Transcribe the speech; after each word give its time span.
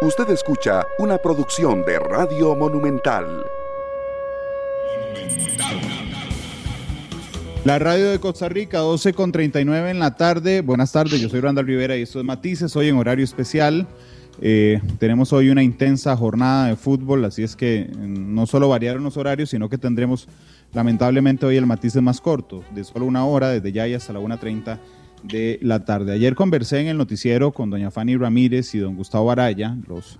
Usted 0.00 0.30
escucha 0.30 0.86
una 1.00 1.18
producción 1.18 1.84
de 1.84 1.98
Radio 1.98 2.54
Monumental. 2.54 3.44
La 7.64 7.80
radio 7.80 8.08
de 8.08 8.20
Costa 8.20 8.48
Rica, 8.48 8.78
12 8.78 9.12
con 9.12 9.32
39 9.32 9.90
en 9.90 9.98
la 9.98 10.14
tarde. 10.14 10.60
Buenas 10.60 10.92
tardes, 10.92 11.20
yo 11.20 11.28
soy 11.28 11.40
Randall 11.40 11.66
Rivera 11.66 11.96
y 11.96 12.02
esto 12.02 12.20
es 12.20 12.24
Matices, 12.24 12.76
hoy 12.76 12.86
en 12.86 12.96
horario 12.96 13.24
especial. 13.24 13.88
Eh, 14.40 14.80
tenemos 15.00 15.32
hoy 15.32 15.50
una 15.50 15.64
intensa 15.64 16.16
jornada 16.16 16.68
de 16.68 16.76
fútbol, 16.76 17.24
así 17.24 17.42
es 17.42 17.56
que 17.56 17.90
mm, 17.92 18.36
no 18.36 18.46
solo 18.46 18.68
variaron 18.68 19.02
los 19.02 19.16
horarios, 19.16 19.50
sino 19.50 19.68
que 19.68 19.78
tendremos 19.78 20.28
lamentablemente 20.74 21.44
hoy 21.44 21.56
el 21.56 21.66
Matices 21.66 22.00
más 22.02 22.20
corto, 22.20 22.62
de 22.72 22.84
solo 22.84 23.04
una 23.04 23.26
hora, 23.26 23.48
desde 23.48 23.72
ya 23.72 23.88
y 23.88 23.94
hasta 23.94 24.12
la 24.12 24.20
1.30 24.20 24.78
de 25.22 25.58
la 25.62 25.84
tarde. 25.84 26.12
Ayer 26.12 26.34
conversé 26.34 26.80
en 26.80 26.88
el 26.88 26.98
noticiero 26.98 27.52
con 27.52 27.70
doña 27.70 27.90
Fanny 27.90 28.16
Ramírez 28.16 28.74
y 28.74 28.78
don 28.78 28.96
Gustavo 28.96 29.30
Araya, 29.30 29.76
los 29.86 30.18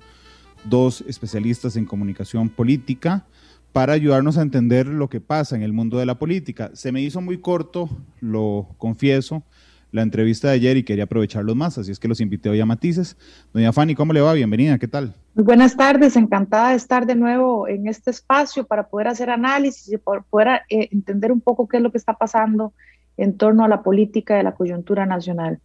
dos 0.65 1.03
especialistas 1.07 1.77
en 1.77 1.85
comunicación 1.85 2.49
política, 2.49 3.25
para 3.73 3.93
ayudarnos 3.93 4.39
a 4.39 4.43
entender 4.43 4.87
lo 4.87 5.09
que 5.09 5.21
pasa 5.21 5.55
en 5.55 5.63
el 5.63 5.73
mundo 5.73 5.99
de 5.99 6.07
la 6.07 6.19
política. 6.19 6.71
Se 6.73 6.91
me 6.91 7.01
hizo 7.01 7.21
muy 7.21 7.39
corto, 7.39 7.89
lo 8.21 8.69
confieso, 8.79 9.45
la 9.91 10.03
entrevista 10.03 10.49
de 10.49 10.55
ayer 10.55 10.77
y 10.77 10.83
quería 10.83 11.05
aprovecharlos 11.05 11.57
más, 11.57 11.79
así 11.79 11.91
es 11.91 11.99
que 11.99 12.09
los 12.09 12.21
invité 12.21 12.51
hoy 12.51 12.61
a 12.61 12.67
Matices. 12.67 13.17
Doña 13.53 13.73
Fanny, 13.73 13.95
¿cómo 13.95 14.13
le 14.13 14.21
va? 14.21 14.33
Bienvenida, 14.35 14.79
¿qué 14.79 14.89
tal? 14.89 15.15
Buenas 15.35 15.77
tardes, 15.77 16.17
encantada 16.17 16.71
de 16.71 16.77
estar 16.77 17.07
de 17.07 17.15
nuevo 17.15 17.69
en 17.69 17.87
este 17.87 18.11
espacio 18.11 18.67
para 18.67 18.89
poder 18.89 19.09
hacer 19.09 19.31
análisis 19.31 19.91
y 19.93 19.97
poder 19.97 20.63
eh, 20.69 20.89
entender 20.91 21.33
un 21.33 21.41
poco 21.41 21.69
qué 21.69 21.79
es 21.79 21.83
lo 21.83 21.91
que 21.91 21.99
está 21.99 22.15
pasando 22.15 22.75
en 23.19 23.37
torno 23.37 23.65
a 23.65 23.69
la 23.69 23.83
política 23.83 24.37
de 24.37 24.45
la 24.45 24.55
coyuntura 24.55 25.05
nacional. 25.05 25.59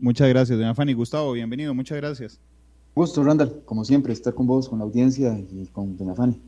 Muchas 0.00 0.28
gracias, 0.28 0.58
doña 0.58 0.74
Fanny. 0.74 0.94
Gustavo, 0.94 1.32
bienvenido, 1.32 1.72
muchas 1.74 1.98
gracias. 1.98 2.40
Gusto, 2.96 3.22
Randall, 3.22 3.62
como 3.64 3.84
siempre, 3.84 4.12
estar 4.12 4.34
con 4.34 4.46
vos, 4.46 4.68
con 4.68 4.78
la 4.78 4.84
audiencia 4.84 5.38
y 5.38 5.66
con 5.66 5.96
doña 5.96 6.14
Fanny. 6.14 6.40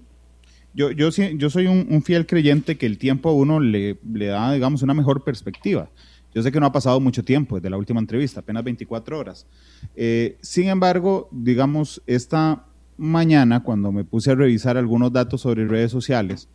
Yo, 0.75 0.91
yo, 0.91 1.09
yo 1.11 1.51
soy 1.51 1.67
un, 1.69 2.03
fiel 2.03 2.27
creyente 2.27 2.77
que 2.77 2.87
el 2.87 2.99
tiempo 2.99 3.31
a 3.31 3.33
uno 3.33 3.61
le, 3.61 3.99
le 4.13 4.27
da, 4.27 4.53
digamos, 4.53 4.83
una 4.83 4.93
mejor 4.93 5.25
perspectiva. 5.25 5.89
Yo 6.35 6.43
sé 6.43 6.53
que 6.53 6.61
no 6.61 6.67
ha 6.67 6.73
pasado 6.73 7.01
mucho 7.01 7.25
tiempo 7.25 7.57
desde 7.57 7.71
la 7.71 7.79
última 7.79 7.99
entrevista, 7.99 8.41
apenas 8.41 8.63
24 8.63 9.19
horas. 9.19 9.47
Eh, 9.95 10.37
sin 10.43 10.69
embargo, 10.69 11.31
digamos, 11.33 12.03
esta 12.07 12.67
mañana, 12.99 13.63
cuando 13.63 13.91
me 13.91 14.05
puse 14.05 14.31
a 14.31 14.35
revisar 14.35 14.77
algunos 14.77 15.13
datos 15.13 15.41
sobre 15.41 15.67
redes 15.67 15.91
sociales, 15.91 16.49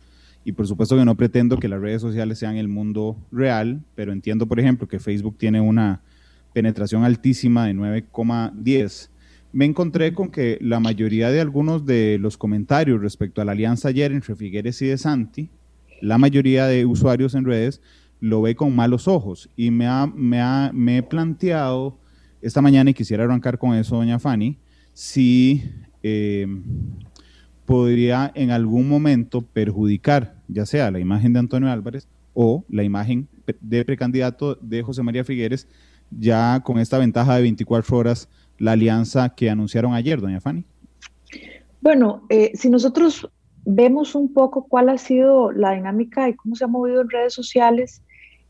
y 0.44 0.52
por 0.52 0.66
supuesto 0.66 0.96
que 0.96 1.04
no 1.04 1.16
pretendo 1.16 1.58
que 1.58 1.68
las 1.68 1.80
redes 1.80 2.02
sociales 2.02 2.38
sean 2.38 2.56
el 2.56 2.68
mundo 2.68 3.16
real, 3.30 3.82
pero 3.94 4.12
entiendo, 4.12 4.46
por 4.46 4.58
ejemplo, 4.58 4.88
que 4.88 4.98
Facebook 4.98 5.36
tiene 5.38 5.60
una 5.60 6.00
penetración 6.52 7.04
altísima 7.04 7.66
de 7.66 7.74
9,10. 7.74 9.08
Me 9.52 9.64
encontré 9.64 10.14
con 10.14 10.30
que 10.30 10.58
la 10.60 10.80
mayoría 10.80 11.30
de 11.30 11.40
algunos 11.40 11.86
de 11.86 12.18
los 12.18 12.36
comentarios 12.36 13.00
respecto 13.00 13.40
a 13.40 13.44
la 13.44 13.52
alianza 13.52 13.88
ayer 13.88 14.12
entre 14.12 14.34
Figueres 14.34 14.80
y 14.82 14.86
De 14.86 14.98
Santi, 14.98 15.50
la 16.00 16.18
mayoría 16.18 16.66
de 16.66 16.84
usuarios 16.86 17.34
en 17.34 17.44
redes 17.44 17.80
lo 18.18 18.42
ve 18.42 18.54
con 18.54 18.74
malos 18.74 19.08
ojos 19.08 19.48
y 19.56 19.70
me, 19.70 19.86
me, 20.14 20.96
he 20.96 21.02
planteado 21.02 21.98
esta 22.40 22.62
mañana 22.62 22.90
y 22.90 22.94
quisiera 22.94 23.24
arrancar 23.24 23.58
con 23.58 23.74
eso, 23.74 23.96
doña 23.96 24.18
Fanny, 24.18 24.58
si 24.92 25.62
eh, 26.02 26.46
podría 27.72 28.30
en 28.34 28.50
algún 28.50 28.86
momento 28.86 29.40
perjudicar 29.40 30.34
ya 30.46 30.66
sea 30.66 30.90
la 30.90 30.98
imagen 30.98 31.32
de 31.32 31.38
Antonio 31.38 31.70
Álvarez 31.70 32.06
o 32.34 32.64
la 32.68 32.82
imagen 32.82 33.28
de 33.62 33.84
precandidato 33.86 34.56
de 34.56 34.82
José 34.82 35.02
María 35.02 35.24
Figueres, 35.24 35.66
ya 36.10 36.60
con 36.64 36.78
esta 36.78 36.98
ventaja 36.98 37.34
de 37.34 37.40
24 37.40 37.96
horas, 37.96 38.28
la 38.58 38.72
alianza 38.72 39.30
que 39.30 39.48
anunciaron 39.48 39.94
ayer, 39.94 40.20
doña 40.20 40.38
Fanny. 40.38 40.66
Bueno, 41.80 42.26
eh, 42.28 42.50
si 42.54 42.68
nosotros 42.68 43.30
vemos 43.64 44.14
un 44.14 44.34
poco 44.34 44.66
cuál 44.68 44.90
ha 44.90 44.98
sido 44.98 45.50
la 45.50 45.72
dinámica 45.72 46.28
y 46.28 46.34
cómo 46.34 46.54
se 46.54 46.64
ha 46.64 46.68
movido 46.68 47.00
en 47.00 47.08
redes 47.08 47.32
sociales, 47.32 48.02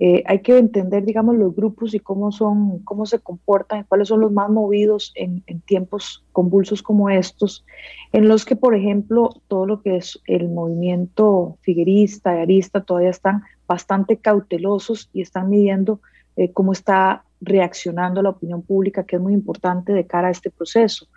eh, 0.05 0.25
hay 0.27 0.41
que 0.41 0.59
entender, 0.59 1.05
digamos, 1.05 1.37
los 1.37 1.55
grupos 1.55 1.95
y 1.95 2.01
cómo 2.01 2.33
son, 2.33 2.81
cómo 2.81 3.07
se 3.07 3.21
comportan, 3.21 3.85
cuáles 3.89 4.09
son 4.09 4.19
los 4.19 4.33
más 4.33 4.51
movidos 4.51 5.13
en, 5.15 5.45
tiempos 5.61 6.25
convulsos 6.33 6.83
como 6.83 7.09
estos, 7.09 7.65
en 8.13 8.27
los 8.27 8.45
que, 8.45 8.57
por 8.57 8.75
ejemplo, 8.75 9.31
todo 9.47 9.65
lo 9.65 9.81
que 9.81 9.99
es 9.99 10.21
el 10.27 10.49
movimiento 10.49 11.57
figuerista 11.61 12.37
y 12.37 12.41
arista 12.41 12.83
todavía 12.83 13.11
están 13.11 13.45
bastante 13.69 14.17
cautelosos 14.17 15.09
y 15.13 15.23
están 15.23 15.49
midiendo 15.51 16.01
eh, 16.35 16.51
cómo 16.51 16.73
está 16.73 17.23
reaccionando 17.43 18.23
la 18.23 18.31
opinión 18.31 18.63
pública, 18.63 19.05
que 19.05 19.17
es 19.17 19.23
muy 19.23 19.35
importante 19.35 19.93
de 19.93 20.07
cara 20.07 20.29
a 20.29 20.31
este 20.31 20.51
proceso. 20.51 21.09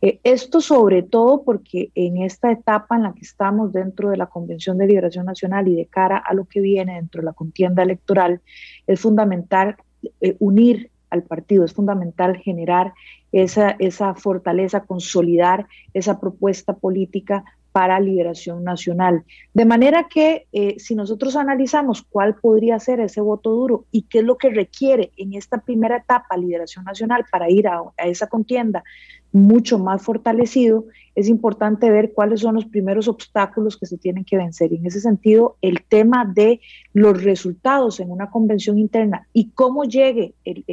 Eh, 0.00 0.18
esto 0.24 0.60
sobre 0.60 1.02
todo 1.02 1.42
porque 1.44 1.90
en 1.94 2.18
esta 2.22 2.50
etapa 2.50 2.96
en 2.96 3.04
la 3.04 3.12
que 3.12 3.20
estamos 3.20 3.72
dentro 3.72 4.10
de 4.10 4.16
la 4.16 4.26
Convención 4.26 4.78
de 4.78 4.86
Liberación 4.86 5.26
Nacional 5.26 5.68
y 5.68 5.76
de 5.76 5.86
cara 5.86 6.16
a 6.16 6.34
lo 6.34 6.46
que 6.46 6.60
viene 6.60 6.94
dentro 6.94 7.20
de 7.20 7.26
la 7.26 7.32
contienda 7.32 7.82
electoral, 7.82 8.40
es 8.86 9.00
fundamental 9.00 9.76
eh, 10.20 10.36
unir 10.38 10.90
al 11.10 11.22
partido, 11.22 11.64
es 11.64 11.72
fundamental 11.72 12.36
generar 12.38 12.92
esa, 13.30 13.70
esa 13.78 14.14
fortaleza, 14.14 14.84
consolidar 14.84 15.66
esa 15.92 16.18
propuesta 16.18 16.74
política 16.74 17.44
para 17.74 17.98
liberación 17.98 18.62
nacional. 18.62 19.24
De 19.52 19.64
manera 19.64 20.06
que 20.08 20.46
eh, 20.52 20.76
si 20.78 20.94
nosotros 20.94 21.34
analizamos 21.34 22.02
cuál 22.02 22.36
podría 22.36 22.78
ser 22.78 23.00
ese 23.00 23.20
voto 23.20 23.50
duro 23.50 23.86
y 23.90 24.02
qué 24.02 24.20
es 24.20 24.24
lo 24.24 24.38
que 24.38 24.50
requiere 24.50 25.10
en 25.16 25.34
esta 25.34 25.58
primera 25.58 25.96
etapa 25.96 26.36
liberación 26.36 26.84
nacional 26.84 27.24
para 27.32 27.50
ir 27.50 27.66
a, 27.66 27.82
esa 28.04 28.28
contienda 28.28 28.84
mucho 29.32 29.80
más 29.80 30.00
fortalecido, 30.02 30.84
es 31.16 31.28
importante 31.28 31.90
ver 31.90 32.12
cuáles 32.12 32.42
son 32.42 32.54
los 32.54 32.64
primeros 32.66 33.08
obstáculos 33.08 33.76
que 33.76 33.86
se 33.86 33.98
tienen 33.98 34.24
que 34.24 34.36
vencer. 34.36 34.72
Y 34.72 34.76
en 34.76 34.86
ese 34.86 35.00
sentido, 35.00 35.56
el 35.60 35.82
tema 35.82 36.24
de 36.32 36.60
los 36.92 37.24
resultados 37.24 37.98
en 37.98 38.12
una 38.12 38.30
convención 38.30 38.78
interna 38.78 39.26
y 39.32 39.50
cómo 39.50 39.82
llegue 39.82 40.34
el, 40.44 40.64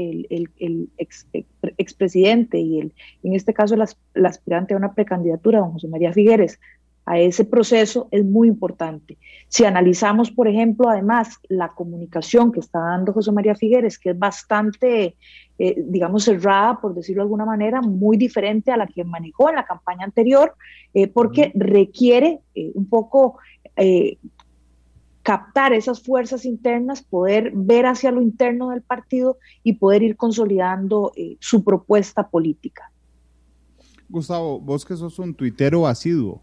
ex, 0.99 1.27
expresidente 1.77 2.59
y 2.59 2.79
el, 2.79 2.93
en 3.23 3.33
este 3.33 3.55
caso 3.55 3.73
el 3.73 4.25
aspirante 4.27 4.75
a 4.75 4.77
una 4.77 4.93
precandidatura, 4.93 5.61
don 5.61 5.71
José 5.71 5.87
María 5.87 6.13
Figueres, 6.13 6.59
a 7.11 7.19
ese 7.19 7.43
proceso 7.43 8.07
es 8.09 8.23
muy 8.23 8.47
importante. 8.47 9.17
Si 9.49 9.65
analizamos, 9.65 10.31
por 10.31 10.47
ejemplo, 10.47 10.87
además 10.87 11.39
la 11.49 11.73
comunicación 11.73 12.53
que 12.53 12.61
está 12.61 12.79
dando 12.79 13.11
José 13.11 13.33
María 13.33 13.53
Figueres, 13.53 13.99
que 13.99 14.11
es 14.11 14.17
bastante, 14.17 15.17
eh, 15.59 15.75
digamos, 15.89 16.23
cerrada, 16.23 16.79
por 16.79 16.95
decirlo 16.95 17.23
de 17.23 17.25
alguna 17.25 17.43
manera, 17.43 17.81
muy 17.81 18.15
diferente 18.15 18.71
a 18.71 18.77
la 18.77 18.87
que 18.87 19.03
manejó 19.03 19.49
en 19.49 19.57
la 19.57 19.65
campaña 19.65 20.05
anterior, 20.05 20.55
eh, 20.93 21.07
porque 21.09 21.51
requiere 21.53 22.39
eh, 22.55 22.71
un 22.75 22.87
poco 22.87 23.39
captar 25.21 25.73
esas 25.73 26.01
fuerzas 26.01 26.45
internas, 26.45 27.01
poder 27.01 27.51
ver 27.53 27.87
hacia 27.87 28.11
lo 28.11 28.21
interno 28.21 28.69
del 28.69 28.83
partido 28.83 29.37
y 29.63 29.73
poder 29.73 30.03
ir 30.03 30.15
consolidando 30.15 31.11
su 31.39 31.63
propuesta 31.63 32.29
política. 32.29 32.91
Gustavo, 34.07 34.59
vos 34.59 34.85
que 34.85 34.95
sos 34.95 35.17
un 35.19 35.33
tuitero 35.33 35.87
asiduo, 35.87 36.41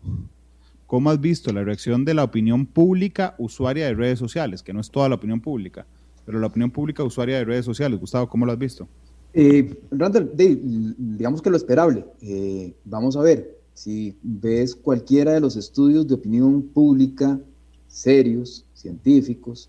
¿Cómo 0.88 1.10
has 1.10 1.20
visto 1.20 1.52
la 1.52 1.62
reacción 1.62 2.06
de 2.06 2.14
la 2.14 2.24
opinión 2.24 2.64
pública 2.64 3.34
usuaria 3.36 3.84
de 3.84 3.94
redes 3.94 4.18
sociales? 4.18 4.62
Que 4.62 4.72
no 4.72 4.80
es 4.80 4.90
toda 4.90 5.06
la 5.10 5.16
opinión 5.16 5.38
pública, 5.38 5.86
pero 6.24 6.40
la 6.40 6.46
opinión 6.46 6.70
pública 6.70 7.04
usuaria 7.04 7.36
de 7.36 7.44
redes 7.44 7.66
sociales. 7.66 8.00
Gustavo, 8.00 8.26
¿cómo 8.26 8.46
lo 8.46 8.52
has 8.52 8.58
visto? 8.58 8.88
Eh, 9.34 9.78
Randall, 9.90 10.32
digamos 10.34 11.42
que 11.42 11.50
lo 11.50 11.58
esperable. 11.58 12.06
Eh, 12.22 12.72
vamos 12.86 13.18
a 13.18 13.20
ver, 13.20 13.58
si 13.74 14.16
ves 14.22 14.74
cualquiera 14.74 15.34
de 15.34 15.40
los 15.40 15.56
estudios 15.56 16.08
de 16.08 16.14
opinión 16.14 16.62
pública 16.62 17.38
serios, 17.86 18.64
científicos, 18.72 19.68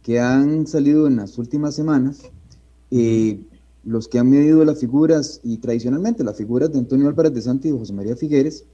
que 0.00 0.20
han 0.20 0.68
salido 0.68 1.08
en 1.08 1.16
las 1.16 1.38
últimas 1.38 1.74
semanas, 1.74 2.22
eh, 2.92 3.40
los 3.84 4.06
que 4.06 4.20
han 4.20 4.30
medido 4.30 4.64
las 4.64 4.78
figuras, 4.78 5.40
y 5.42 5.56
tradicionalmente 5.56 6.22
las 6.22 6.36
figuras 6.36 6.72
de 6.72 6.78
Antonio 6.78 7.08
Álvarez 7.08 7.34
de 7.34 7.42
Santi 7.42 7.68
y 7.70 7.72
José 7.72 7.92
María 7.92 8.14
Figueres, 8.14 8.64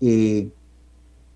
eh, 0.00 0.50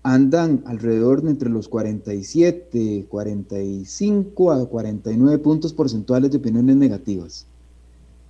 andan 0.03 0.61
alrededor 0.65 1.21
de 1.21 1.31
entre 1.31 1.49
los 1.49 1.69
47, 1.69 3.05
45 3.09 4.51
a 4.51 4.67
49 4.67 5.37
puntos 5.39 5.73
porcentuales 5.73 6.29
de 6.29 6.37
opiniones 6.37 6.75
negativas. 6.75 7.47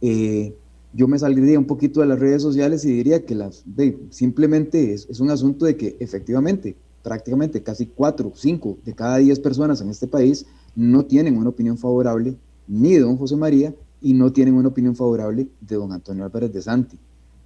Eh, 0.01 0.55
yo 0.93 1.07
me 1.07 1.17
saldría 1.17 1.57
un 1.57 1.65
poquito 1.65 2.01
de 2.01 2.05
las 2.05 2.19
redes 2.19 2.43
sociales 2.43 2.85
y 2.85 2.91
diría 2.91 3.25
que 3.25 3.33
las, 3.33 3.63
simplemente 4.11 4.93
es, 4.93 5.19
un 5.19 5.31
asunto 5.31 5.65
de 5.65 5.75
que 5.75 5.97
efectivamente 5.99 6.75
prácticamente 7.01 7.63
casi 7.63 7.87
4, 7.87 8.31
5 8.35 8.77
de 8.85 8.93
cada 8.93 9.17
10 9.17 9.39
personas 9.39 9.81
en 9.81 9.89
este 9.89 10.07
país 10.07 10.45
no 10.75 11.05
tienen 11.05 11.37
una 11.37 11.49
opinión 11.49 11.77
favorable 11.77 12.35
ni 12.67 12.93
de 12.93 12.99
don 12.99 13.17
José 13.17 13.35
María 13.35 13.73
y 13.99 14.13
no 14.13 14.31
tienen 14.31 14.53
una 14.53 14.69
opinión 14.69 14.95
favorable 14.95 15.47
de 15.59 15.75
don 15.75 15.91
Antonio 15.91 16.23
Álvarez 16.23 16.53
de 16.53 16.61
Santi. 16.61 16.99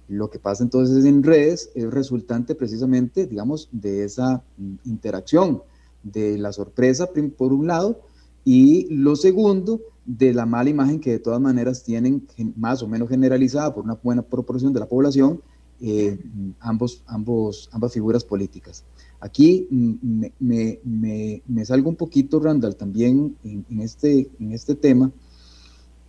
Lo 0.08 0.30
que 0.30 0.38
pasa 0.38 0.64
entonces 0.64 1.04
en 1.04 1.22
redes 1.22 1.70
es 1.74 1.90
resultante 1.90 2.54
precisamente, 2.54 3.26
digamos, 3.26 3.68
de 3.72 4.04
esa 4.04 4.42
interacción, 4.84 5.62
de 6.02 6.38
la 6.38 6.52
sorpresa 6.52 7.10
por 7.36 7.52
un 7.52 7.66
lado, 7.66 8.00
y 8.44 8.86
lo 8.94 9.16
segundo, 9.16 9.80
de 10.06 10.32
la 10.32 10.46
mala 10.46 10.70
imagen 10.70 11.00
que 11.00 11.10
de 11.10 11.18
todas 11.18 11.40
maneras 11.40 11.84
tienen 11.84 12.26
más 12.56 12.82
o 12.82 12.88
menos 12.88 13.10
generalizada 13.10 13.74
por 13.74 13.84
una 13.84 13.94
buena 14.02 14.22
proporción 14.22 14.72
de 14.72 14.80
la 14.80 14.88
población 14.88 15.42
eh, 15.80 16.18
ambos, 16.58 17.04
ambos, 17.06 17.68
ambas 17.72 17.92
figuras 17.92 18.24
políticas. 18.24 18.84
Aquí 19.20 19.68
me, 19.70 20.80
me, 20.82 21.64
salgo 21.64 21.88
un 21.88 21.94
poquito, 21.96 22.40
Randall, 22.40 22.74
también 22.74 23.36
en, 23.44 23.80
este, 23.80 24.28
en 24.40 24.52
este 24.52 24.74
tema, 24.74 25.12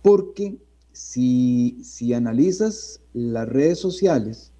porque 0.02 0.56
si, 1.00 1.78
si 1.82 2.12
analizas 2.12 3.00
las 3.14 3.48
redes 3.48 3.78
sociales, 3.78 4.52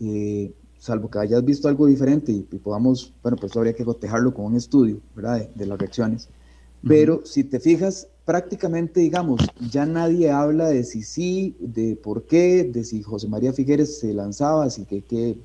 eh, 0.00 0.54
salvo 0.78 1.10
que 1.10 1.18
hayas 1.18 1.44
visto 1.44 1.68
algo 1.68 1.86
diferente 1.86 2.30
y, 2.32 2.42
podamos, 2.58 3.12
bueno, 3.22 3.36
pues 3.36 3.56
habría 3.56 3.74
que 3.74 3.84
cotejarlo 3.84 4.32
con 4.32 4.46
un 4.46 4.56
estudio, 4.56 5.00
¿verdad?, 5.16 5.48
de, 5.54 5.66
las 5.66 5.78
reacciones. 5.78 6.28
Pero 6.86 7.22
si 7.24 7.44
te 7.44 7.58
fijas, 7.60 8.08
prácticamente, 8.24 9.00
digamos, 9.00 9.40
ya 9.70 9.84
nadie 9.84 10.30
habla 10.30 10.68
de 10.68 10.84
si 10.84 11.02
sí, 11.02 11.56
de 11.58 11.96
por 11.96 12.24
qué, 12.26 12.64
de 12.64 12.84
si 12.84 13.02
José 13.02 13.26
María 13.26 13.52
Figueres 13.52 13.98
se 13.98 14.14
lanzaba, 14.14 14.70
si 14.70 14.84
que, 14.84 15.02
que 15.02 15.38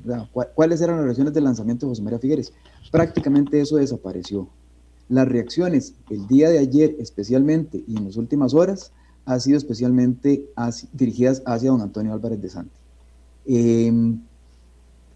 cuáles 0.54 0.82
eran 0.82 0.98
las 0.98 1.06
reacciones 1.06 1.34
del 1.34 1.46
lanzamiento 1.46 1.86
de 1.86 1.92
José 1.92 2.02
María 2.02 2.20
Figueres. 2.20 2.54
Prácticamente 2.92 3.60
eso 3.60 3.78
desapareció. 3.78 4.50
Las 5.08 5.28
reacciones 5.28 5.96
el 6.10 6.28
día 6.28 6.50
de 6.50 6.60
ayer 6.60 6.96
especialmente 7.00 7.84
y 7.88 7.98
en 7.98 8.06
las 8.06 8.18
últimas 8.18 8.54
horas 8.54 8.92
han 9.26 9.42
sido 9.42 9.58
especialmente 9.58 10.50
dirigidas 10.94 11.42
hacia 11.46 11.72
don 11.72 11.82
Antonio 11.82 12.14
Álvarez 12.14 12.42
de 12.42 12.50
Santi. 12.50 12.80
Em, 13.46 14.20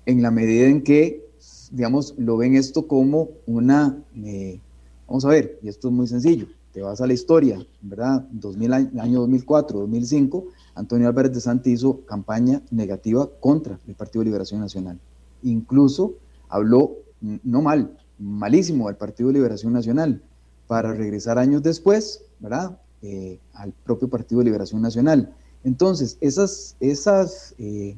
en 0.05 0.21
la 0.21 0.31
medida 0.31 0.67
en 0.67 0.83
que, 0.83 1.25
digamos, 1.71 2.15
lo 2.17 2.37
ven 2.37 2.55
esto 2.55 2.87
como 2.87 3.29
una, 3.45 3.97
eh, 4.15 4.59
vamos 5.07 5.25
a 5.25 5.29
ver, 5.29 5.59
y 5.61 5.67
esto 5.67 5.87
es 5.87 5.93
muy 5.93 6.07
sencillo, 6.07 6.47
te 6.73 6.81
vas 6.81 6.99
a 7.01 7.07
la 7.07 7.13
historia, 7.13 7.63
¿verdad? 7.81 8.25
2000, 8.31 8.73
año 8.73 9.19
2004, 9.19 9.79
2005, 9.79 10.45
Antonio 10.75 11.07
Álvarez 11.07 11.33
de 11.33 11.41
Santi 11.41 11.71
hizo 11.71 12.01
campaña 12.05 12.61
negativa 12.71 13.29
contra 13.39 13.79
el 13.87 13.93
Partido 13.93 14.23
Liberación 14.23 14.59
Nacional. 14.59 14.99
Incluso 15.43 16.15
habló, 16.49 16.97
no 17.21 17.61
mal, 17.61 17.95
malísimo 18.17 18.87
del 18.87 18.95
Partido 18.95 19.31
Liberación 19.31 19.73
Nacional, 19.73 20.21
para 20.67 20.93
regresar 20.93 21.37
años 21.37 21.61
después, 21.61 22.23
¿verdad? 22.39 22.79
Eh, 23.05 23.37
al 23.55 23.73
propio 23.73 24.07
Partido 24.07 24.39
de 24.39 24.45
Liberación 24.45 24.81
Nacional. 24.81 25.35
Entonces, 25.65 26.17
esas, 26.21 26.77
esas, 26.79 27.53
eh, 27.57 27.97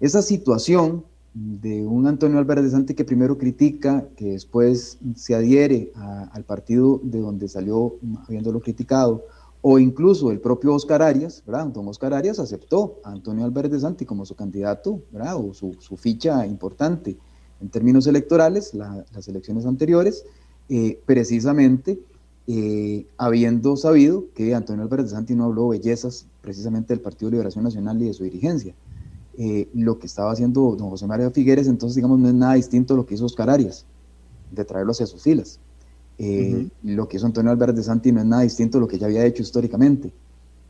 esa 0.00 0.22
situación 0.22 1.04
de 1.34 1.86
un 1.86 2.06
Antonio 2.06 2.38
Álvarez 2.38 2.64
de 2.64 2.70
Santi 2.70 2.94
que 2.94 3.04
primero 3.04 3.36
critica, 3.36 4.08
que 4.16 4.30
después 4.30 4.98
se 5.16 5.34
adhiere 5.34 5.92
al 6.32 6.44
partido 6.44 6.98
de 7.02 7.20
donde 7.20 7.46
salió 7.46 7.96
habiéndolo 8.26 8.60
criticado, 8.60 9.26
o 9.60 9.78
incluso 9.78 10.30
el 10.30 10.40
propio 10.40 10.72
Oscar 10.72 11.02
Arias, 11.02 11.42
¿verdad? 11.46 11.66
Don 11.66 11.86
Oscar 11.86 12.14
Arias 12.14 12.38
aceptó 12.38 13.00
a 13.04 13.10
Antonio 13.10 13.44
Álvarez 13.44 13.70
de 13.70 13.80
Santi 13.80 14.06
como 14.06 14.24
su 14.24 14.34
candidato, 14.34 15.02
¿verdad? 15.12 15.36
O 15.36 15.52
su, 15.52 15.74
ficha 15.98 16.46
importante 16.46 17.18
en 17.60 17.68
términos 17.68 18.06
electorales, 18.06 18.72
las 18.72 19.28
elecciones 19.28 19.66
anteriores, 19.66 20.24
eh, 20.70 21.02
precisamente 21.04 22.00
eh, 22.52 23.06
habiendo 23.16 23.76
sabido 23.76 24.24
que 24.34 24.56
Antonio 24.56 24.82
Álvarez 24.82 25.06
de 25.06 25.10
Santi 25.12 25.36
no 25.36 25.44
habló 25.44 25.68
bellezas 25.68 26.26
precisamente 26.40 26.92
del 26.92 27.00
Partido 27.00 27.30
de 27.30 27.36
Liberación 27.36 27.62
Nacional 27.62 28.02
y 28.02 28.06
de 28.06 28.12
su 28.12 28.24
dirigencia. 28.24 28.74
Eh, 29.38 29.68
lo 29.72 30.00
que 30.00 30.08
estaba 30.08 30.32
haciendo 30.32 30.74
don 30.76 30.90
José 30.90 31.06
María 31.06 31.30
Figueres, 31.30 31.68
entonces, 31.68 31.94
digamos, 31.94 32.18
no 32.18 32.26
es 32.26 32.34
nada 32.34 32.54
distinto 32.54 32.94
a 32.94 32.96
lo 32.96 33.06
que 33.06 33.14
hizo 33.14 33.24
Oscar 33.24 33.50
Arias, 33.50 33.86
de 34.50 34.64
traerlo 34.64 34.90
hacia 34.90 35.06
sus 35.06 35.22
filas. 35.22 35.60
Eh, 36.18 36.68
lo 36.82 37.06
que 37.06 37.18
hizo 37.18 37.26
Antonio 37.26 37.52
Álvarez 37.52 37.76
de 37.76 37.84
Santi 37.84 38.10
no 38.10 38.18
es 38.18 38.26
nada 38.26 38.42
distinto 38.42 38.78
a 38.78 38.80
lo 38.80 38.88
que 38.88 38.98
ya 38.98 39.06
había 39.06 39.24
hecho 39.24 39.44
históricamente. 39.44 40.12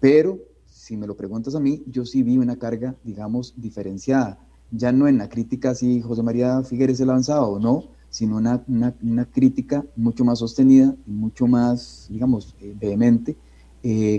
Pero, 0.00 0.38
si 0.70 0.98
me 0.98 1.06
lo 1.06 1.16
preguntas 1.16 1.54
a 1.54 1.60
mí, 1.60 1.82
yo 1.86 2.04
sí 2.04 2.22
vi 2.22 2.36
una 2.36 2.56
carga, 2.56 2.94
digamos, 3.04 3.54
diferenciada. 3.56 4.38
Ya 4.70 4.92
no 4.92 5.08
en 5.08 5.16
la 5.16 5.30
crítica 5.30 5.74
si 5.74 6.02
José 6.02 6.22
María 6.22 6.62
Figueres 6.62 6.98
se 6.98 7.06
lanzaba 7.06 7.46
o 7.46 7.58
no, 7.58 7.84
sino 8.10 8.36
una, 8.36 8.62
una, 8.68 9.24
crítica 9.24 9.84
mucho 9.96 10.24
más 10.24 10.40
sostenida 10.40 10.94
y 11.06 11.10
mucho 11.10 11.46
más, 11.46 12.06
digamos, 12.10 12.54
eh, 12.60 12.74
vehemente 12.78 13.36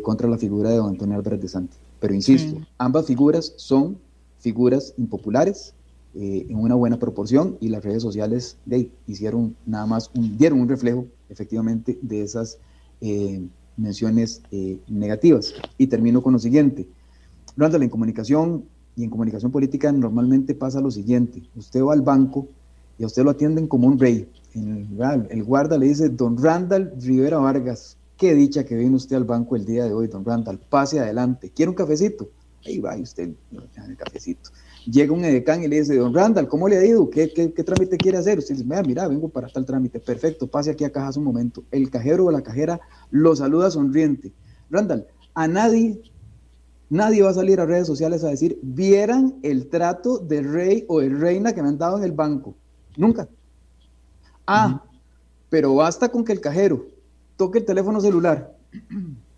contra 0.01 0.27
la 0.27 0.39
figura 0.39 0.71
de 0.71 0.77
don 0.77 0.89
Antonio 0.89 1.15
Álvarez 1.15 1.39
de 1.39 1.47
Santi. 1.47 1.77
Pero 1.99 2.15
insisto, 2.15 2.59
ambas 2.79 3.05
figuras 3.05 3.53
son 3.57 3.99
figuras 4.39 4.95
impopulares 4.97 5.75
eh, 6.13 6.45
en 6.49 6.57
una 6.57 6.75
buena 6.75 6.99
proporción 6.99 7.57
y 7.61 7.69
las 7.69 7.85
redes 7.85 8.03
sociales 8.03 8.57
de, 8.65 8.91
hicieron 9.07 9.55
nada 9.65 9.85
más, 9.85 10.11
un, 10.13 10.38
dieron 10.38 10.59
un 10.59 10.67
reflejo 10.67 11.05
efectivamente 11.29 11.97
de 12.01 12.23
esas 12.23 12.57
eh, 12.99 13.41
menciones 13.77 14.41
eh, 14.51 14.77
negativas. 14.89 15.53
Y 15.77 15.88
termino 15.88 16.21
con 16.21 16.33
lo 16.33 16.39
siguiente. 16.39 16.85
Randall, 17.55 17.83
en 17.83 17.89
comunicación 17.89 18.65
y 18.97 19.05
en 19.05 19.09
comunicación 19.09 19.51
política 19.51 19.91
normalmente 19.93 20.53
pasa 20.53 20.81
lo 20.81 20.91
siguiente. 20.91 21.43
Usted 21.55 21.81
va 21.81 21.93
al 21.93 22.01
banco 22.01 22.49
y 23.01 23.03
a 23.03 23.07
usted 23.07 23.24
lo 23.24 23.31
atienden 23.31 23.65
como 23.65 23.88
un 23.88 23.98
rey. 23.98 24.30
El, 24.53 24.88
el 25.31 25.44
guarda 25.44 25.75
le 25.75 25.88
dice, 25.88 26.09
don 26.09 26.38
Randall 26.38 26.94
Rivera 27.00 27.39
Vargas, 27.39 27.98
qué 28.15 28.36
dicha 28.36 28.63
que 28.63 28.75
viene 28.75 28.95
usted 28.95 29.15
al 29.15 29.24
banco 29.24 29.56
el 29.56 29.65
día 29.65 29.86
de 29.86 29.94
hoy, 29.94 30.07
don 30.07 30.24
Randall, 30.24 30.59
pase 30.59 31.00
adelante. 31.00 31.50
¿Quiere 31.50 31.71
un 31.71 31.75
cafecito? 31.75 32.30
Ahí 32.63 32.77
va 32.77 32.95
y 32.95 33.01
usted 33.01 33.31
el 33.51 33.98
cafecito. 33.98 34.51
Llega 34.86 35.13
un 35.13 35.25
edecán 35.25 35.63
y 35.63 35.68
le 35.68 35.80
dice, 35.80 35.95
don 35.95 36.13
Randall, 36.13 36.48
¿cómo 36.48 36.69
le 36.69 36.77
ha 36.77 36.86
ido? 36.86 37.09
¿Qué, 37.09 37.25
trámite 37.65 37.98
quiere 37.98 38.19
hacer? 38.19 38.38
Usted 38.38 38.53
dice, 38.53 38.68
mira, 38.68 38.83
mira, 38.83 39.07
vengo 39.07 39.30
para 39.30 39.48
tal 39.48 39.65
trámite. 39.65 40.00
Perfecto, 40.00 40.45
pase 40.45 40.69
aquí 40.69 40.83
a 40.83 40.92
cajas 40.92 41.18
un 41.18 41.24
momento. 41.24 41.63
El 41.71 41.89
cajero 41.89 42.25
o 42.25 42.31
la 42.31 42.44
cajera 42.44 42.81
lo 43.09 43.36
saluda 43.36 43.71
sonriente. 43.71 44.31
Randall, 44.69 45.07
a 45.33 45.48
nadie, 45.48 46.00
nadie 46.92 47.24
va 47.24 47.31
a 47.31 47.33
salir 47.33 47.59
a 47.59 47.65
redes 47.65 47.88
sociales 47.88 48.24
a 48.24 48.30
decir, 48.30 48.59
vieran 48.62 49.39
el 49.42 49.69
trato 49.69 50.19
de 50.19 50.44
rey 50.44 50.86
o 50.88 51.00
de 51.00 51.09
reina 51.09 51.53
que 51.53 51.63
me 51.63 51.69
han 51.69 51.80
dado 51.80 51.98
en 51.98 52.03
el 52.03 52.12
banco. 52.12 52.57
Nunca. 52.97 53.27
Ah, 54.45 54.83
pero 55.49 55.75
basta 55.75 56.09
con 56.09 56.23
que 56.23 56.33
el 56.33 56.41
cajero 56.41 56.85
toque 57.38 57.59
el 57.59 57.65
teléfono 57.65 57.99
celular 58.01 58.55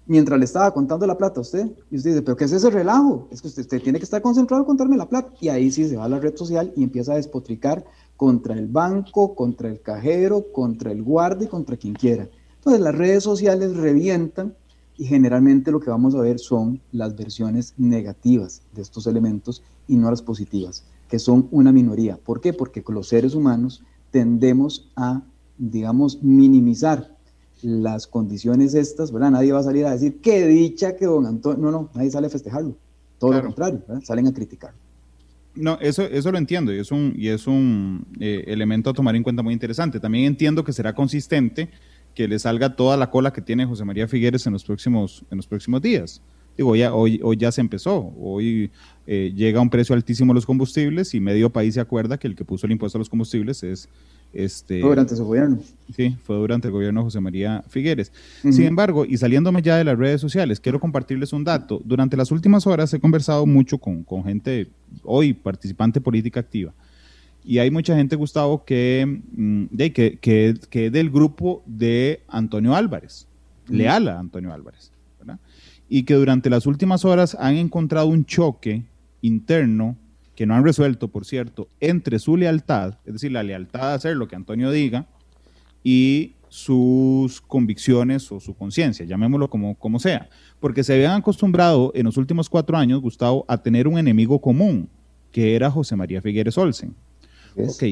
mientras 0.06 0.38
le 0.38 0.46
estaba 0.46 0.74
contando 0.74 1.08
la 1.08 1.18
plata 1.18 1.40
a 1.40 1.42
usted, 1.42 1.72
y 1.90 1.98
usted 1.98 2.12
dice, 2.12 2.22
pero 2.22 2.36
¿qué 2.36 2.46
es 2.46 2.52
ese 2.52 2.70
relajo? 2.70 3.28
Es 3.32 3.42
que 3.42 3.48
usted, 3.48 3.82
tiene 3.82 4.00
que 4.00 4.06
estar 4.06 4.22
concentrado 4.22 4.62
en 4.62 4.68
contarme 4.68 4.98
la 4.98 5.08
plata. 5.08 5.32
Y 5.40 5.50
ahí 5.50 5.72
sí 5.72 5.88
se 5.88 5.96
va 5.96 6.06
a 6.06 6.10
la 6.10 6.20
red 6.20 6.36
social 6.36 6.74
y 6.76 6.84
empieza 6.84 7.14
a 7.14 7.18
despotricar 7.18 7.86
contra 8.18 8.54
el 8.54 8.68
banco, 8.68 9.36
contra 9.36 9.70
el 9.70 9.82
cajero, 9.82 10.52
contra 10.52 10.92
el 10.92 11.04
guardia 11.04 11.46
y 11.46 11.50
contra 11.50 11.78
quien 11.78 11.94
quiera. 11.94 12.28
Entonces 12.56 12.82
las 12.82 12.96
redes 12.96 13.24
sociales 13.24 13.76
revientan 13.76 14.56
y 14.98 15.06
generalmente 15.06 15.72
lo 15.72 15.80
que 15.80 15.90
vamos 15.90 16.16
a 16.16 16.22
ver 16.22 16.40
son 16.40 16.80
las 16.92 17.16
versiones 17.16 17.74
negativas 17.78 18.62
de 18.74 18.82
estos 18.82 19.08
elementos 19.08 19.64
y 19.88 19.98
no 19.98 20.10
las 20.10 20.22
positivas, 20.22 20.84
que 21.14 21.20
son 21.20 21.48
una 21.52 21.72
minoría. 21.72 22.18
¿Por 22.18 22.42
qué? 22.42 22.54
Porque 22.54 22.84
los 22.88 23.10
seres 23.10 23.36
humanos 23.36 23.84
tendemos 24.10 24.90
a, 24.96 25.22
digamos, 25.60 26.24
minimizar 26.24 27.16
las 27.62 28.08
condiciones 28.08 28.74
estas, 28.74 29.12
¿verdad? 29.12 29.30
Nadie 29.30 29.52
va 29.52 29.60
a 29.60 29.64
salir 29.64 29.86
a 29.86 29.92
decir, 29.92 30.22
qué 30.24 30.48
dicha 30.48 30.96
que 30.96 31.06
don 31.06 31.28
Antonio, 31.28 31.66
no, 31.66 31.72
no, 31.72 31.92
nadie 31.94 32.10
sale 32.10 32.26
a 32.26 32.30
festejarlo, 32.32 32.76
todo 33.20 33.32
lo 33.32 33.44
contrario, 33.44 33.84
salen 34.02 34.26
a 34.26 34.34
criticar. 34.34 34.74
No, 35.54 35.78
eso, 35.82 36.02
eso 36.02 36.32
lo 36.32 36.40
entiendo 36.40 36.74
y 36.74 36.80
es 36.80 36.92
un, 36.92 37.14
y 37.16 37.28
es 37.28 37.46
un 37.46 38.08
eh, 38.20 38.46
elemento 38.48 38.90
a 38.90 38.94
tomar 38.94 39.16
en 39.16 39.22
cuenta 39.22 39.44
muy 39.44 39.54
interesante. 39.54 40.00
También 40.00 40.26
entiendo 40.26 40.64
que 40.64 40.74
será 40.74 40.96
consistente 40.96 41.70
que 42.16 42.28
le 42.28 42.40
salga 42.40 42.76
toda 42.76 42.98
la 42.98 43.12
cola 43.12 43.32
que 43.32 43.42
tiene 43.44 43.68
José 43.68 43.86
María 43.86 44.08
Figueres 44.08 44.48
en 44.48 44.54
los 44.54 44.64
próximos, 44.64 45.24
en 45.30 45.38
los 45.38 45.46
próximos 45.46 45.80
días. 45.80 46.24
Digo, 46.58 46.76
ya, 46.76 46.94
hoy, 46.94 47.20
hoy 47.24 47.38
ya 47.38 47.52
se 47.52 47.62
empezó, 47.62 48.14
hoy 48.20 48.70
eh, 49.08 49.34
llega 49.36 49.60
un 49.60 49.70
precio 49.70 49.96
altísimo 49.96 50.34
los 50.34 50.46
combustibles 50.46 51.14
y 51.14 51.20
medio 51.20 51.50
país 51.50 51.74
se 51.74 51.80
acuerda 51.80 52.18
que 52.18 52.28
el 52.28 52.36
que 52.36 52.46
puso 52.46 52.68
el 52.68 52.72
impuesto 52.74 52.98
a 52.98 53.00
los 53.00 53.10
combustibles 53.10 53.64
es 53.64 53.90
este, 54.34 54.82
fue 54.82 54.90
durante 54.90 55.16
su 55.16 55.26
gobierno. 55.26 55.60
Sí, 55.96 56.18
fue 56.24 56.36
durante 56.36 56.68
el 56.68 56.72
gobierno 56.72 57.02
de 57.02 57.04
José 57.06 57.20
María 57.20 57.64
Figueres. 57.68 58.12
Sin 58.42 58.64
embargo, 58.64 59.06
y 59.06 59.18
saliéndome 59.18 59.62
ya 59.62 59.78
de 59.78 59.84
las 59.84 59.98
redes 59.98 60.20
sociales, 60.20 60.60
quiero 60.60 60.80
compartirles 60.80 61.34
un 61.34 61.44
dato. 61.44 61.80
Durante 61.86 62.18
las 62.18 62.32
últimas 62.32 62.66
horas 62.66 62.92
he 62.94 63.00
conversado 63.00 63.46
mucho 63.46 63.78
con, 63.78 64.04
gente, 64.24 64.68
hoy 65.04 65.34
participante 65.34 66.02
política 66.02 66.40
activa, 66.40 66.74
y 67.46 67.60
hay 67.60 67.70
mucha 67.70 67.96
gente, 67.96 68.16
Gustavo, 68.16 68.64
que, 68.66 69.22
mm, 69.34 69.66
de, 69.70 69.94
que, 69.94 70.18
que, 70.18 70.90
del 70.90 71.12
grupo 71.12 71.62
de 71.66 72.22
Antonio 72.28 72.74
Álvarez, 72.74 73.28
leal 73.68 74.08
a 74.08 74.20
Antonio 74.20 74.52
Álvarez, 74.52 74.92
y 75.94 76.06
que 76.06 76.16
durante 76.16 76.50
las 76.50 76.66
últimas 76.66 77.06
horas 77.06 77.38
han 77.40 77.56
encontrado 77.56 78.08
un 78.08 78.26
choque 78.26 78.84
interno 79.22 79.96
que 80.34 80.48
no 80.48 80.56
han 80.56 80.64
resuelto, 80.64 81.10
por 81.10 81.24
cierto, 81.24 81.68
entre 81.80 82.18
su 82.18 82.36
lealtad, 82.36 82.96
es 83.06 83.14
decir, 83.14 83.32
la 83.32 83.44
lealtad 83.44 83.92
a 83.92 83.94
hacer 83.94 84.18
lo 84.18 84.28
que 84.28 84.36
Antonio 84.36 84.72
diga, 84.72 85.06
y 85.84 86.34
sus 86.50 87.42
convicciones 87.42 88.32
o 88.32 88.40
su 88.40 88.56
conciencia, 88.56 89.06
llamémoslo 89.06 89.52
como, 89.52 89.76
como 89.76 90.00
sea, 90.00 90.30
porque 90.60 90.84
se 90.84 90.96
habían 90.96 91.12
acostumbrado 91.12 91.92
en 91.94 92.06
los 92.06 92.18
últimos 92.18 92.50
cuatro 92.50 92.76
años, 92.76 93.00
Gustavo, 93.00 93.46
a 93.48 93.62
tener 93.62 93.88
un 93.88 94.00
enemigo 94.00 94.42
común, 94.42 94.90
que 95.32 95.56
era 95.56 95.70
José 95.70 95.96
María 95.96 96.24
Figueres 96.24 96.58
Olsen. 96.58 96.96
Ok, 97.56 97.84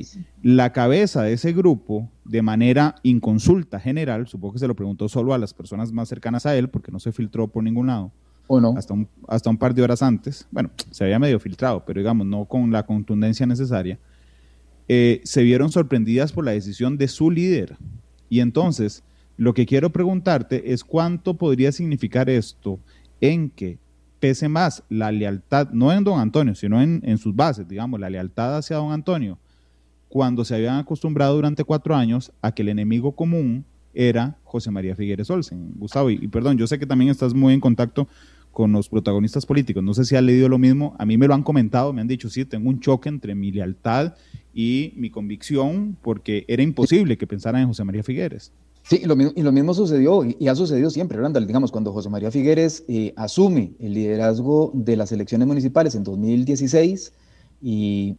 la 0.41 0.71
cabeza 0.71 1.23
de 1.23 1.33
ese 1.33 1.53
grupo, 1.53 2.09
de 2.25 2.41
manera 2.41 2.95
inconsulta 3.03 3.79
general, 3.79 4.27
supongo 4.27 4.53
que 4.53 4.59
se 4.59 4.67
lo 4.67 4.75
preguntó 4.75 5.07
solo 5.09 5.33
a 5.33 5.37
las 5.37 5.53
personas 5.53 5.91
más 5.91 6.09
cercanas 6.09 6.45
a 6.45 6.55
él, 6.55 6.69
porque 6.69 6.91
no 6.91 6.99
se 6.99 7.11
filtró 7.11 7.47
por 7.47 7.63
ningún 7.63 7.87
lado, 7.87 8.11
¿O 8.47 8.59
no? 8.59 8.73
Hasta 8.77 8.93
un, 8.93 9.07
hasta 9.27 9.49
un 9.49 9.57
par 9.57 9.73
de 9.73 9.81
horas 9.81 10.01
antes. 10.01 10.47
Bueno, 10.51 10.71
se 10.89 11.03
había 11.03 11.19
medio 11.19 11.39
filtrado, 11.39 11.85
pero 11.85 11.99
digamos, 11.99 12.27
no 12.27 12.45
con 12.45 12.71
la 12.71 12.85
contundencia 12.85 13.45
necesaria. 13.45 13.97
Eh, 14.87 15.21
se 15.23 15.43
vieron 15.43 15.71
sorprendidas 15.71 16.33
por 16.33 16.43
la 16.43 16.51
decisión 16.51 16.97
de 16.97 17.07
su 17.07 17.31
líder. 17.31 17.77
Y 18.29 18.41
entonces, 18.41 19.03
lo 19.37 19.53
que 19.53 19.65
quiero 19.65 19.91
preguntarte 19.91 20.73
es 20.73 20.83
cuánto 20.83 21.35
podría 21.35 21.71
significar 21.71 22.29
esto 22.29 22.79
en 23.21 23.49
que 23.49 23.77
pese 24.19 24.49
más 24.49 24.83
la 24.89 25.11
lealtad, 25.11 25.69
no 25.71 25.91
en 25.91 26.03
don 26.03 26.19
Antonio, 26.19 26.53
sino 26.53 26.81
en, 26.81 27.01
en 27.05 27.17
sus 27.17 27.35
bases, 27.35 27.67
digamos, 27.67 27.99
la 27.99 28.09
lealtad 28.09 28.57
hacia 28.57 28.75
don 28.75 28.91
Antonio, 28.91 29.39
cuando 30.11 30.43
se 30.43 30.53
habían 30.55 30.77
acostumbrado 30.77 31.35
durante 31.35 31.63
cuatro 31.63 31.95
años 31.95 32.33
a 32.41 32.53
que 32.53 32.63
el 32.63 32.69
enemigo 32.69 33.13
común 33.13 33.63
era 33.93 34.37
José 34.43 34.69
María 34.69 34.93
Figueres 34.93 35.29
Olsen. 35.29 35.71
Gustavo, 35.77 36.09
y, 36.09 36.27
perdón, 36.27 36.57
yo 36.57 36.67
sé 36.67 36.77
que 36.77 36.85
también 36.85 37.09
estás 37.09 37.33
muy 37.33 37.53
en 37.53 37.61
contacto 37.61 38.09
con 38.51 38.73
los 38.73 38.89
protagonistas 38.89 39.45
políticos. 39.45 39.81
No 39.81 39.93
sé 39.93 40.03
si 40.03 40.17
has 40.17 40.23
leído 40.23 40.49
lo 40.49 40.57
mismo. 40.57 40.97
A 40.99 41.05
mí 41.05 41.17
me 41.17 41.29
lo 41.29 41.33
han 41.33 41.43
comentado, 41.43 41.93
me 41.93 42.01
han 42.01 42.09
dicho, 42.09 42.29
sí, 42.29 42.43
tengo 42.43 42.69
un 42.69 42.81
choque 42.81 43.07
entre 43.07 43.35
mi 43.35 43.53
lealtad 43.53 44.15
y 44.53 44.91
mi 44.97 45.09
convicción, 45.09 45.95
porque 46.01 46.43
era 46.49 46.61
imposible 46.61 47.17
que 47.17 47.25
pensaran 47.25 47.61
en 47.61 47.69
José 47.69 47.85
María 47.85 48.03
Figueres. 48.03 48.51
Sí, 48.83 49.03
lo 49.05 49.15
mismo, 49.15 49.31
y 49.33 49.43
lo 49.43 49.53
mismo 49.53 49.73
sucedió, 49.73 50.25
y, 50.25 50.45
ha 50.49 50.55
sucedido 50.55 50.89
siempre, 50.89 51.17
Randall. 51.17 51.47
Digamos, 51.47 51.71
cuando 51.71 51.93
José 51.93 52.09
María 52.09 52.31
Figueres 52.31 52.83
eh, 52.89 53.13
asume 53.15 53.71
el 53.79 53.93
liderazgo 53.93 54.71
de 54.73 54.97
las 54.97 55.13
elecciones 55.13 55.47
municipales 55.47 55.95
en 55.95 56.03
2016, 56.03 57.13
y, 57.61 58.17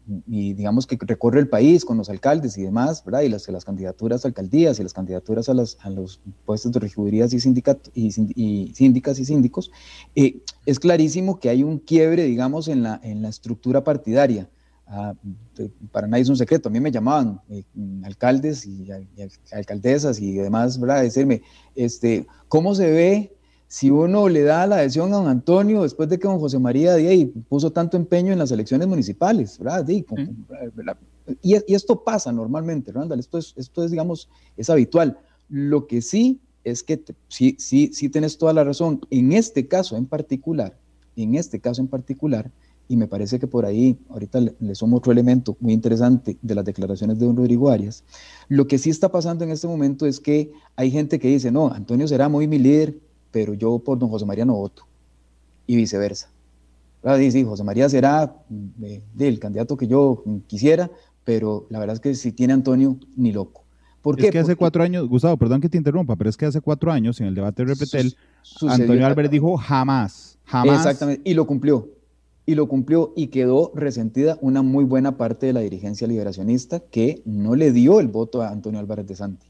digamos 0.55 0.87
que 0.87 0.97
recorre 1.01 1.41
el 1.41 1.49
país 1.49 1.85
con 1.85 1.99
los 1.99 2.09
alcaldes 2.09 2.57
y 2.57 2.63
demás, 2.63 3.05
¿verdad? 3.05 3.23
Y 3.23 3.29
las, 3.29 3.49
las 3.49 3.65
candidaturas 3.65 4.25
a 4.25 4.29
alcaldías 4.29 4.79
y 4.79 4.83
las 4.83 4.93
candidaturas 4.93 5.49
a, 5.49 5.55
las, 5.55 5.77
a 5.81 5.91
los 5.91 6.21
puestos 6.45 6.71
de 6.73 6.81
regidurías 6.81 7.33
y, 7.33 7.41
sindicato, 7.41 7.91
y, 7.95 8.09
y 8.37 8.73
síndicas 8.75 9.19
y 9.19 9.25
síndicos, 9.25 9.73
eh, 10.15 10.41
es 10.65 10.79
clarísimo 10.79 11.41
que 11.41 11.49
hay 11.49 11.65
un 11.65 11.79
quiebre, 11.79 12.25
digamos, 12.25 12.69
en 12.69 12.85
la, 12.85 13.01
en 13.03 13.23
la 13.23 13.29
estructura 13.29 13.83
partidaria. 13.83 14.49
Ah, 14.87 15.15
para 15.91 16.07
nadie 16.07 16.23
es 16.23 16.29
un 16.29 16.37
secreto, 16.37 16.69
a 16.69 16.73
mí 16.73 16.79
me 16.79 16.91
llamaban 16.91 17.41
eh, 17.49 17.65
alcaldes 18.05 18.67
y, 18.67 18.89
alcaldesas 19.51 20.21
y 20.21 20.33
demás, 20.33 20.79
¿verdad? 20.79 21.03
Decirme, 21.03 21.43
este, 21.75 22.27
¿cómo 22.49 22.75
se 22.75 22.91
ve 22.91 23.37
si 23.73 23.91
uno 23.91 24.29
le 24.29 24.43
da 24.43 24.67
la 24.67 24.77
adhesión 24.77 25.15
a 25.15 25.17
don 25.17 25.29
Antonio 25.29 25.83
después 25.83 26.07
de 26.07 26.19
que 26.19 26.29
don 26.29 26.39
José 26.39 26.59
María 26.59 26.95
Díaz 26.95 27.31
puso 27.49 27.73
tanto 27.73 27.97
empeño 27.97 28.31
en 28.31 28.39
las 28.39 28.51
elecciones 28.51 28.87
municipales, 28.87 29.59
¿verdad? 29.59 29.89
Y, 29.89 31.55
esto 31.75 32.05
pasa 32.05 32.33
normalmente, 32.33 32.93
Randall, 32.93 33.21
esto 33.21 33.39
es, 33.39 33.55
esto 33.57 33.83
es, 33.83 33.91
digamos, 33.91 34.29
es 34.59 34.69
habitual. 34.69 35.17
Lo 35.49 35.87
que 35.87 36.03
sí 36.03 36.39
es 36.65 36.83
que 36.83 37.03
sí, 37.29 37.57
sí, 37.59 37.91
sí 37.95 38.11
tienes 38.11 38.37
toda 38.37 38.53
la 38.53 38.63
razón. 38.63 39.01
En 39.09 39.33
este 39.33 39.67
caso 39.67 39.97
en 39.97 40.05
particular, 40.05 40.77
en 41.17 41.35
este 41.35 41.59
caso 41.59 41.81
en 41.81 41.89
particular, 41.89 42.51
y 42.89 42.99
me 42.99 43.09
parece 43.09 43.39
que 43.39 43.47
por 43.47 43.65
ahí, 43.65 43.97
ahorita 44.11 44.39
le, 44.39 44.55
le 44.61 44.75
sumo 44.75 44.99
otro 44.99 45.13
elemento 45.13 45.57
muy 45.61 45.73
interesante 45.73 46.37
de 46.43 46.55
las 46.55 46.67
declaraciones 46.67 47.19
de 47.19 47.25
don 47.25 47.39
Rodrigo 47.39 47.71
Arias, 47.71 48.05
lo 48.49 48.67
que 48.67 48.77
sí 48.77 48.91
está 48.91 49.11
pasando 49.11 49.45
en 49.45 49.51
este 49.51 49.67
momento 49.67 50.05
es 50.05 50.21
que 50.21 50.53
hay 50.77 50.91
gente 50.91 51.19
que 51.19 51.29
dice, 51.29 51.51
no, 51.51 51.69
Antonio 51.73 52.07
será 52.07 52.29
muy 52.29 52.47
mi 52.47 52.59
líder, 52.59 52.97
pero 53.33 53.55
yo 53.55 53.81
por 53.81 53.99
don 53.99 54.11
José 54.11 54.25
María 54.25 54.45
no 54.45 54.55
voto, 54.55 54.87
y 55.67 55.75
viceversa. 55.75 56.29
Sí, 57.19 57.43
José 57.43 57.65
María 57.65 57.89
será 57.89 58.33
eh, 58.81 59.03
el 59.19 59.41
candidato 59.41 59.77
que 59.77 59.89
yo 59.89 60.23
quisiera, 60.47 60.89
pero 61.25 61.67
la 61.69 61.81
verdad 61.81 61.95
es 61.95 62.01
que 62.01 62.15
si 62.15 62.31
tiene 62.31 62.53
Antonio, 62.53 62.97
ni 63.17 63.33
loco. 63.33 63.65
¿Por 64.03 64.21
es 64.21 64.31
que 64.31 64.39
hace 64.39 64.57
cuatro 64.57 64.83
años, 64.83 65.09
Gustavo, 65.09 65.37
perdón 65.37 65.61
que 65.61 65.69
te 65.69 65.79
interrumpa, 65.79 66.17
pero 66.17 66.31
es 66.31 66.37
que 66.37 66.47
hace 66.47 66.61
cuatro 66.61 66.93
años 66.93 67.21
en 67.21 67.27
el 67.27 67.35
debate 67.35 67.65
de 67.65 67.73
Repetel, 67.73 68.17
Antonio 68.69 69.07
Álvarez 69.07 69.31
dijo 69.31 69.57
jamás, 69.57 70.39
jamás. 70.45 70.79
Exactamente, 70.79 71.23
y 71.25 71.35
lo 71.35 71.47
cumplió, 71.47 71.89
y 72.47 72.55
lo 72.55 72.67
cumplió 72.69 73.13
y 73.17 73.29
quedó 73.29 73.73
resentida 73.75 74.39
una 74.41 74.63
muy 74.63 74.85
buena 74.85 75.17
parte 75.17 75.47
de 75.47 75.53
la 75.53 75.61
dirigencia 75.61 76.07
liberacionista 76.07 76.81
que 76.81 77.23
no 77.25 77.55
le 77.55 77.73
dio 77.73 78.01
el 78.01 78.09
voto 78.09 78.43
a 78.43 78.51
Antonio 78.51 78.81
Álvarez 78.81 79.07
de 79.07 79.17
Santi. 79.17 79.47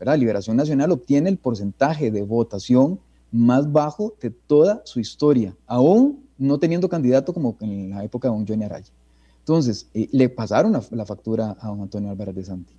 ¿verdad? 0.00 0.18
Liberación 0.18 0.56
Nacional 0.56 0.90
obtiene 0.90 1.28
el 1.28 1.38
porcentaje 1.38 2.10
de 2.10 2.22
votación 2.22 2.98
más 3.32 3.72
bajo 3.72 4.14
de 4.20 4.30
toda 4.30 4.82
su 4.84 5.00
historia, 5.00 5.56
aún 5.66 6.22
no 6.38 6.58
teniendo 6.58 6.88
candidato 6.88 7.32
como 7.32 7.56
en 7.60 7.90
la 7.90 8.04
época 8.04 8.28
de 8.28 8.34
don 8.34 8.46
Johnny 8.46 8.64
Araya. 8.64 8.92
Entonces, 9.38 9.88
eh, 9.94 10.08
le 10.12 10.28
pasaron 10.28 10.72
la, 10.72 11.06
factura 11.06 11.56
a 11.60 11.68
don 11.68 11.80
Antonio 11.80 12.10
Álvarez 12.10 12.34
de 12.34 12.44
Santi. 12.44 12.74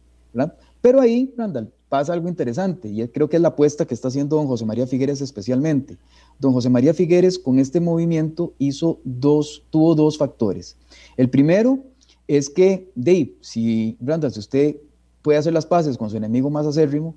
Pero 0.81 0.99
ahí, 0.99 1.33
Randall, 1.37 1.71
pasa 1.89 2.13
algo 2.13 2.27
interesante 2.27 2.89
y 2.89 3.07
creo 3.09 3.29
que 3.29 3.35
es 3.35 3.41
la 3.41 3.49
apuesta 3.49 3.85
que 3.85 3.93
está 3.93 4.07
haciendo 4.07 4.35
don 4.35 4.47
José 4.47 4.65
María 4.65 4.87
Figueres 4.87 5.21
especialmente. 5.21 5.97
Don 6.39 6.53
José 6.53 6.69
María 6.69 6.93
Figueres 6.93 7.37
con 7.37 7.59
este 7.59 7.79
movimiento 7.79 8.53
hizo 8.57 8.99
dos, 9.03 9.63
tuvo 9.69 9.93
dos 9.93 10.17
factores. 10.17 10.75
El 11.17 11.29
primero 11.29 11.79
es 12.27 12.49
que, 12.49 12.91
Dave, 12.95 13.35
si, 13.41 13.97
Randall, 14.01 14.31
si 14.31 14.39
usted 14.39 14.77
puede 15.21 15.37
hacer 15.37 15.53
las 15.53 15.65
paces 15.65 15.97
con 15.97 16.09
su 16.09 16.17
enemigo 16.17 16.49
más 16.49 16.65
acérrimo, 16.65 17.15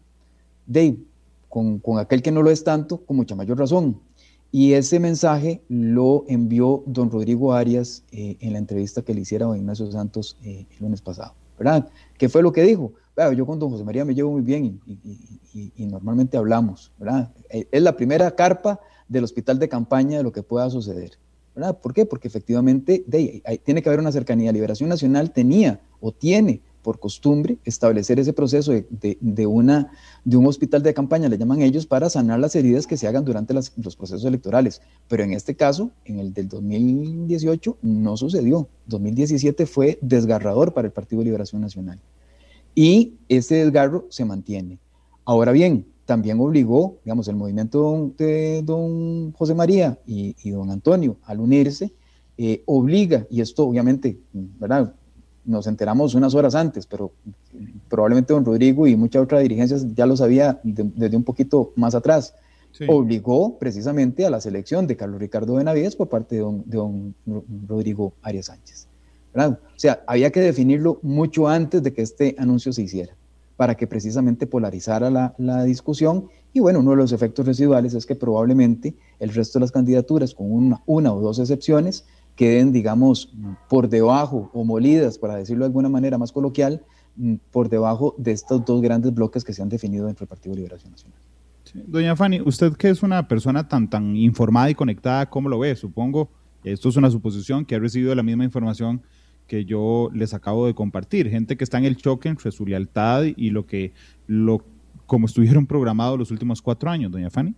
Dave, 0.66 0.98
con, 1.48 1.80
aquel 1.98 2.22
que 2.22 2.32
no 2.32 2.42
lo 2.42 2.50
es 2.50 2.64
tanto, 2.64 2.98
con 2.98 3.16
mucha 3.16 3.34
mayor 3.34 3.58
razón. 3.58 4.00
Y 4.52 4.72
ese 4.74 5.00
mensaje 5.00 5.62
lo 5.68 6.24
envió 6.28 6.82
don 6.86 7.10
Rodrigo 7.10 7.52
Arias 7.52 8.04
eh, 8.12 8.36
en 8.40 8.52
la 8.52 8.58
entrevista 8.58 9.02
que 9.02 9.14
le 9.14 9.20
hiciera 9.20 9.50
a 9.50 9.56
Ignacio 9.56 9.90
Santos 9.90 10.36
eh, 10.42 10.66
el 10.70 10.76
lunes 10.80 11.02
pasado, 11.02 11.34
¿verdad? 11.58 11.88
¿Qué 12.16 12.28
fue 12.28 12.42
lo 12.42 12.52
que 12.52 12.62
dijo? 12.62 12.92
yo 13.34 13.46
con 13.46 13.58
don 13.58 13.70
José 13.70 13.82
María 13.82 14.04
me 14.04 14.14
llevo 14.14 14.32
muy 14.32 14.42
bien 14.42 14.78
y, 14.86 15.86
normalmente 15.86 16.36
hablamos, 16.36 16.92
¿verdad? 16.98 17.32
Eh, 17.48 17.66
es 17.72 17.82
la 17.82 17.96
primera 17.96 18.30
carpa 18.32 18.78
del 19.08 19.24
hospital 19.24 19.58
de 19.58 19.70
campaña 19.70 20.18
de 20.18 20.22
lo 20.22 20.32
que 20.32 20.42
pueda 20.42 20.68
suceder, 20.68 21.12
¿verdad? 21.54 21.78
¿Por 21.78 21.94
qué? 21.94 22.04
Porque 22.04 22.28
efectivamente 22.28 23.04
tiene 23.64 23.82
que 23.82 23.88
haber 23.88 24.00
una 24.00 24.12
cercanía. 24.12 24.52
Liberación 24.52 24.90
Nacional 24.90 25.32
tenía 25.32 25.80
o 25.98 26.12
tiene 26.12 26.60
por 26.86 27.00
costumbre 27.00 27.58
establecer 27.64 28.20
ese 28.20 28.32
proceso 28.32 28.70
de, 28.70 29.46
una, 29.48 29.90
de 30.24 30.36
un 30.36 30.46
hospital 30.46 30.84
de 30.84 30.94
campaña, 30.94 31.28
le 31.28 31.36
llaman 31.36 31.60
ellos, 31.60 31.84
para 31.84 32.08
sanar 32.08 32.38
las 32.38 32.54
heridas 32.54 32.86
que 32.86 32.96
se 32.96 33.08
hagan 33.08 33.24
durante 33.24 33.52
los 33.54 33.96
procesos 33.96 34.24
electorales. 34.24 34.80
Pero 35.08 35.24
en 35.24 35.32
este 35.32 35.56
caso, 35.56 35.90
en 36.04 36.20
el 36.20 36.32
del 36.32 36.46
2018, 36.46 37.78
no 37.82 38.16
sucedió. 38.16 38.68
2017 38.86 39.66
fue 39.66 39.98
desgarrador 40.00 40.74
para 40.74 40.86
el 40.86 40.92
Partido 40.92 41.22
de 41.22 41.24
Liberación 41.24 41.60
Nacional. 41.60 41.98
Y 42.72 43.14
ese 43.28 43.56
desgarro 43.56 44.06
se 44.08 44.24
mantiene. 44.24 44.78
Ahora 45.24 45.50
bien, 45.50 45.86
también 46.04 46.38
obligó, 46.38 46.98
digamos, 47.04 47.26
el 47.26 47.34
movimiento 47.34 48.12
de 48.16 48.62
don 48.62 49.32
José 49.32 49.56
María 49.56 49.98
y, 50.06 50.50
don 50.50 50.70
Antonio 50.70 51.16
al 51.24 51.40
unirse, 51.40 51.92
eh, 52.38 52.62
obliga, 52.64 53.26
y 53.28 53.40
esto 53.40 53.66
obviamente, 53.66 54.20
¿verdad? 54.32 54.94
Nos 55.46 55.66
enteramos 55.66 56.14
unas 56.14 56.34
horas 56.34 56.54
antes, 56.54 56.86
pero 56.86 57.12
probablemente 57.88 58.34
don 58.34 58.44
Rodrigo 58.44 58.86
y 58.86 58.96
muchas 58.96 59.22
otras 59.22 59.42
dirigencias 59.42 59.94
ya 59.94 60.04
lo 60.06 60.16
sabía 60.16 60.60
desde 60.62 61.16
un 61.16 61.24
poquito 61.24 61.72
más 61.76 61.94
atrás. 61.94 62.34
Obligó 62.88 63.58
precisamente 63.58 64.26
a 64.26 64.30
la 64.30 64.40
selección 64.40 64.86
de 64.86 64.96
Carlos 64.96 65.18
Ricardo 65.18 65.54
Benavides 65.54 65.96
por 65.96 66.08
parte 66.08 66.36
de 66.36 66.42
don, 66.42 67.14
Rodrigo 67.66 68.12
Arias 68.22 68.46
Sánchez. 68.46 68.88
O 69.34 69.56
sea, 69.76 70.02
había 70.06 70.30
que 70.30 70.40
definirlo 70.40 70.98
mucho 71.02 71.48
antes 71.48 71.82
de 71.82 71.92
que 71.92 72.02
este 72.02 72.34
anuncio 72.38 72.72
se 72.72 72.82
hiciera, 72.82 73.14
para 73.56 73.76
que 73.76 73.86
precisamente 73.86 74.46
polarizara 74.46 75.10
la, 75.10 75.34
la 75.38 75.64
discusión. 75.64 76.28
Y 76.52 76.60
bueno, 76.60 76.80
uno 76.80 76.90
de 76.92 76.96
los 76.98 77.12
efectos 77.12 77.46
residuales 77.46 77.94
es 77.94 78.04
que 78.04 78.14
probablemente 78.14 78.94
el 79.20 79.32
resto 79.32 79.58
de 79.58 79.64
las 79.64 79.72
candidaturas, 79.72 80.34
con 80.34 80.50
una, 80.50 80.82
una 80.86 81.12
o 81.12 81.20
dos 81.20 81.38
excepciones, 81.38 82.04
queden, 82.36 82.70
digamos, 82.72 83.32
por 83.68 83.88
debajo 83.88 84.50
o 84.52 84.64
molidas, 84.64 85.18
para 85.18 85.36
decirlo 85.36 85.64
de 85.64 85.68
alguna 85.68 85.88
manera 85.88 86.18
más 86.18 86.30
coloquial, 86.30 86.84
mm, 87.16 87.34
por 87.50 87.68
debajo 87.68 88.14
de 88.18 88.32
estos 88.32 88.64
dos 88.64 88.80
grandes 88.82 89.12
bloques 89.12 89.42
que 89.42 89.52
se 89.52 89.62
han 89.62 89.68
definido 89.68 90.06
dentro 90.06 90.24
del 90.24 90.28
Partido 90.28 90.54
de 90.54 90.58
Liberación 90.58 90.92
Nacional. 90.92 91.18
Doña 91.74 92.14
Fanny, 92.14 92.40
usted 92.42 92.74
que 92.74 92.90
es 92.90 93.02
una 93.02 93.26
persona 93.26 93.66
tan, 93.66 93.90
tan 93.90 94.14
informada 94.16 94.70
y 94.70 94.74
conectada, 94.74 95.28
¿cómo 95.28 95.48
lo 95.48 95.58
ve? 95.58 95.74
Supongo, 95.74 96.30
esto 96.62 96.88
es 96.88 96.96
una 96.96 97.10
suposición, 97.10 97.64
que 97.64 97.74
ha 97.74 97.78
recibido 97.78 98.14
la 98.14 98.22
misma 98.22 98.44
información 98.44 99.02
que 99.46 99.64
yo 99.64 100.10
les 100.12 100.34
acabo 100.34 100.66
de 100.66 100.74
compartir. 100.74 101.28
Gente 101.30 101.56
que 101.56 101.64
está 101.64 101.78
en 101.78 101.84
el 101.84 101.96
choque 101.96 102.28
entre 102.28 102.50
su 102.50 102.66
lealtad 102.66 103.24
y 103.24 103.50
lo 103.50 103.66
que, 103.66 103.92
lo, 104.26 104.64
como 105.06 105.26
estuvieron 105.26 105.66
programados 105.66 106.18
los 106.18 106.30
últimos 106.30 106.62
cuatro 106.62 106.90
años, 106.90 107.12
doña 107.12 107.30
Fanny. 107.30 107.54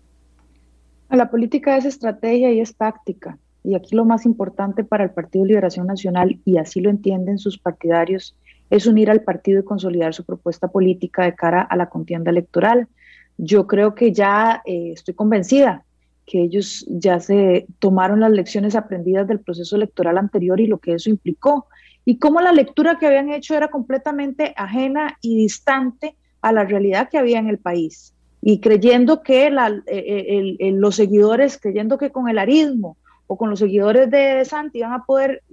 La 1.11 1.31
política 1.31 1.77
es 1.77 1.87
estrategia 1.87 2.53
y 2.53 2.61
es 2.61 2.75
táctica. 2.77 3.39
Y 3.65 3.75
aquí 3.75 3.97
lo 3.97 4.05
más 4.05 4.25
importante 4.25 4.85
para 4.85 5.05
el 5.05 5.11
Partido 5.11 5.45
Liberación 5.45 5.87
Nacional, 5.87 6.39
y 6.45 6.59
así 6.59 6.81
lo 6.81 6.91
entienden 6.91 7.39
sus 7.39 7.59
partidarios, 7.59 8.35
es 8.71 8.87
unir 8.87 9.11
al 9.11 9.23
partido 9.23 9.61
y 9.61 9.65
consolidar 9.65 10.15
su 10.15 10.25
propuesta 10.25 10.69
política 10.69 11.25
de 11.25 11.35
cara 11.35 11.63
a 11.63 11.77
la 11.77 11.89
contienda 11.89 12.31
electoral. 12.31 12.87
Yo 13.37 13.67
creo 13.67 13.95
que 13.95 14.13
ya 14.13 14.63
eh, 14.65 14.93
estoy 14.93 15.15
convencida 15.15 15.85
que 16.27 16.43
ellos 16.43 16.85
ya 16.89 17.21
se 17.21 17.67
tomaron 17.79 18.21
las 18.21 18.31
lecciones 18.33 18.75
aprendidas 18.75 19.27
del 19.27 19.41
proceso 19.41 19.77
electoral 19.77 20.19
anterior 20.19 20.61
y 20.61 20.67
lo 20.67 20.79
que 20.79 20.95
eso 20.95 21.09
implicó, 21.09 21.67
y 22.05 22.19
cómo 22.19 22.41
la 22.41 22.53
lectura 22.53 22.99
que 22.99 23.07
habían 23.07 23.33
hecho 23.33 23.55
era 23.55 23.69
completamente 23.69 24.53
ajena 24.57 25.17
y 25.23 25.37
distante 25.37 26.17
a 26.43 26.53
la 26.53 26.65
realidad 26.65 27.09
que 27.09 27.19
había 27.19 27.39
en 27.39 27.49
el 27.49 27.59
país. 27.59 28.15
y 28.41 28.61
creyendo 28.61 29.23
que 29.23 29.51
los 29.51 30.95
seguidores, 30.95 31.59
creyendo 31.59 31.99
que 31.99 32.11
con 32.11 32.29
el 32.29 32.39
arismo 32.39 32.97
o 33.29 33.37
con 33.37 33.51
los 33.51 33.61
seguidores 33.61 34.11
de 34.11 34.45
Santi 34.45 34.79
iban 34.79 34.93
a 34.93 35.05
poder 35.05 35.45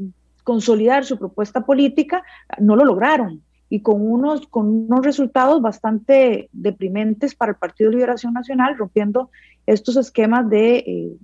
consolidar 0.44 1.06
su 1.06 1.20
propuesta 1.20 1.66
política, 1.66 2.24
no 2.58 2.76
lo 2.76 2.86
lograron 2.86 3.44
y 3.70 3.82
con 3.82 4.02
unos, 4.02 4.48
con 4.48 4.68
unos 4.68 5.06
resultados 5.06 5.62
bastante 5.62 6.50
deprimentes 6.52 7.36
para 7.36 7.52
el 7.52 7.58
Partido 7.58 7.90
de 7.90 7.98
Liberación 7.98 8.34
Nacional, 8.34 8.78
rompiendo 8.78 9.30
estos 9.66 9.98
esquemas 9.98 10.50
de, 10.50 10.78
eh, 10.78 11.18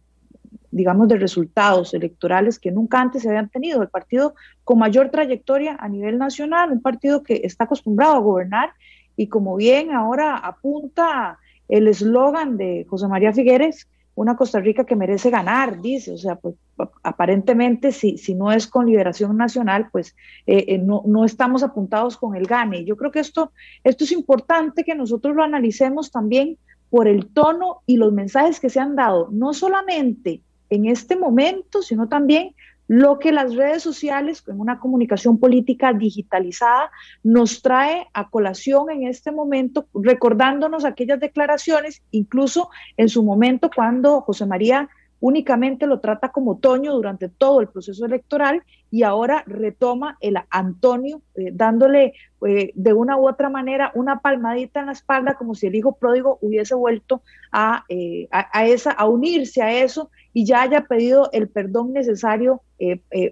digamos, 0.72 1.08
de 1.08 1.18
resultados 1.18 1.94
electorales 1.94 2.60
que 2.60 2.72
nunca 2.72 3.00
antes 3.00 3.22
se 3.22 3.30
habían 3.30 3.50
tenido. 3.50 3.82
El 3.82 3.90
partido 3.90 4.34
con 4.64 4.80
mayor 4.80 5.10
trayectoria 5.10 5.78
a 5.80 5.88
nivel 5.88 6.18
nacional, 6.18 6.72
un 6.72 6.82
partido 6.82 7.24
que 7.24 7.42
está 7.44 7.66
acostumbrado 7.66 8.16
a 8.16 8.20
gobernar 8.20 8.72
y 9.16 9.28
como 9.28 9.56
bien 9.56 9.92
ahora 9.92 10.36
apunta 10.36 11.38
el 11.70 11.88
eslogan 11.88 12.58
de 12.58 12.86
José 12.90 13.08
María 13.08 13.34
Figueres, 13.34 13.88
una 14.22 14.36
Costa 14.36 14.60
Rica 14.60 14.84
que 14.84 14.96
merece 14.96 15.32
ganar, 15.32 15.82
dice, 15.82 16.14
o 16.14 16.18
sea, 16.18 16.36
pues 16.36 16.54
aparentemente 17.02 17.92
si, 17.92 18.20
si 18.20 18.36
no 18.36 18.52
es 18.52 18.68
con 18.68 18.86
liberación 18.86 19.36
nacional, 19.36 19.90
pues 19.92 20.16
eh, 20.46 20.66
eh, 20.68 20.78
no, 20.78 21.02
no, 21.08 21.26
estamos 21.26 21.64
apuntados 21.64 22.18
con 22.18 22.36
el 22.36 22.46
gane. 22.46 22.86
Yo 22.86 22.96
creo 22.98 23.10
que 23.10 23.20
esto, 23.20 23.52
esto 23.84 24.04
es 24.04 24.12
importante 24.12 24.84
que 24.84 24.94
nosotros 24.94 25.36
lo 25.36 25.42
analicemos 25.42 26.12
también 26.12 26.58
por 26.92 27.08
el 27.08 27.34
tono 27.34 27.82
y 27.88 27.98
los 27.98 28.14
mensajes 28.14 28.60
que 28.60 28.70
se 28.70 28.80
han 28.80 28.96
dado, 28.96 29.30
no 29.32 29.56
solamente 29.56 30.44
en 30.70 30.86
este 30.86 31.16
momento, 31.16 31.82
sino 31.82 32.08
también 32.08 32.54
lo 32.92 33.20
que 33.20 33.32
las 33.32 33.56
redes 33.56 33.82
sociales, 33.82 34.42
con 34.42 34.60
una 34.60 34.78
comunicación 34.82 35.40
política 35.40 35.94
digitalizada, 35.94 36.92
nos 37.24 37.62
trae 37.62 38.10
a 38.14 38.30
colación 38.30 38.90
en 38.90 39.08
este 39.08 39.32
momento, 39.32 39.88
recordándonos 39.94 40.84
aquellas 40.84 41.22
declaraciones, 41.22 42.02
incluso 42.12 42.70
en 42.98 43.08
su 43.08 43.24
momento 43.24 43.72
cuando 43.74 44.20
José 44.20 44.46
María 44.46 44.90
únicamente 45.22 45.88
lo 45.88 46.00
trata 46.00 46.30
como 46.30 46.58
Toño 46.58 46.94
durante 46.94 47.30
todo 47.30 47.62
el 47.62 47.70
proceso 47.70 48.06
electoral 48.06 48.64
y 48.90 49.04
ahora 49.04 49.44
retoma 49.48 50.18
el 50.20 50.36
Antonio, 50.50 51.22
eh, 51.36 51.52
dándole 51.54 52.14
eh, 52.46 52.72
de 52.74 52.94
una 52.94 53.18
u 53.18 53.30
otra 53.30 53.50
manera 53.50 53.92
una 53.94 54.20
palmadita 54.20 54.82
en 54.82 54.88
la 54.88 54.92
espalda 54.92 55.36
como 55.36 55.56
si 55.56 55.68
el 55.68 55.76
hijo 55.76 55.96
pródigo 55.96 56.40
hubiese 56.42 56.76
vuelto 56.76 57.22
a, 57.52 57.86
eh, 57.88 58.28
a, 58.32 58.66
esa, 58.66 58.92
a 58.92 59.06
unirse 59.06 59.62
a 59.62 59.72
eso 59.72 60.10
y 60.34 60.46
ya 60.46 60.64
haya 60.64 60.82
pedido 60.82 61.30
el 61.32 61.48
perdón 61.48 61.94
necesario 61.94 62.62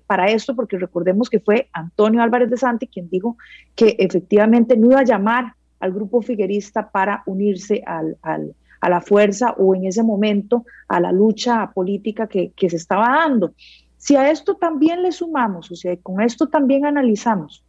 para 0.05 0.29
esto, 0.29 0.55
porque 0.55 0.77
recordemos 0.77 1.27
que 1.27 1.39
fue 1.39 1.69
Antonio 1.73 2.21
Álvarez 2.21 2.51
de 2.51 2.57
Santi 2.57 2.85
quien 2.85 3.09
dijo 3.09 3.35
que 3.75 3.95
efectivamente 3.97 4.77
no 4.77 4.91
iba 4.91 4.99
a 4.99 5.03
llamar 5.03 5.55
al 5.79 5.91
grupo 5.91 6.21
figuerista 6.21 6.91
para 6.91 7.23
unirse 7.25 7.81
al, 7.83 8.17
al 8.21 8.53
a 8.79 8.89
la 8.89 9.01
fuerza 9.01 9.51
o 9.57 9.75
en 9.75 9.85
ese 9.85 10.03
momento 10.03 10.65
a 10.87 10.99
la 10.99 11.11
lucha 11.11 11.71
política 11.73 12.27
que, 12.27 12.53
se 12.57 12.75
estaba 12.75 13.07
dando. 13.09 13.53
Si 13.97 14.15
a 14.15 14.31
esto 14.31 14.55
también 14.55 15.03
le 15.03 15.11
sumamos, 15.11 15.71
o 15.71 15.75
sea, 15.75 15.95
con 15.97 16.21
esto 16.21 16.47
también 16.47 16.85
analizamos 16.85 17.63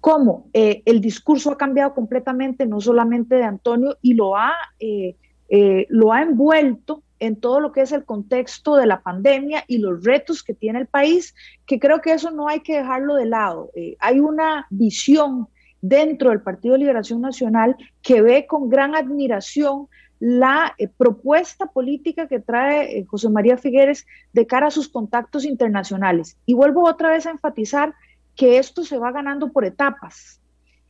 cómo 0.00 0.48
eh, 0.52 0.82
el 0.84 1.00
discurso 1.00 1.50
ha 1.50 1.56
cambiado 1.56 1.94
completamente, 1.94 2.66
no 2.66 2.80
solamente 2.80 3.34
de 3.34 3.44
Antonio, 3.44 3.96
y 4.00 4.14
lo 4.14 4.36
ha, 4.36 4.54
eh, 4.78 5.16
eh, 5.48 5.86
lo 5.88 6.12
ha 6.12 6.22
envuelto 6.22 7.02
en 7.18 7.36
todo 7.36 7.58
lo 7.58 7.72
que 7.72 7.80
es 7.80 7.90
el 7.90 8.04
contexto 8.04 8.76
de 8.76 8.86
la 8.86 9.00
pandemia 9.00 9.64
y 9.66 9.78
los 9.78 10.04
retos 10.04 10.44
que 10.44 10.54
tiene 10.54 10.78
el 10.78 10.86
país, 10.86 11.34
que 11.66 11.80
creo 11.80 12.00
que 12.00 12.12
eso 12.12 12.30
no 12.30 12.46
hay 12.46 12.60
que 12.60 12.76
dejarlo 12.76 13.16
de 13.16 13.26
lado. 13.26 13.70
hay 13.98 14.20
una 14.20 14.66
visión 14.70 15.48
dentro 15.80 16.30
del 16.30 16.40
Partido 16.40 16.74
de 16.74 16.80
Liberación 16.80 17.20
Nacional 17.20 17.76
que 18.02 18.22
ve 18.22 18.46
con 18.46 18.68
gran 18.68 18.94
admiración 18.94 19.88
la 20.20 20.74
eh, 20.78 20.88
propuesta 20.88 21.66
política 21.66 22.26
que 22.26 22.40
trae 22.40 22.98
eh, 22.98 23.04
José 23.04 23.30
María 23.30 23.56
Figueres 23.56 24.06
de 24.32 24.46
cara 24.46 24.66
a 24.66 24.72
sus 24.72 24.88
contactos 24.88 25.44
internacionales. 25.44 26.36
Y 26.44 26.54
vuelvo 26.54 26.88
otra 26.88 27.10
vez 27.10 27.26
a 27.26 27.30
enfatizar 27.30 27.94
que 28.34 28.58
esto 28.58 28.84
se 28.84 28.98
va 28.98 29.12
ganando 29.12 29.52
por 29.52 29.64
etapas. 29.64 30.40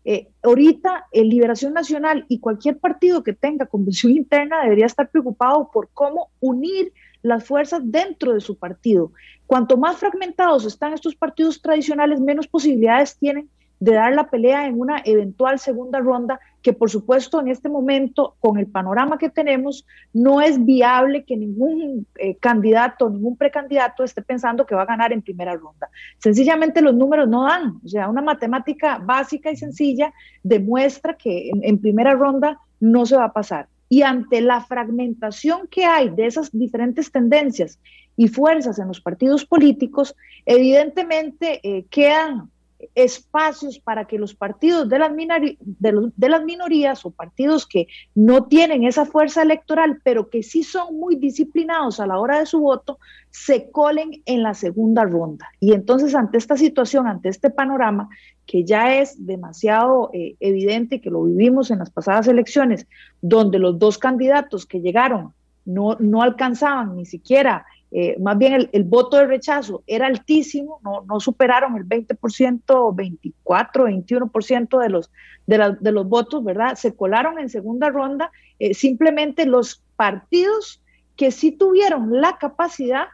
Eh, 0.05 0.29
ahorita, 0.42 1.07
el 1.12 1.29
Liberación 1.29 1.74
Nacional 1.74 2.24
y 2.29 2.40
cualquier 2.40 2.79
partido 2.79 3.22
que 3.22 3.35
tenga 3.35 3.66
convención 3.66 4.12
interna 4.12 4.62
debería 4.62 4.87
estar 4.87 5.11
preocupado 5.11 5.70
por 5.70 5.90
cómo 5.92 6.31
unir 6.40 6.92
las 7.20 7.44
fuerzas 7.44 7.83
dentro 7.85 8.33
de 8.33 8.40
su 8.40 8.57
partido. 8.57 9.12
Cuanto 9.46 9.77
más 9.77 9.98
fragmentados 9.98 10.64
están 10.64 10.94
estos 10.94 11.14
partidos 11.14 11.61
tradicionales, 11.61 12.20
menos 12.20 12.46
posibilidades 12.46 13.18
tienen 13.18 13.51
de 13.81 13.93
dar 13.93 14.12
la 14.12 14.29
pelea 14.29 14.67
en 14.67 14.81
una 14.81 15.01
eventual 15.05 15.59
segunda 15.59 16.01
ronda, 16.01 16.41
que 16.62 16.73
por 16.73 16.91
supuesto 16.91 17.41
en 17.41 17.49
este 17.49 17.69
momento, 17.69 18.35
con 18.41 18.59
el 18.59 18.67
panorama 18.67 19.19
que 19.19 19.31
tenemos, 19.31 19.87
no 20.12 20.41
es 20.41 20.64
viable 20.64 21.25
que 21.25 21.37
ningún 21.37 22.07
eh, 22.17 22.37
candidato, 22.37 23.09
ningún 23.09 23.37
precandidato 23.37 24.03
esté 24.03 24.23
pensando 24.23 24.67
que 24.67 24.75
va 24.75 24.83
a 24.83 24.87
ganar 24.87 25.12
en 25.12 25.23
primera 25.23 25.55
ronda. 25.55 25.88
Sencillamente 26.19 26.81
los 26.81 26.95
números 26.95 27.29
no 27.29 27.45
dan, 27.45 27.81
o 27.85 27.88
sea, 27.88 28.09
una 28.09 28.23
matemática 28.23 28.99
básica 28.99 29.51
y 29.51 29.57
sencilla 29.57 30.12
demuestra 30.43 31.14
que 31.14 31.51
en 31.53 31.79
primera 31.79 32.14
ronda 32.14 32.59
no 32.81 33.07
se 33.07 33.17
va 33.17 33.27
a 33.27 33.33
pasar. 33.33 33.69
Y 33.88 34.03
ante 34.03 34.41
la 34.41 34.61
fragmentación 34.61 35.67
que 35.69 35.85
hay 35.85 36.11
de 36.11 36.27
esas 36.27 36.51
diferentes 36.53 37.11
tendencias 37.11 37.79
y 38.17 38.29
fuerzas 38.29 38.79
en 38.79 38.88
los 38.88 39.01
partidos 39.01 39.47
políticos, 39.47 40.14
evidentemente 40.45 41.61
eh, 41.62 41.87
quedan 41.88 42.51
espacios 42.95 43.79
para 43.79 44.07
que 44.07 44.19
los 44.19 44.35
partidos 44.35 44.88
de 44.88 44.99
las, 44.99 46.45
minorías 46.45 47.05
o 47.05 47.11
partidos 47.11 47.67
que 47.67 47.88
no 48.14 48.45
tienen 48.45 48.85
esa 48.85 49.05
fuerza 49.05 49.43
electoral, 49.43 50.01
pero 50.05 50.31
que 50.31 50.43
sí 50.43 50.62
son 50.62 50.99
muy 50.99 51.17
disciplinados 51.17 51.99
a 51.99 52.07
la 52.07 52.19
hora 52.19 52.38
de 52.38 52.47
su 52.47 52.61
voto, 52.61 52.99
se 53.31 53.71
colen 53.71 54.23
en 54.27 54.43
la 54.43 54.55
segunda 54.55 55.05
ronda. 55.05 55.49
Y 55.61 55.73
entonces 55.73 56.14
ante 56.14 56.38
esta 56.38 56.57
situación, 56.57 57.07
ante 57.07 57.29
este 57.29 57.51
panorama, 57.51 58.09
que 58.47 58.64
ya 58.64 58.97
es 58.97 59.27
demasiado 59.27 60.11
eh, 60.12 60.37
evidente 60.41 61.01
que 61.01 61.11
lo 61.11 61.25
vivimos 61.25 61.71
en 61.71 61.81
las 61.81 61.91
pasadas 61.91 62.29
elecciones, 62.29 62.87
donde 63.21 63.59
los 63.59 63.79
dos 63.79 63.99
candidatos 63.99 64.67
que 64.67 64.81
llegaron 64.81 65.35
no, 65.64 65.97
no 66.01 66.23
alcanzaban 66.23 66.97
ni 66.97 67.05
siquiera 67.05 67.67
eh, 67.90 68.16
más 68.20 68.37
bien 68.37 68.68
el, 68.70 68.85
voto 68.85 69.16
de 69.16 69.27
rechazo 69.27 69.83
era 69.87 70.07
altísimo, 70.07 70.81
no, 70.85 71.05
no 71.09 71.20
superaron 71.20 71.77
el 71.77 71.87
20%, 71.87 72.94
24, 72.94 73.88
21% 73.88 74.79
de 74.81 74.88
los, 74.90 75.11
de, 75.46 75.77
de, 75.81 75.92
los 75.92 76.09
votos, 76.09 76.44
¿verdad? 76.44 76.74
Se 76.77 76.94
colaron 76.94 77.38
en 77.38 77.48
segunda 77.48 77.88
ronda 77.88 78.31
eh, 78.59 78.74
simplemente 78.74 79.46
los 79.46 79.83
partidos 79.96 80.83
que 81.16 81.31
sí 81.31 81.53
tuvieron 81.53 82.20
la 82.20 82.37
capacidad 82.38 83.07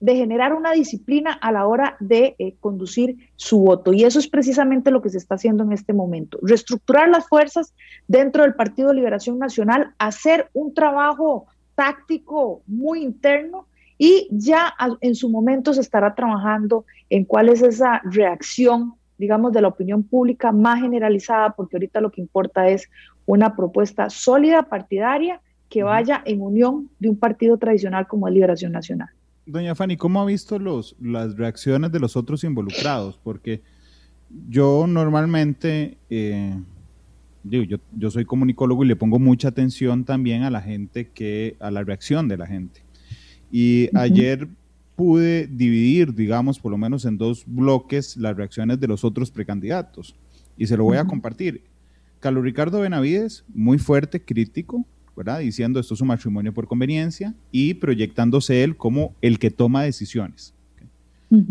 de 0.00 0.14
generar 0.14 0.54
una 0.54 0.72
disciplina 0.72 1.32
a 1.32 1.50
la 1.50 1.66
hora 1.66 1.96
de 2.00 2.36
eh, 2.38 2.54
conducir 2.60 3.30
su 3.36 3.58
voto. 3.60 3.92
Y 3.92 4.04
eso 4.04 4.18
es 4.18 4.28
precisamente 4.28 4.90
lo 4.90 5.02
que 5.02 5.10
se 5.10 5.18
está 5.18 5.34
haciendo 5.34 5.64
en 5.64 5.72
este 5.72 5.92
momento. 5.92 6.38
Reestructurar 6.40 7.08
las 7.08 7.26
fuerzas 7.28 7.74
dentro 8.06 8.44
del 8.44 8.54
Partido 8.54 8.92
Liberación 8.92 9.38
Nacional, 9.38 9.94
hacer 9.98 10.50
un 10.52 10.72
trabajo 10.72 11.46
táctico 11.78 12.62
muy 12.66 13.04
interno 13.04 13.68
y 13.98 14.26
ya 14.32 14.74
en 15.00 15.14
su 15.14 15.28
momento 15.28 15.72
se 15.72 15.80
estará 15.80 16.12
trabajando 16.16 16.84
en 17.08 17.24
cuál 17.24 17.48
es 17.48 17.62
esa 17.62 18.02
reacción, 18.02 18.94
digamos, 19.16 19.52
de 19.52 19.62
la 19.62 19.68
opinión 19.68 20.02
pública 20.02 20.50
más 20.50 20.80
generalizada, 20.80 21.50
porque 21.50 21.76
ahorita 21.76 22.00
lo 22.00 22.10
que 22.10 22.20
importa 22.20 22.68
es 22.68 22.90
una 23.26 23.54
propuesta 23.54 24.10
sólida, 24.10 24.64
partidaria, 24.64 25.40
que 25.68 25.84
vaya 25.84 26.20
en 26.26 26.40
unión 26.40 26.90
de 26.98 27.10
un 27.10 27.16
partido 27.16 27.56
tradicional 27.58 28.08
como 28.08 28.26
es 28.26 28.34
Liberación 28.34 28.72
Nacional. 28.72 29.10
Doña 29.46 29.76
Fanny, 29.76 29.96
¿cómo 29.96 30.20
ha 30.20 30.24
visto 30.24 30.58
los, 30.58 30.96
las 31.00 31.36
reacciones 31.36 31.92
de 31.92 32.00
los 32.00 32.16
otros 32.16 32.42
involucrados? 32.42 33.20
Porque 33.22 33.62
yo 34.48 34.86
normalmente... 34.88 35.96
Eh, 36.10 36.56
yo, 37.50 37.78
yo 37.96 38.10
soy 38.10 38.24
comunicólogo 38.24 38.84
y 38.84 38.88
le 38.88 38.96
pongo 38.96 39.18
mucha 39.18 39.48
atención 39.48 40.04
también 40.04 40.42
a 40.42 40.50
la 40.50 40.60
gente 40.60 41.08
que, 41.08 41.56
a 41.60 41.70
la 41.70 41.84
reacción 41.84 42.28
de 42.28 42.36
la 42.36 42.46
gente. 42.46 42.82
Y 43.50 43.88
ayer 43.96 44.48
pude 44.96 45.46
dividir, 45.46 46.14
digamos, 46.14 46.58
por 46.58 46.72
lo 46.72 46.78
menos 46.78 47.04
en 47.04 47.18
dos 47.18 47.44
bloques 47.46 48.16
las 48.16 48.36
reacciones 48.36 48.80
de 48.80 48.88
los 48.88 49.04
otros 49.04 49.30
precandidatos. 49.30 50.16
Y 50.56 50.66
se 50.66 50.76
lo 50.76 50.84
voy 50.84 50.96
a 50.96 51.04
compartir. 51.04 51.62
Carlos 52.20 52.42
Ricardo 52.42 52.80
Benavides, 52.80 53.44
muy 53.54 53.78
fuerte, 53.78 54.20
crítico, 54.20 54.84
¿verdad? 55.16 55.38
Diciendo 55.38 55.78
esto 55.78 55.94
es 55.94 56.00
un 56.00 56.08
matrimonio 56.08 56.52
por 56.52 56.66
conveniencia 56.66 57.34
y 57.52 57.74
proyectándose 57.74 58.64
él 58.64 58.76
como 58.76 59.14
el 59.20 59.38
que 59.38 59.50
toma 59.50 59.84
decisiones. 59.84 60.54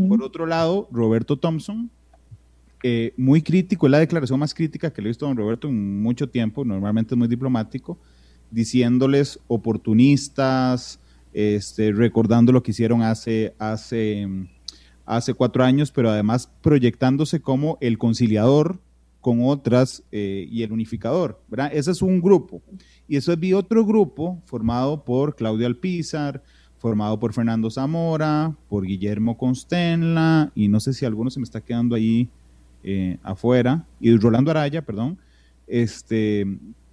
Por 0.09 0.23
otro 0.23 0.45
lado, 0.45 0.87
Roberto 0.91 1.37
Thompson, 1.37 1.91
eh, 2.83 3.13
muy 3.17 3.41
crítico, 3.41 3.87
es 3.87 3.91
la 3.91 3.99
declaración 3.99 4.39
más 4.39 4.53
crítica 4.53 4.91
que 4.91 5.01
le 5.01 5.07
he 5.07 5.09
visto 5.09 5.25
a 5.25 5.29
don 5.29 5.37
Roberto 5.37 5.67
en 5.67 6.01
mucho 6.01 6.29
tiempo, 6.29 6.63
normalmente 6.63 7.15
es 7.15 7.17
muy 7.17 7.27
diplomático, 7.27 7.97
diciéndoles 8.51 9.39
oportunistas, 9.47 10.99
este, 11.33 11.91
recordando 11.91 12.51
lo 12.51 12.63
que 12.63 12.71
hicieron 12.71 13.01
hace, 13.01 13.53
hace, 13.59 14.27
hace 15.05 15.33
cuatro 15.33 15.63
años, 15.63 15.91
pero 15.91 16.09
además 16.09 16.51
proyectándose 16.61 17.41
como 17.41 17.77
el 17.81 17.97
conciliador 17.97 18.79
con 19.21 19.43
otras 19.43 20.03
eh, 20.11 20.47
y 20.49 20.63
el 20.63 20.71
unificador, 20.71 21.41
¿verdad? 21.49 21.71
Ese 21.73 21.91
es 21.91 22.01
un 22.01 22.21
grupo. 22.21 22.61
Y 23.07 23.15
después 23.15 23.39
vi 23.39 23.53
otro 23.53 23.85
grupo 23.85 24.41
formado 24.45 25.03
por 25.03 25.35
Claudia 25.35 25.67
Alpizar, 25.67 26.43
formado 26.77 27.19
por 27.19 27.33
Fernando 27.33 27.69
Zamora, 27.69 28.55
por 28.69 28.85
Guillermo 28.85 29.37
Constenla, 29.37 30.51
y 30.55 30.67
no 30.67 30.79
sé 30.79 30.93
si 30.93 31.05
alguno 31.05 31.29
se 31.29 31.39
me 31.39 31.43
está 31.43 31.59
quedando 31.61 31.95
ahí 31.95 32.29
eh, 32.89 33.17
afuera, 33.21 33.85
y 33.99 34.15
Rolando 34.15 34.49
Araya, 34.49 34.81
perdón, 34.81 35.17
este, 35.67 36.47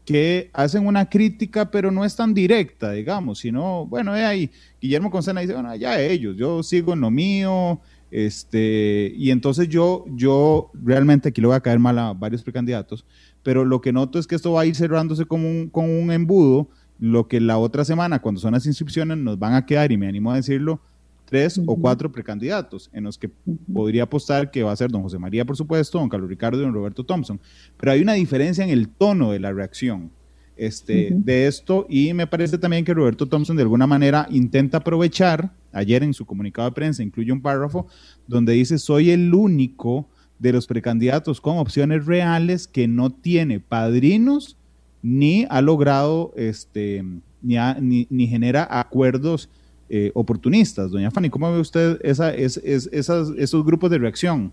que 0.04 0.50
hacen 0.52 0.88
una 0.88 1.08
crítica, 1.08 1.70
pero 1.70 1.92
no 1.92 2.04
es 2.04 2.16
tan 2.16 2.34
directa, 2.34 2.90
digamos, 2.90 3.38
sino, 3.38 3.86
bueno, 3.86 4.10
ahí, 4.10 4.50
Guillermo 4.80 5.08
Constenla 5.08 5.42
dice, 5.42 5.54
bueno, 5.54 5.72
ya 5.76 6.00
ellos, 6.00 6.36
yo 6.36 6.64
sigo 6.64 6.94
en 6.94 7.00
lo 7.00 7.12
mío, 7.12 7.80
este, 8.10 9.12
y 9.16 9.30
entonces 9.30 9.68
yo, 9.68 10.04
yo 10.08 10.72
realmente 10.74 11.28
aquí 11.28 11.40
le 11.40 11.46
voy 11.46 11.56
a 11.56 11.60
caer 11.60 11.78
mal 11.78 11.96
a 12.00 12.12
varios 12.12 12.42
precandidatos, 12.42 13.06
pero 13.44 13.64
lo 13.64 13.80
que 13.80 13.92
noto 13.92 14.18
es 14.18 14.26
que 14.26 14.34
esto 14.34 14.50
va 14.50 14.62
a 14.62 14.66
ir 14.66 14.74
cerrándose 14.74 15.26
como 15.26 15.48
un, 15.48 15.68
como 15.68 15.96
un 15.96 16.10
embudo, 16.10 16.68
lo 16.98 17.28
que 17.28 17.40
la 17.40 17.58
otra 17.58 17.84
semana, 17.84 18.20
cuando 18.20 18.40
son 18.40 18.54
las 18.54 18.66
inscripciones, 18.66 19.16
nos 19.18 19.38
van 19.38 19.54
a 19.54 19.64
quedar, 19.64 19.92
y 19.92 19.96
me 19.96 20.08
animo 20.08 20.32
a 20.32 20.36
decirlo, 20.36 20.80
tres 21.24 21.60
o 21.66 21.76
cuatro 21.76 22.10
precandidatos, 22.10 22.90
en 22.92 23.04
los 23.04 23.18
que 23.18 23.30
podría 23.72 24.04
apostar 24.04 24.50
que 24.50 24.62
va 24.62 24.72
a 24.72 24.76
ser 24.76 24.90
don 24.90 25.02
José 25.02 25.18
María, 25.18 25.44
por 25.44 25.56
supuesto, 25.56 25.98
don 25.98 26.08
Carlos 26.08 26.28
Ricardo 26.28 26.58
y 26.58 26.62
don 26.62 26.74
Roberto 26.74 27.04
Thompson. 27.04 27.40
Pero 27.76 27.92
hay 27.92 28.02
una 28.02 28.14
diferencia 28.14 28.64
en 28.64 28.70
el 28.70 28.88
tono 28.88 29.32
de 29.32 29.40
la 29.40 29.52
reacción 29.52 30.10
este, 30.56 31.10
de 31.12 31.46
esto, 31.46 31.86
y 31.88 32.12
me 32.14 32.26
parece 32.26 32.58
también 32.58 32.84
que 32.84 32.94
Roberto 32.94 33.26
Thompson 33.26 33.56
de 33.56 33.62
alguna 33.62 33.86
manera 33.86 34.28
intenta 34.30 34.78
aprovechar, 34.78 35.52
ayer 35.72 36.02
en 36.04 36.14
su 36.14 36.24
comunicado 36.24 36.68
de 36.68 36.74
prensa 36.74 37.02
incluye 37.02 37.32
un 37.32 37.42
párrafo 37.42 37.88
donde 38.28 38.52
dice, 38.52 38.78
soy 38.78 39.10
el 39.10 39.34
único 39.34 40.06
de 40.38 40.52
los 40.52 40.66
precandidatos 40.66 41.40
con 41.40 41.58
opciones 41.58 42.06
reales 42.06 42.68
que 42.68 42.86
no 42.86 43.10
tiene 43.10 43.60
padrinos 43.60 44.56
ni 45.02 45.46
ha 45.50 45.60
logrado, 45.60 46.32
este, 46.36 47.04
ni, 47.42 48.06
ni, 48.08 48.26
genera 48.26 48.66
acuerdos 48.70 49.50
eh, 49.88 50.10
oportunistas. 50.14 50.90
Doña 50.90 51.10
Fanny, 51.10 51.30
¿cómo 51.30 51.52
ve 51.52 51.60
usted 51.60 51.98
esa, 52.02 52.32
es, 52.34 52.56
esos 52.58 53.64
grupos 53.64 53.90
de 53.90 53.98
reacción? 53.98 54.52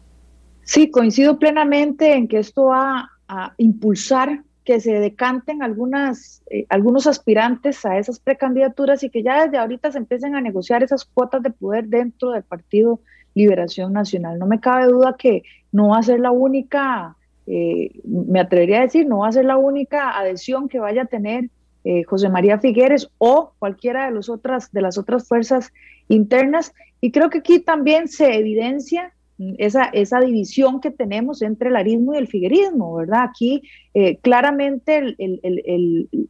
Sí, 0.63 0.91
coincido 0.91 1.39
plenamente 1.39 2.13
en 2.13 2.27
que 2.27 2.39
esto 2.39 2.65
va 2.65 3.09
a 3.27 3.53
impulsar 3.57 4.43
que 4.63 4.79
se 4.79 4.93
decanten 4.93 5.63
algunas, 5.63 6.43
eh, 6.49 6.65
algunos 6.69 7.07
aspirantes 7.07 7.83
a 7.85 7.97
esas 7.97 8.19
precandidaturas 8.19 9.03
y 9.03 9.09
que 9.09 9.23
ya 9.23 9.45
desde 9.45 9.57
ahorita 9.57 9.91
se 9.91 9.97
empiecen 9.97 10.35
a 10.35 10.41
negociar 10.41 10.83
esas 10.83 11.05
cuotas 11.05 11.41
de 11.41 11.49
poder 11.49 11.87
dentro 11.87 12.31
del 12.31 12.43
Partido 12.43 12.99
Liberación 13.33 13.93
Nacional. 13.93 14.37
No 14.37 14.45
me 14.45 14.59
cabe 14.59 14.85
duda 14.85 15.15
que 15.17 15.43
no 15.71 15.89
va 15.89 15.99
a 15.99 16.03
ser 16.03 16.19
la 16.19 16.31
única 16.31 17.15
eh, 17.47 17.91
me 18.03 18.39
atrevería 18.39 18.79
a 18.79 18.83
decir, 18.83 19.07
no 19.07 19.19
va 19.19 19.29
a 19.29 19.31
ser 19.31 19.45
la 19.45 19.57
única 19.57 20.17
adhesión 20.17 20.69
que 20.69 20.79
vaya 20.79 21.03
a 21.03 21.05
tener 21.05 21.49
eh, 21.83 22.03
José 22.03 22.29
María 22.29 22.59
Figueres 22.59 23.09
o 23.17 23.53
cualquiera 23.59 24.09
de, 24.09 24.81
las 24.81 24.97
otras 24.97 25.27
fuerzas 25.27 25.71
internas. 26.07 26.73
Y 26.99 27.11
creo 27.11 27.29
que 27.29 27.39
aquí 27.39 27.59
también 27.59 28.07
se 28.07 28.35
evidencia 28.35 29.13
esa, 29.57 29.85
esa 29.85 30.19
división 30.19 30.81
que 30.81 30.91
tenemos 30.91 31.41
entre 31.41 31.69
el 31.69 31.75
arismo 31.75 32.13
y 32.13 32.17
el 32.17 32.27
figuerismo, 32.27 32.95
¿verdad? 32.95 33.23
Aquí 33.23 33.63
eh, 33.93 34.17
claramente 34.17 35.15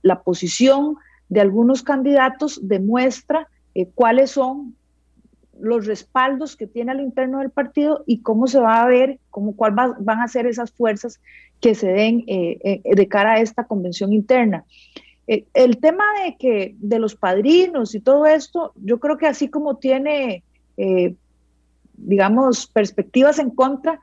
la 0.02 0.24
posición 0.24 0.96
de 1.28 1.42
algunos 1.42 1.84
candidatos 1.84 2.60
demuestra 2.64 3.48
cuáles 3.96 4.32
son 4.32 4.76
los 5.62 5.86
respaldos 5.86 6.56
que 6.56 6.68
tiene 6.68 6.92
al 6.92 7.00
interno 7.00 7.40
del 7.40 7.52
partido 7.52 8.04
y 8.06 8.22
cómo 8.22 8.48
se 8.48 8.60
va 8.60 8.82
a 8.82 8.88
ver, 8.88 9.20
cómo, 9.30 9.56
cuál 9.56 9.74
van 9.74 10.20
a 10.20 10.28
ser 10.28 10.48
esas 10.48 10.72
fuerzas 10.72 11.22
que 11.60 11.76
se 11.76 11.88
den 11.88 12.24
eh, 12.28 12.58
eh, 12.64 12.82
de 12.84 13.08
cara 13.08 13.34
a 13.34 13.40
esta 13.40 13.66
convención 13.66 14.12
interna. 14.12 14.66
Eh, 15.32 15.46
el 15.54 15.78
tema 15.78 16.04
de, 16.26 16.36
que, 16.36 16.76
de 16.78 17.00
los 17.00 17.16
padrinos 17.16 17.96
y 17.96 18.02
todo 18.02 18.26
esto, 18.26 18.74
yo 18.76 19.00
creo 19.00 19.18
que 19.18 19.28
así 19.28 19.48
como 19.48 19.78
tiene, 19.78 20.44
digamos, 21.94 22.68
perspectivas 22.68 23.40
en 23.40 23.52
contra, 23.52 23.98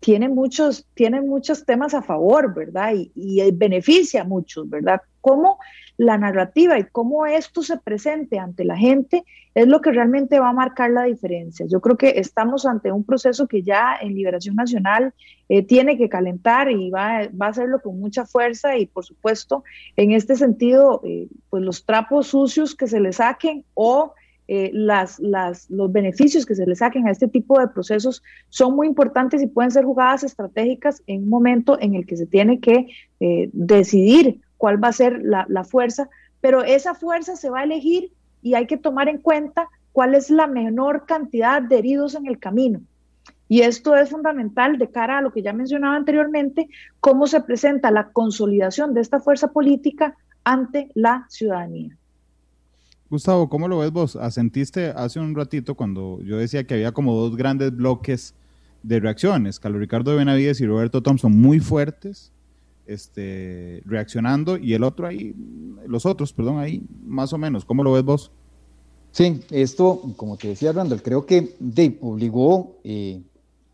tiene 0.00 0.28
muchos, 0.28 0.84
tiene 0.94 1.20
muchos 1.20 1.64
temas 1.64 1.94
a 1.94 2.02
favor, 2.02 2.52
¿verdad? 2.52 2.94
Y, 2.96 3.12
y 3.14 3.48
beneficia 3.52 4.22
a 4.22 4.24
muchos, 4.24 4.68
¿verdad? 4.68 5.00
Cómo 5.22 5.58
la 5.96 6.18
narrativa 6.18 6.78
y 6.78 6.84
cómo 6.84 7.26
esto 7.26 7.62
se 7.62 7.78
presente 7.78 8.38
ante 8.38 8.64
la 8.64 8.76
gente 8.76 9.24
es 9.54 9.66
lo 9.66 9.80
que 9.80 9.92
realmente 9.92 10.40
va 10.40 10.48
a 10.48 10.54
marcar 10.54 10.90
la 10.90 11.04
diferencia. 11.04 11.66
Yo 11.66 11.80
creo 11.80 11.96
que 11.96 12.14
estamos 12.16 12.64
ante 12.64 12.90
un 12.90 13.04
proceso 13.04 13.46
que 13.46 13.62
ya 13.62 13.96
en 14.00 14.14
Liberación 14.14 14.56
Nacional 14.56 15.12
eh, 15.48 15.62
tiene 15.62 15.98
que 15.98 16.08
calentar 16.08 16.70
y 16.70 16.90
va, 16.90 17.28
va, 17.40 17.46
a 17.46 17.50
hacerlo 17.50 17.80
con 17.80 18.00
mucha 18.00 18.24
fuerza 18.24 18.76
y 18.76 18.86
por 18.86 19.04
supuesto 19.04 19.64
en 19.96 20.12
este 20.12 20.36
sentido 20.36 21.02
eh, 21.04 21.28
pues 21.50 21.62
los 21.62 21.84
trapos 21.84 22.28
sucios 22.28 22.74
que 22.74 22.86
se 22.86 23.00
le 23.00 23.12
saquen 23.12 23.64
o 23.74 24.14
eh, 24.48 24.70
las, 24.72 25.20
las, 25.20 25.70
los 25.70 25.92
beneficios 25.92 26.46
que 26.46 26.54
se 26.54 26.66
le 26.66 26.74
saquen 26.74 27.06
a 27.06 27.10
este 27.10 27.28
tipo 27.28 27.60
de 27.60 27.68
procesos 27.68 28.22
son 28.48 28.74
muy 28.74 28.86
importantes 28.86 29.42
y 29.42 29.46
pueden 29.46 29.70
ser 29.70 29.84
jugadas 29.84 30.24
estratégicas 30.24 31.02
en 31.06 31.24
un 31.24 31.28
momento 31.28 31.78
en 31.80 31.94
el 31.94 32.06
que 32.06 32.16
se 32.16 32.26
tiene 32.26 32.58
que 32.58 32.86
decidir 33.52 34.40
cuál 34.62 34.82
va 34.82 34.86
a 34.86 34.92
ser 34.92 35.20
la, 35.24 35.64
fuerza, 35.64 36.08
pero 36.40 36.62
esa 36.62 36.94
fuerza 36.94 37.34
se 37.34 37.50
va 37.50 37.58
a 37.58 37.64
elegir 37.64 38.12
y 38.42 38.54
hay 38.54 38.68
que 38.68 38.76
tomar 38.76 39.08
en 39.08 39.18
cuenta 39.18 39.68
cuál 39.90 40.14
es 40.14 40.30
la 40.30 40.46
menor 40.46 41.04
cantidad 41.04 41.60
de 41.60 41.78
heridos 41.78 42.14
en 42.14 42.28
el 42.28 42.38
camino. 42.38 42.80
Y 43.48 43.62
esto 43.62 43.96
es 43.96 44.10
fundamental 44.10 44.78
de 44.78 44.88
cara 44.88 45.18
a 45.18 45.20
lo 45.20 45.32
que 45.32 45.42
ya 45.42 45.52
mencionaba 45.52 45.96
anteriormente, 45.96 46.68
cómo 47.00 47.26
se 47.26 47.40
presenta 47.40 47.90
la 47.90 48.10
consolidación 48.12 48.94
de 48.94 49.00
esta 49.00 49.18
fuerza 49.18 49.48
política 49.48 50.16
ante 50.44 50.92
la 50.94 51.26
ciudadanía. 51.28 51.98
Gustavo, 53.10 53.48
¿cómo 53.48 53.66
lo 53.66 53.78
ves 53.78 53.90
vos? 53.90 54.14
Asentiste 54.14 54.90
hace 54.94 55.18
un 55.18 55.34
ratito 55.34 55.74
cuando 55.74 56.20
yo 56.22 56.36
decía 56.36 56.62
que 56.68 56.74
había 56.74 56.92
como 56.92 57.16
dos 57.16 57.36
grandes 57.36 57.76
bloques 57.76 58.36
de 58.84 59.00
reacciones, 59.00 59.58
Carlos 59.58 59.80
Ricardo 59.80 60.12
de 60.12 60.18
Benavides 60.18 60.60
y 60.60 60.66
Roberto 60.66 61.02
Thompson, 61.02 61.36
muy 61.36 61.58
fuertes, 61.58 62.30
este, 62.86 63.82
reaccionando 63.84 64.56
y 64.56 64.74
el 64.74 64.82
otro 64.84 65.06
ahí, 65.06 65.34
los 65.86 66.06
otros, 66.06 66.32
perdón, 66.32 66.58
ahí 66.58 66.82
más 67.04 67.32
o 67.32 67.38
menos. 67.38 67.64
¿Cómo 67.64 67.82
lo 67.82 67.92
ves 67.92 68.04
vos? 68.04 68.32
Sí, 69.12 69.42
esto, 69.50 70.00
como 70.16 70.36
te 70.36 70.48
decía 70.48 70.72
Randall, 70.72 71.02
creo 71.02 71.26
que 71.26 71.54
Dave 71.60 71.98
obligó 72.00 72.76
eh, 72.82 73.20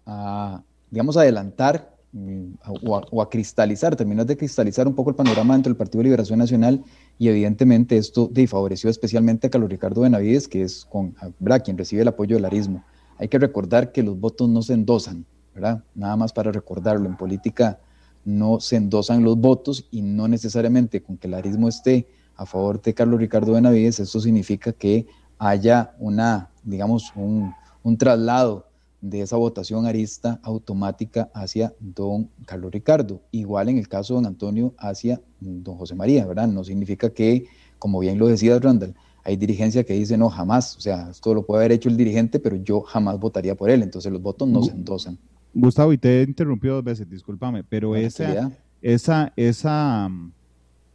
a, 0.05 0.63
digamos, 0.91 1.17
adelantar 1.17 1.95
mm, 2.13 2.55
o, 2.83 3.23
a, 3.23 3.31
cristalizar, 3.31 3.95
terminar 3.95 4.27
de 4.27 4.37
cristalizar 4.37 4.89
un 4.89 4.95
poco 4.95 5.11
el 5.11 5.17
panorama 5.17 5.55
dentro 5.55 5.71
del 5.71 5.77
Partido 5.77 6.01
de 6.01 6.05
Liberación 6.05 6.41
Nacional 6.41 6.83
y 7.21 7.29
evidentemente 7.29 7.97
esto 7.97 8.27
de, 8.27 8.49
favoreció 8.49 8.91
especialmente 8.91 9.47
a 9.47 9.51
Carlos 9.51 9.71
Ricardo 9.71 10.01
Benavides, 10.01 10.49
que 10.49 10.63
es 10.63 10.85
con, 10.85 11.15
¿verdad? 11.39 11.63
quien 11.65 11.79
recibe 11.79 12.03
el 12.03 12.09
apoyo 12.09 12.35
del 12.35 12.45
arismo. 12.45 12.85
Hay 13.17 13.29
que 13.29 13.39
recordar 13.39 13.93
que 13.93 14.03
los 14.03 14.19
votos 14.19 14.49
no 14.49 14.63
se 14.63 14.75
endosan, 14.75 15.25
¿verdad? 15.55 15.85
Nada 15.95 16.17
más 16.17 16.33
para 16.33 16.51
recordarlo. 16.53 17.09
En 17.09 17.17
política 17.17 17.79
no 18.25 18.61
se 18.61 18.77
endosan 18.77 19.25
los 19.25 19.39
votos 19.39 19.87
y 19.91 20.03
no 20.03 20.29
necesariamente 20.29 21.03
con 21.03 21.17
que 21.17 21.27
el 21.27 21.35
arismo 21.35 21.69
esté 21.69 22.07
a 22.37 22.47
favor 22.47 22.81
de 22.81 22.95
Carlos 22.95 23.19
Ricardo 23.19 23.53
Benavides, 23.53 24.01
esto 24.01 24.21
significa 24.21 24.73
que 24.73 25.07
haya 25.39 25.95
una, 25.99 26.51
digamos, 26.63 27.13
un, 27.17 27.55
traslado 27.97 28.67
de 29.01 29.23
esa 29.23 29.37
votación 29.37 29.87
arista 29.87 30.39
automática 30.43 31.31
hacia 31.33 31.73
don 31.81 32.29
Carlos 32.45 32.71
Ricardo. 32.71 33.21
Igual 33.31 33.71
en 33.71 33.79
el 33.79 33.89
caso 33.89 34.15
de 34.15 34.17
don 34.19 34.27
Antonio 34.27 34.75
hacia 34.77 35.21
don 35.41 35.77
José 35.77 35.95
María, 35.95 36.27
¿verdad? 36.27 36.49
No 36.49 36.65
significa 36.65 37.09
que, 37.09 37.47
como 37.79 37.99
bien 37.99 38.19
lo 38.19 38.27
decía 38.27 38.59
Randall, 38.59 38.95
hay 39.25 39.37
dirigencia 39.37 39.85
que 39.85 39.95
dice 39.95 40.19
no, 40.19 40.29
jamás, 40.29 40.77
o 40.77 40.81
sea, 40.81 41.09
esto 41.11 41.35
lo 41.35 41.47
puede 41.47 41.61
haber 41.65 41.73
hecho 41.73 41.89
el 41.89 41.97
dirigente, 41.97 42.39
pero 42.39 42.57
yo 42.57 42.83
jamás 42.83 43.19
votaría 43.19 43.55
por 43.55 43.71
él, 43.71 43.83
entonces 43.83 44.13
los 44.13 44.23
votos 44.23 44.49
no 44.49 44.63
se 44.63 44.73
endosan. 44.73 45.19
Gustavo, 45.55 45.93
y 45.93 45.99
te 45.99 46.21
he 46.21 46.23
interrumpido 46.25 46.77
dos 46.77 46.85
veces, 46.85 47.09
discúlpame, 47.09 47.65
pero 47.65 47.97
esa, 47.97 48.51
esa, 48.83 49.33
esa, 49.37 50.11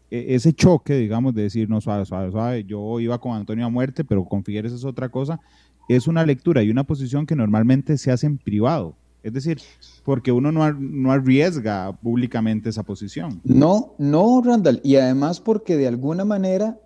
e, 0.09 0.35
ese 0.35 0.53
choque, 0.53 0.95
digamos, 0.95 1.33
de 1.33 1.43
decir, 1.43 1.69
no, 1.69 1.81
suave, 1.81 2.05
suave, 2.05 2.31
suave, 2.31 2.63
yo 2.63 2.99
iba 2.99 3.19
con 3.19 3.35
Antonio 3.35 3.65
a 3.65 3.69
muerte, 3.69 4.03
pero 4.03 4.25
con 4.25 4.43
Figueres 4.43 4.71
es 4.71 4.85
otra 4.85 5.09
cosa, 5.09 5.39
es 5.89 6.07
una 6.07 6.25
lectura 6.25 6.63
y 6.63 6.69
una 6.69 6.83
posición 6.83 7.25
que 7.25 7.35
normalmente 7.35 7.97
se 7.97 8.11
hace 8.11 8.27
en 8.27 8.37
privado. 8.37 8.95
Es 9.23 9.31
decir, 9.31 9.59
porque 10.03 10.33
uno 10.33 10.51
no, 10.51 10.71
no 10.73 11.11
arriesga 11.11 11.93
públicamente 11.93 12.69
esa 12.69 12.83
posición. 12.83 13.39
No, 13.45 13.95
no, 13.97 14.41
Randall, 14.43 14.81
y 14.83 14.97
además 14.97 15.39
porque 15.39 15.77
de 15.77 15.87
alguna 15.87 16.25
manera 16.25 16.77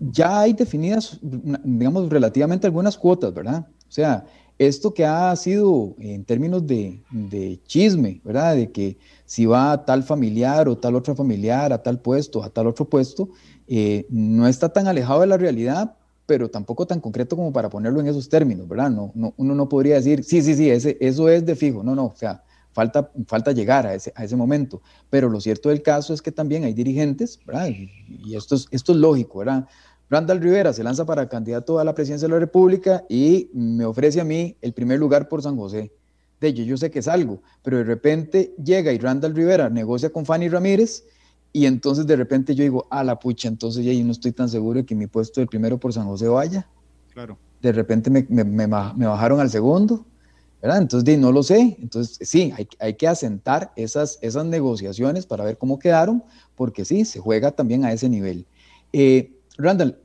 ya 0.00 0.40
hay 0.40 0.52
definidas, 0.52 1.18
digamos, 1.22 2.08
relativamente 2.08 2.66
algunas 2.66 2.96
cuotas, 2.96 3.34
¿verdad? 3.34 3.66
O 3.88 3.90
sea, 3.90 4.24
esto 4.58 4.92
que 4.92 5.04
ha 5.04 5.34
sido 5.36 5.94
en 5.98 6.24
términos 6.24 6.66
de, 6.66 7.60
chisme, 7.66 8.20
¿verdad? 8.24 8.56
De 8.56 8.72
que 8.72 8.98
si 9.24 9.46
va 9.46 9.72
a 9.72 9.84
tal 9.84 10.02
familiar 10.02 10.68
o 10.68 10.76
tal 10.76 10.96
otro 10.96 11.14
familiar, 11.14 11.72
a 11.72 11.82
tal 11.82 12.00
puesto, 12.00 12.42
a 12.42 12.50
tal 12.50 12.66
otro 12.66 12.88
puesto, 12.88 13.30
eh, 13.68 14.06
no 14.10 14.48
está 14.48 14.68
tan 14.72 14.88
alejado 14.88 15.20
de 15.20 15.28
la 15.28 15.36
realidad, 15.36 15.96
pero 16.26 16.50
tampoco 16.50 16.86
tan 16.86 17.00
concreto 17.00 17.36
como 17.36 17.52
para 17.52 17.70
ponerlo 17.70 18.00
en 18.00 18.08
esos 18.08 18.28
términos, 18.28 18.68
¿verdad? 18.68 18.90
No, 18.90 19.12
no, 19.14 19.32
uno 19.36 19.54
no 19.54 19.68
podría 19.68 19.94
decir, 19.94 20.24
sí, 20.24 20.42
sí, 20.42 20.54
sí, 20.54 20.68
ese, 20.68 20.98
eso 21.00 21.28
es 21.28 21.46
de 21.46 21.54
fijo, 21.54 21.82
no, 21.84 21.94
no, 21.94 22.06
o 22.06 22.16
sea, 22.16 22.42
falta, 22.72 23.10
falta 23.26 23.52
llegar 23.52 23.86
a 23.86 23.94
ese, 23.94 24.12
a 24.14 24.24
ese 24.24 24.36
momento. 24.36 24.82
Pero 25.10 25.28
lo 25.28 25.40
cierto 25.40 25.68
del 25.68 25.82
caso 25.82 26.12
es 26.12 26.22
que 26.22 26.32
también 26.32 26.64
hay 26.64 26.74
dirigentes, 26.74 27.38
¿verdad? 27.46 27.68
Y, 27.68 28.36
esto, 28.36 28.54
es, 28.54 28.68
esto 28.70 28.92
es 28.92 28.98
lógico, 28.98 29.38
¿verdad? 29.38 29.66
Randall 30.10 30.40
Rivera 30.40 30.72
se 30.72 30.82
lanza 30.82 31.04
para 31.04 31.28
candidato 31.28 31.78
a 31.78 31.84
la 31.84 31.94
presidencia 31.94 32.26
de 32.28 32.32
la 32.32 32.40
República 32.40 33.04
y 33.08 33.50
me 33.52 33.84
ofrece 33.84 34.20
a 34.20 34.24
mí 34.24 34.56
el 34.62 34.72
primer 34.72 34.98
lugar 34.98 35.28
por 35.28 35.42
San 35.42 35.56
José. 35.56 35.92
De 36.40 36.48
ello, 36.48 36.64
yo 36.64 36.76
sé 36.76 36.90
que 36.90 37.00
es 37.00 37.08
algo, 37.08 37.42
pero 37.62 37.78
de 37.78 37.84
repente 37.84 38.54
llega 38.62 38.92
y 38.92 38.98
Randall 38.98 39.34
Rivera 39.34 39.68
negocia 39.68 40.10
con 40.10 40.24
Fanny 40.24 40.48
Ramírez 40.48 41.04
y 41.52 41.66
entonces 41.66 42.06
de 42.06 42.16
repente 42.16 42.54
yo 42.54 42.62
digo, 42.62 42.86
a 42.90 43.02
la 43.04 43.18
pucha, 43.18 43.48
entonces 43.48 43.84
ya 43.84 43.92
yo 43.92 44.04
no 44.04 44.12
estoy 44.12 44.32
tan 44.32 44.48
seguro 44.48 44.80
de 44.80 44.86
que 44.86 44.94
mi 44.94 45.06
puesto 45.06 45.40
del 45.40 45.48
primero 45.48 45.78
por 45.78 45.92
San 45.92 46.06
José 46.06 46.28
vaya. 46.28 46.68
Claro. 47.12 47.36
De 47.60 47.72
repente 47.72 48.10
me, 48.10 48.24
me, 48.28 48.44
me, 48.44 48.66
bajaron 48.66 49.40
al 49.40 49.50
segundo, 49.50 50.06
¿verdad? 50.62 50.78
Entonces 50.78 51.18
no 51.18 51.32
lo 51.32 51.42
sé. 51.42 51.76
Entonces 51.80 52.18
sí, 52.26 52.52
hay, 52.56 52.68
hay, 52.78 52.94
que 52.94 53.08
asentar 53.08 53.72
esas, 53.76 54.18
esas 54.22 54.46
negociaciones 54.46 55.26
para 55.26 55.44
ver 55.44 55.58
cómo 55.58 55.78
quedaron, 55.78 56.22
porque 56.54 56.84
sí, 56.84 57.04
se 57.04 57.18
juega 57.18 57.50
también 57.50 57.84
a 57.84 57.92
ese 57.92 58.08
nivel. 58.08 58.46
Eh, 58.92 59.37
Randall, 59.58 59.98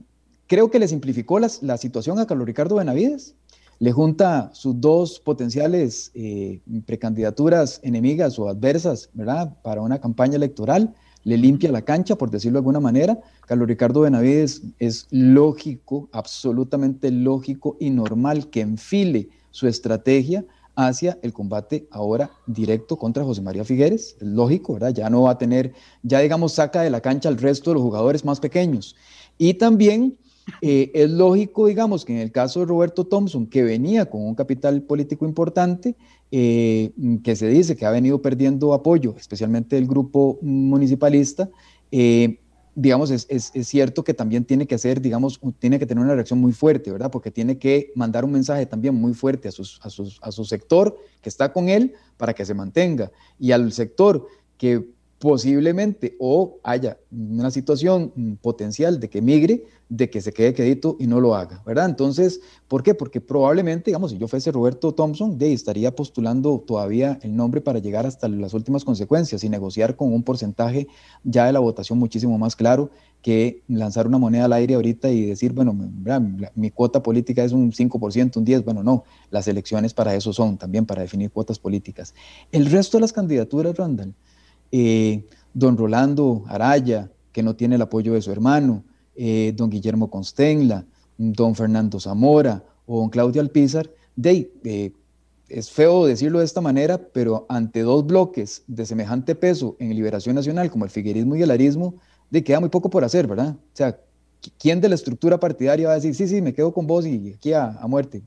creo 0.47 0.71
que 0.71 0.79
le 0.79 0.87
simplificó 0.87 1.39
la, 1.39 1.77
situación 1.77 2.19
a 2.19 2.25
Carlos 2.25 2.47
Ricardo 2.47 2.75
Benavides 2.75 3.35
le 3.79 3.91
junta 3.91 4.49
sus 4.53 4.79
dos 4.79 5.19
potenciales 5.19 6.11
eh, 6.13 6.61
precandidaturas 6.85 7.79
enemigas 7.83 8.39
o 8.39 8.47
adversas, 8.47 9.09
¿verdad? 9.13 9.57
Para 9.61 9.81
una 9.81 9.99
campaña 9.99 10.35
electoral 10.35 10.93
le 11.23 11.37
limpia 11.37 11.71
la 11.71 11.81
cancha, 11.81 12.15
por 12.15 12.29
decirlo 12.29 12.57
de 12.57 12.59
alguna 12.59 12.79
manera. 12.79 13.19
Carlos 13.45 13.67
Ricardo 13.67 14.01
Benavides 14.01 14.61
es 14.79 15.07
lógico, 15.11 16.09
absolutamente 16.11 17.11
lógico 17.11 17.77
y 17.79 17.89
normal 17.89 18.49
que 18.49 18.61
enfile 18.61 19.29
su 19.51 19.67
estrategia 19.67 20.45
hacia 20.75 21.19
el 21.21 21.33
combate 21.33 21.87
ahora 21.91 22.31
directo 22.47 22.97
contra 22.97 23.23
José 23.23 23.41
María 23.41 23.63
Figueres. 23.63 24.15
Es 24.19 24.27
lógico, 24.27 24.73
¿verdad? 24.73 24.93
Ya 24.93 25.09
no 25.09 25.23
va 25.23 25.31
a 25.31 25.37
tener, 25.37 25.73
ya 26.01 26.19
digamos, 26.19 26.53
saca 26.53 26.81
de 26.81 26.89
la 26.89 27.01
cancha 27.01 27.29
al 27.29 27.37
resto 27.37 27.71
de 27.71 27.75
los 27.75 27.83
jugadores 27.83 28.25
más 28.25 28.39
pequeños. 28.39 28.95
Y 29.37 29.55
también 29.55 30.17
eh, 30.61 30.91
es 30.93 31.09
lógico, 31.09 31.67
digamos, 31.67 32.05
que 32.05 32.13
en 32.13 32.19
el 32.19 32.31
caso 32.31 32.59
de 32.61 32.65
Roberto 32.65 33.05
Thompson, 33.05 33.47
que 33.47 33.63
venía 33.63 34.09
con 34.09 34.25
un 34.25 34.35
capital 34.35 34.81
político 34.83 35.25
importante, 35.25 35.95
eh, 36.31 36.91
que 37.23 37.35
se 37.35 37.47
dice 37.47 37.75
que 37.75 37.85
ha 37.85 37.91
venido 37.91 38.21
perdiendo 38.21 38.73
apoyo, 38.73 39.15
especialmente 39.17 39.75
del 39.75 39.87
grupo 39.87 40.39
municipalista, 40.41 41.49
eh, 41.91 42.39
digamos, 42.75 43.11
es, 43.11 43.51
cierto 43.67 44.03
que 44.03 44.13
también 44.13 44.45
tiene 44.45 44.65
que 44.65 44.75
hacer, 44.75 45.01
digamos, 45.01 45.39
tiene 45.59 45.79
que 45.79 45.85
tener 45.85 46.03
una 46.03 46.15
reacción 46.15 46.39
muy 46.39 46.53
fuerte, 46.53 46.91
¿verdad? 46.91 47.11
Porque 47.11 47.31
tiene 47.31 47.57
que 47.57 47.91
mandar 47.95 48.25
un 48.25 48.31
mensaje 48.31 48.65
también 48.65 48.95
muy 48.95 49.13
fuerte 49.13 49.47
a, 49.47 49.51
a 49.51 50.31
su 50.31 50.45
sector 50.45 50.97
que 51.21 51.29
está 51.29 51.53
con 51.53 51.69
él 51.69 51.93
para 52.17 52.33
que 52.33 52.45
se 52.45 52.53
mantenga 52.53 53.11
y 53.39 53.51
al 53.51 53.71
sector 53.71 54.27
que 54.57 54.87
posiblemente 55.23 56.17
o 56.19 56.59
haya 56.63 56.97
una 57.09 57.49
situación 57.49 58.37
potencial 58.41 58.99
de 58.99 59.09
que 59.09 59.21
migre, 59.21 59.63
de 59.87 60.09
que 60.09 60.19
se 60.19 60.33
quede 60.33 60.53
quedito 60.53 60.97
y 60.99 61.07
no 61.07 61.21
lo 61.21 61.33
haga, 61.33 61.63
¿verdad? 61.65 61.85
Entonces, 61.85 62.41
¿por 62.67 62.83
qué? 62.83 62.93
Porque 62.93 63.21
probablemente, 63.21 63.85
digamos, 63.85 64.11
si 64.11 64.17
yo 64.17 64.27
fuese 64.27 64.51
Roberto 64.51 64.93
Thompson, 64.93 65.37
de, 65.37 65.53
estaría 65.53 65.95
postulando 65.95 66.59
todavía 66.67 67.19
el 67.21 67.37
nombre 67.37 67.61
para 67.61 67.79
llegar 67.79 68.05
hasta 68.05 68.27
las 68.27 68.53
últimas 68.53 68.83
consecuencias 68.83 69.45
y 69.45 69.47
negociar 69.47 69.95
con 69.95 70.13
un 70.13 70.23
porcentaje 70.23 70.89
ya 71.23 71.45
de 71.45 71.53
la 71.53 71.59
votación 71.59 71.97
muchísimo 71.99 72.37
más 72.37 72.57
claro 72.57 72.89
que 73.21 73.63
lanzar 73.69 74.07
una 74.07 74.17
moneda 74.17 74.43
al 74.43 74.51
aire 74.51 74.75
ahorita 74.75 75.09
y 75.09 75.27
decir, 75.27 75.53
bueno, 75.53 75.73
mi 76.53 76.69
cuota 76.71 77.01
política 77.01 77.45
es 77.45 77.53
un 77.53 77.71
5%, 77.71 78.35
un 78.35 78.45
10%, 78.45 78.65
bueno, 78.65 78.83
no, 78.83 79.05
las 79.31 79.47
elecciones 79.47 79.93
para 79.93 80.15
eso 80.15 80.33
son, 80.33 80.57
también 80.57 80.85
para 80.85 81.01
definir 81.01 81.31
cuotas 81.31 81.59
políticas. 81.59 82.13
El 82.51 82.65
resto 82.65 82.97
de 82.97 83.01
las 83.03 83.13
candidaturas, 83.13 83.77
Randall, 83.77 84.13
eh, 84.75 85.23
don 85.53 85.77
Rolando 85.77 86.43
Araya, 86.47 87.11
que 87.31 87.43
no 87.43 87.55
tiene 87.55 87.75
el 87.75 87.81
apoyo 87.83 88.13
de 88.13 88.23
su 88.23 88.31
hermano, 88.31 88.83
eh, 89.15 89.53
don 89.55 89.69
Guillermo 89.69 90.09
Constenla, 90.09 90.83
don 91.15 91.53
Fernando 91.53 91.99
Zamora 91.99 92.63
o 92.87 92.99
don 93.01 93.09
Claudio 93.09 93.39
Alpizar, 93.39 93.87
de, 94.15 94.51
eh, 94.63 94.91
es 95.47 95.69
feo 95.69 96.07
decirlo 96.07 96.39
de 96.39 96.45
esta 96.45 96.59
manera, 96.59 96.97
pero 96.97 97.45
ante 97.49 97.81
dos 97.81 98.07
bloques 98.07 98.63
de 98.65 98.87
semejante 98.87 99.35
peso 99.35 99.75
en 99.77 99.95
Liberación 99.95 100.35
Nacional 100.35 100.71
como 100.71 100.85
el 100.85 100.91
figuerismo 100.91 101.35
y 101.35 101.43
el 101.43 101.51
arismo, 101.51 101.93
de 102.31 102.43
queda 102.43 102.59
muy 102.59 102.69
poco 102.69 102.89
por 102.89 103.03
hacer, 103.03 103.27
¿verdad? 103.27 103.55
O 103.55 103.75
sea, 103.75 103.99
¿quién 104.57 104.81
de 104.81 104.89
la 104.89 104.95
estructura 104.95 105.39
partidaria 105.39 105.87
va 105.87 105.93
a 105.93 105.95
decir, 105.95 106.15
sí, 106.15 106.27
sí, 106.27 106.41
me 106.41 106.53
quedo 106.53 106.73
con 106.73 106.87
vos 106.87 107.05
y 107.05 107.33
aquí 107.33 107.53
a, 107.53 107.79
muerte? 107.87 108.21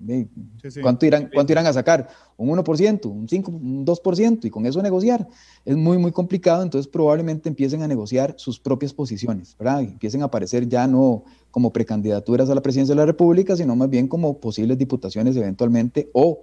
¿Cuánto, 0.83 1.07
irán, 1.07 1.31
¿Cuánto 1.33 1.52
irán 1.52 1.66
a 1.66 1.72
sacar? 1.72 2.09
¿Un 2.37 2.48
1%, 2.48 3.07
un 3.07 3.26
5%, 3.26 3.48
un 3.48 3.87
2%? 3.87 4.44
Y 4.44 4.50
con 4.50 4.66
eso 4.66 4.83
negociar. 4.83 5.26
Es 5.64 5.76
muy, 5.76 5.98
muy 5.98 6.12
complicado, 6.12 6.62
entonces 6.62 6.90
probablemente 6.90 7.48
empiecen 7.48 7.83
a 7.83 7.88
negociar 7.88 8.35
sus 8.38 8.59
propias 8.59 8.92
posiciones, 8.92 9.57
¿verdad? 9.59 9.81
empiecen 9.81 10.22
a 10.22 10.26
aparecer 10.26 10.68
ya 10.68 10.87
no 10.87 11.24
como 11.50 11.72
precandidaturas 11.72 12.50
a 12.50 12.55
la 12.55 12.61
presidencia 12.61 12.94
de 12.94 13.00
la 13.00 13.07
República, 13.07 13.57
sino 13.57 13.74
más 13.76 13.88
bien 13.88 14.09
como 14.09 14.38
posibles 14.38 14.79
diputaciones 14.79 15.37
eventualmente 15.37 16.11
o, 16.12 16.40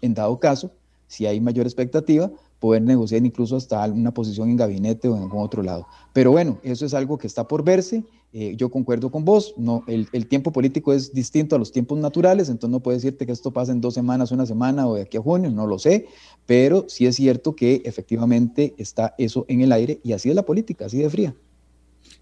en 0.00 0.14
dado 0.14 0.38
caso, 0.38 0.72
si 1.06 1.26
hay 1.26 1.40
mayor 1.40 1.66
expectativa, 1.66 2.30
poder 2.60 2.82
negociar 2.82 3.24
incluso 3.24 3.56
hasta 3.56 3.84
una 3.86 4.12
posición 4.12 4.50
en 4.50 4.56
gabinete 4.56 5.08
o 5.08 5.16
en 5.16 5.22
algún 5.22 5.42
otro 5.42 5.62
lado. 5.62 5.86
Pero 6.12 6.32
bueno, 6.32 6.58
eso 6.62 6.84
es 6.86 6.94
algo 6.94 7.18
que 7.18 7.26
está 7.26 7.46
por 7.46 7.64
verse. 7.64 8.04
Eh, 8.32 8.54
yo 8.56 8.70
concuerdo 8.70 9.10
con 9.10 9.24
vos, 9.24 9.54
no, 9.56 9.84
el, 9.86 10.26
tiempo 10.28 10.52
político 10.52 10.92
es 10.92 11.14
distinto 11.14 11.56
a 11.56 11.58
los 11.58 11.72
tiempos 11.72 11.98
naturales, 11.98 12.50
entonces 12.50 12.72
no 12.72 12.80
puedo 12.80 12.94
decirte 12.94 13.24
que 13.24 13.32
esto 13.32 13.52
pasa 13.52 13.72
en 13.72 13.80
dos 13.80 13.94
semanas, 13.94 14.32
una 14.32 14.44
semana 14.44 14.86
o 14.86 14.96
de 14.96 15.02
aquí 15.02 15.16
a 15.16 15.22
junio, 15.22 15.50
no 15.50 15.66
lo 15.66 15.78
sé, 15.78 16.08
pero 16.44 16.84
sí 16.88 17.06
es 17.06 17.16
cierto 17.16 17.56
que 17.56 17.80
efectivamente 17.86 18.74
está 18.76 19.14
eso 19.16 19.46
en 19.48 19.62
el 19.62 19.72
aire 19.72 20.00
y 20.04 20.12
así 20.12 20.28
es 20.28 20.34
la 20.34 20.44
política, 20.44 20.86
así 20.86 20.98
de 20.98 21.08
fría. 21.08 21.34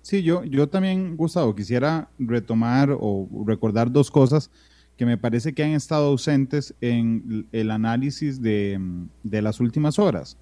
Sí, 0.00 0.22
yo, 0.22 0.44
yo 0.44 0.68
también, 0.68 1.16
Gustavo, 1.16 1.56
quisiera 1.56 2.08
retomar 2.20 2.96
o 3.00 3.28
recordar 3.44 3.90
dos 3.90 4.08
cosas 4.08 4.52
que 4.96 5.06
me 5.06 5.18
parece 5.18 5.52
que 5.52 5.62
han 5.62 5.72
estado 5.72 6.06
ausentes 6.06 6.74
en 6.80 7.46
el 7.52 7.70
análisis 7.70 8.40
de, 8.40 8.80
las 9.22 9.60
últimas 9.60 9.98
horas. 9.98 10.38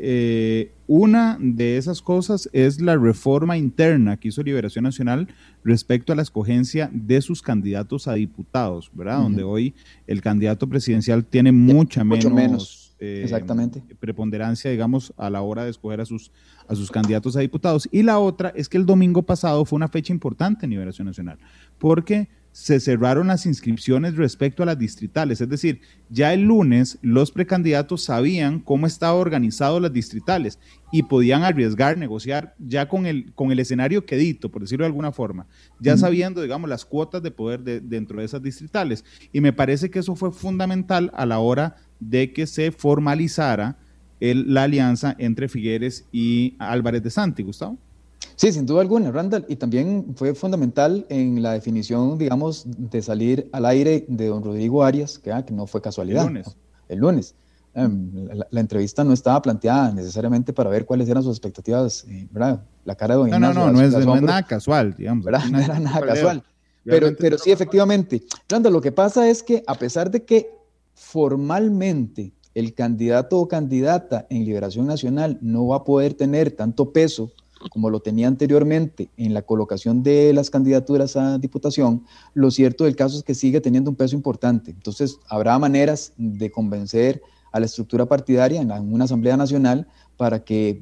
Eh, 0.00 0.72
una 0.86 1.36
de 1.40 1.76
esas 1.76 2.00
cosas 2.02 2.48
es 2.52 2.80
la 2.80 2.96
reforma 2.96 3.56
interna 3.56 4.16
que 4.16 4.28
hizo 4.28 4.44
Liberación 4.44 4.84
Nacional 4.84 5.26
respecto 5.64 6.12
a 6.12 6.16
la 6.16 6.22
escogencia 6.22 6.88
de 6.92 7.20
sus 7.20 7.42
candidatos 7.42 8.06
a 8.06 8.14
diputados, 8.14 8.90
¿verdad? 8.94 9.18
Donde 9.18 9.42
hoy 9.42 9.74
el 10.06 10.22
candidato 10.22 10.68
presidencial 10.68 11.24
tiene 11.24 11.50
mucha 11.50 12.04
menos, 12.04 12.94
eh, 13.00 13.22
exactamente. 13.24 13.82
preponderancia, 13.98 14.70
digamos, 14.70 15.12
a 15.16 15.30
la 15.30 15.42
hora 15.42 15.64
de 15.64 15.70
escoger 15.70 16.00
a 16.00 16.04
sus, 16.04 16.30
a 16.68 16.76
sus 16.76 16.92
candidatos 16.92 17.34
a 17.36 17.40
diputados. 17.40 17.88
Y 17.90 18.04
la 18.04 18.20
otra 18.20 18.52
es 18.54 18.68
que 18.68 18.76
el 18.76 18.86
domingo 18.86 19.22
pasado 19.22 19.64
fue 19.64 19.78
una 19.78 19.88
fecha 19.88 20.12
importante 20.12 20.66
en 20.66 20.70
Liberación 20.70 21.06
Nacional, 21.06 21.38
porque 21.78 22.28
se 22.60 22.80
cerraron 22.80 23.28
las 23.28 23.46
inscripciones 23.46 24.16
respecto 24.16 24.64
a 24.64 24.66
las 24.66 24.76
distritales. 24.76 25.40
Es 25.40 25.48
decir, 25.48 25.80
ya 26.10 26.34
el 26.34 26.42
lunes 26.42 26.98
los 27.02 27.30
precandidatos 27.30 28.02
sabían 28.02 28.58
cómo 28.58 28.88
estaba 28.88 29.14
organizado 29.14 29.78
las 29.78 29.92
distritales 29.92 30.58
y 30.90 31.04
podían 31.04 31.44
arriesgar, 31.44 31.96
negociar 31.96 32.56
ya 32.58 32.88
con 32.88 33.06
el, 33.06 33.32
con 33.34 33.52
el 33.52 33.60
escenario 33.60 34.04
quedito, 34.04 34.50
por 34.50 34.62
decirlo 34.62 34.82
de 34.82 34.88
alguna 34.88 35.12
forma, 35.12 35.46
ya 35.78 35.96
sabiendo, 35.96 36.42
digamos, 36.42 36.68
las 36.68 36.84
cuotas 36.84 37.22
de 37.22 37.30
poder 37.30 37.62
dentro 37.62 38.18
de 38.18 38.24
esas 38.24 38.42
distritales. 38.42 39.04
Y 39.32 39.40
me 39.40 39.52
parece 39.52 39.88
que 39.88 40.00
eso 40.00 40.16
fue 40.16 40.32
fundamental 40.32 41.12
a 41.14 41.26
la 41.26 41.38
hora 41.38 41.76
de 42.00 42.32
que 42.32 42.48
se 42.48 42.72
formalizara 42.72 43.78
la 44.18 44.64
alianza 44.64 45.14
entre 45.20 45.48
Figueres 45.48 46.08
y 46.10 46.56
Álvarez 46.58 47.04
de 47.04 47.10
Santi, 47.10 47.44
Gustavo. 47.44 47.78
Sí, 48.38 48.52
sin 48.52 48.66
duda 48.66 48.82
alguna, 48.82 49.10
Randall. 49.10 49.44
Y 49.48 49.56
también 49.56 50.14
fue 50.14 50.32
fundamental 50.32 51.04
en 51.08 51.42
la 51.42 51.54
definición, 51.54 52.16
digamos, 52.18 52.64
de 52.66 53.02
salir 53.02 53.48
al 53.50 53.66
aire 53.66 54.04
de 54.06 54.28
don 54.28 54.44
Rodrigo 54.44 54.84
Arias, 54.84 55.18
que, 55.18 55.32
ah, 55.32 55.44
que 55.44 55.52
no 55.52 55.66
fue 55.66 55.82
casualidad. 55.82 56.22
El 56.22 56.28
lunes. 56.28 56.56
El 56.88 56.98
lunes. 57.00 57.34
Em, 57.74 58.28
la, 58.50 58.60
entrevista 58.60 59.02
no 59.02 59.12
estaba 59.12 59.42
planteada 59.42 59.92
necesariamente 59.92 60.52
para 60.52 60.70
ver 60.70 60.86
cuáles 60.86 61.08
eran 61.08 61.24
sus 61.24 61.32
expectativas, 61.32 62.04
eh, 62.04 62.28
¿verdad? 62.30 62.62
La 62.84 62.94
cara 62.94 63.16
de 63.16 63.22
don 63.22 63.30
No, 63.30 63.40
no, 63.40 63.52
no, 63.52 63.72
no 63.72 63.80
es, 63.80 63.92
nada 64.22 64.44
casual, 64.44 64.94
digamos. 64.96 65.26
No 65.26 65.58
era 65.58 65.80
nada 65.80 66.00
casual. 66.00 66.44
Pero, 66.84 67.08
pero 67.18 67.38
sí, 67.38 67.50
efectivamente. 67.50 68.22
Randall, 68.48 68.72
lo 68.72 68.80
que 68.80 68.92
pasa 68.92 69.28
es 69.28 69.42
que 69.42 69.64
a 69.66 69.74
pesar 69.74 70.12
de 70.12 70.24
que 70.24 70.48
formalmente 70.94 72.32
el 72.54 72.72
candidato 72.72 73.38
o 73.38 73.48
candidata 73.48 74.26
en 74.30 74.44
Liberación 74.44 74.86
Nacional 74.86 75.38
no 75.40 75.66
va 75.66 75.78
a 75.78 75.84
poder 75.84 76.14
tener 76.14 76.52
tanto 76.52 76.92
peso 76.92 77.32
como 77.70 77.90
lo 77.90 78.00
tenía 78.00 78.28
anteriormente 78.28 79.10
en 79.16 79.34
la 79.34 79.42
colocación 79.42 80.02
de 80.02 80.32
las 80.32 80.50
candidaturas 80.50 81.16
a 81.16 81.38
diputación, 81.38 82.04
lo 82.34 82.50
cierto 82.50 82.84
del 82.84 82.96
caso 82.96 83.16
es 83.16 83.22
que 83.22 83.34
sigue 83.34 83.60
teniendo 83.60 83.90
un 83.90 83.96
peso 83.96 84.16
importante. 84.16 84.70
Entonces, 84.70 85.18
habrá 85.28 85.58
maneras 85.58 86.12
de 86.16 86.50
convencer 86.50 87.22
a 87.52 87.60
la 87.60 87.66
estructura 87.66 88.06
partidaria 88.06 88.60
en 88.60 88.70
una 88.92 89.04
Asamblea 89.04 89.36
Nacional 89.36 89.86
para 90.16 90.44
que 90.44 90.78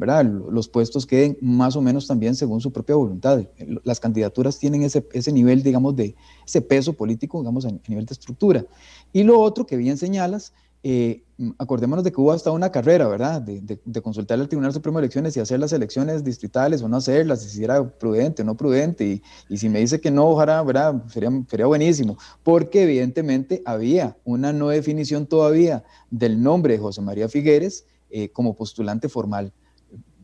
los 0.50 0.68
puestos 0.68 1.06
queden 1.06 1.36
más 1.40 1.76
o 1.76 1.82
menos 1.82 2.06
también 2.06 2.34
según 2.34 2.60
su 2.60 2.72
propia 2.72 2.96
voluntad. 2.96 3.44
Las 3.84 4.00
candidaturas 4.00 4.58
tienen 4.58 4.82
ese, 4.82 5.06
ese 5.12 5.30
nivel, 5.30 5.62
digamos, 5.62 5.94
de 5.94 6.16
ese 6.46 6.62
peso 6.62 6.94
político, 6.94 7.38
digamos, 7.40 7.66
a, 7.66 7.70
nivel 7.86 8.06
de 8.06 8.14
estructura. 8.14 8.64
Y 9.12 9.22
lo 9.22 9.38
otro 9.38 9.66
que 9.66 9.76
bien 9.76 9.98
señalas, 9.98 10.52
eh, 10.82 11.24
acordémonos 11.58 12.04
de 12.04 12.12
que 12.12 12.20
hubo 12.20 12.32
hasta 12.32 12.50
una 12.50 12.70
carrera, 12.70 13.08
¿verdad? 13.08 13.42
De, 13.42 13.80
de, 13.84 14.02
consultarle 14.02 14.42
al 14.42 14.48
Tribunal 14.48 14.72
Supremo 14.72 14.98
de 14.98 15.04
Elecciones 15.04 15.34
si 15.34 15.40
hacer 15.40 15.58
las 15.58 15.72
elecciones 15.72 16.24
distritales 16.24 16.82
o 16.82 16.88
no 16.88 16.96
hacerlas, 16.96 17.42
si 17.42 17.64
era 17.64 17.86
prudente 17.88 18.42
o 18.42 18.44
no 18.44 18.56
prudente, 18.56 19.04
y, 19.04 19.22
y 19.48 19.58
si 19.58 19.68
me 19.68 19.80
dice 19.80 20.00
que 20.00 20.10
no, 20.10 20.28
ojalá, 20.28 20.62
¿verdad? 20.62 21.02
Sería, 21.08 21.30
sería 21.48 21.66
buenísimo, 21.66 22.16
porque 22.42 22.84
evidentemente 22.84 23.62
había 23.64 24.16
una 24.24 24.52
no 24.52 24.68
definición 24.68 25.26
todavía 25.26 25.84
del 26.10 26.42
nombre 26.42 26.74
de 26.74 26.78
José 26.78 27.02
María 27.02 27.28
Figueres 27.28 27.84
eh, 28.08 28.30
como 28.30 28.54
postulante 28.54 29.08
formal. 29.08 29.52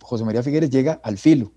José 0.00 0.24
María 0.24 0.42
Figueres 0.42 0.70
llega 0.70 1.00
al 1.02 1.18
filo, 1.18 1.52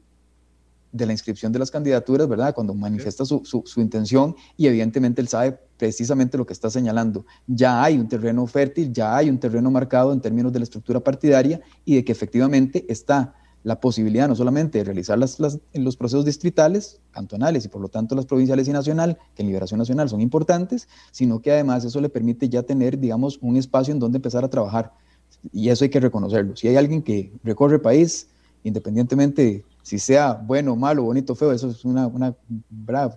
de 0.96 1.06
la 1.06 1.12
inscripción 1.12 1.52
de 1.52 1.60
las 1.60 1.70
candidaturas, 1.70 2.28
¿verdad? 2.28 2.56
Cuando 2.56 2.74
manifiesta 2.74 3.26
su, 3.26 3.42
su, 3.44 3.82
intención 3.82 4.34
y 4.56 4.68
evidentemente 4.68 5.20
él 5.20 5.28
sabe 5.28 5.60
precisamente 5.78 6.38
lo 6.38 6.46
que 6.46 6.54
está 6.54 6.70
señalando. 6.70 7.26
Ya 7.48 7.84
hay 7.84 7.98
un 7.98 8.08
terreno 8.08 8.46
fértil, 8.48 8.92
ya 8.92 9.16
hay 9.16 9.30
un 9.30 9.40
terreno 9.40 9.72
marcado 9.72 10.14
en 10.14 10.22
términos 10.22 10.54
de 10.54 10.60
la 10.60 10.64
estructura 10.64 11.00
partidaria 11.00 11.62
y 11.84 11.96
de 11.96 12.06
que 12.06 12.12
efectivamente 12.12 12.86
está 12.90 13.34
la 13.64 13.80
posibilidad 13.80 14.28
no 14.28 14.36
solamente 14.36 14.78
de 14.78 14.84
realizar 14.84 15.18
las, 15.18 15.40
en 15.40 15.84
los 15.84 15.98
procesos 15.98 16.24
distritales, 16.24 17.02
cantonales 17.10 17.66
y 17.66 17.68
por 17.68 17.82
lo 17.82 17.90
tanto 17.90 18.14
las 18.14 18.28
provinciales 18.28 18.68
y 18.68 18.72
nacional, 18.72 19.18
que 19.34 19.42
en 19.42 19.48
Liberación 19.48 19.80
Nacional 19.80 20.08
son 20.08 20.22
importantes, 20.22 20.88
sino 21.12 21.42
que 21.42 21.52
además 21.52 21.84
eso 21.84 22.00
le 22.00 22.10
permite 22.10 22.48
ya 22.48 22.62
tener, 22.62 23.00
digamos, 23.00 23.40
un 23.42 23.58
espacio 23.58 23.92
en 23.92 24.00
donde 24.00 24.18
empezar 24.18 24.46
a 24.46 24.50
trabajar. 24.50 24.94
Y 25.52 25.70
eso 25.70 25.84
hay 25.84 25.90
que 25.90 26.00
reconocerlo. 26.00 26.56
Si 26.56 26.68
hay 26.68 26.76
alguien 26.76 27.02
que 27.02 27.32
recorre 27.44 27.76
el 27.76 27.82
país, 27.82 28.28
independientemente 28.64 29.66
si 29.86 30.00
sea 30.00 30.34
bueno, 30.34 30.76
malo, 30.76 31.04
bonito, 31.04 31.36
feo, 31.36 31.52
eso 31.52 31.70
es 31.70 31.86
una, 31.86 32.08
una, 32.08 32.36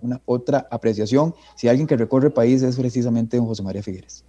una 0.03 0.21
otra 0.25 0.67
apreciación. 0.69 1.33
Si 1.55 1.67
alguien 1.67 1.87
que 1.87 1.97
recorre 1.97 2.27
el 2.27 2.33
país 2.33 2.61
es 2.61 2.77
precisamente 2.77 3.37
don 3.37 3.47
José 3.47 3.63
María 3.63 3.81
Figueres. 3.81 4.23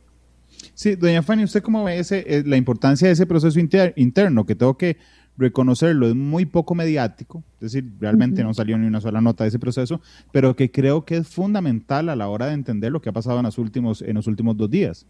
Sí, 0.72 0.94
doña 0.94 1.22
Fanny, 1.22 1.44
¿usted 1.44 1.62
cómo 1.62 1.84
ve 1.84 1.98
ese, 1.98 2.24
eh, 2.26 2.42
la 2.46 2.56
importancia 2.56 3.08
de 3.08 3.12
ese 3.12 3.26
proceso 3.26 3.60
interno? 3.60 4.46
Que 4.46 4.54
tengo 4.54 4.78
que 4.78 4.96
reconocerlo, 5.36 6.08
es 6.08 6.14
muy 6.14 6.46
poco 6.46 6.74
mediático, 6.74 7.44
es 7.56 7.72
decir, 7.72 7.92
realmente 8.00 8.42
no 8.42 8.54
salió 8.54 8.78
ni 8.78 8.86
una 8.86 9.02
sola 9.02 9.20
nota 9.20 9.44
de 9.44 9.48
ese 9.48 9.58
proceso, 9.58 10.00
pero 10.32 10.56
que 10.56 10.70
creo 10.70 11.04
que 11.04 11.18
es 11.18 11.28
fundamental 11.28 12.08
a 12.08 12.16
la 12.16 12.28
hora 12.28 12.46
de 12.46 12.54
entender 12.54 12.90
lo 12.90 13.02
que 13.02 13.10
ha 13.10 13.12
pasado 13.12 13.38
en 13.38 13.44
los 13.44 13.58
últimos, 13.58 14.00
en 14.00 14.14
los 14.14 14.26
últimos 14.26 14.56
dos 14.56 14.70
días. 14.70 15.06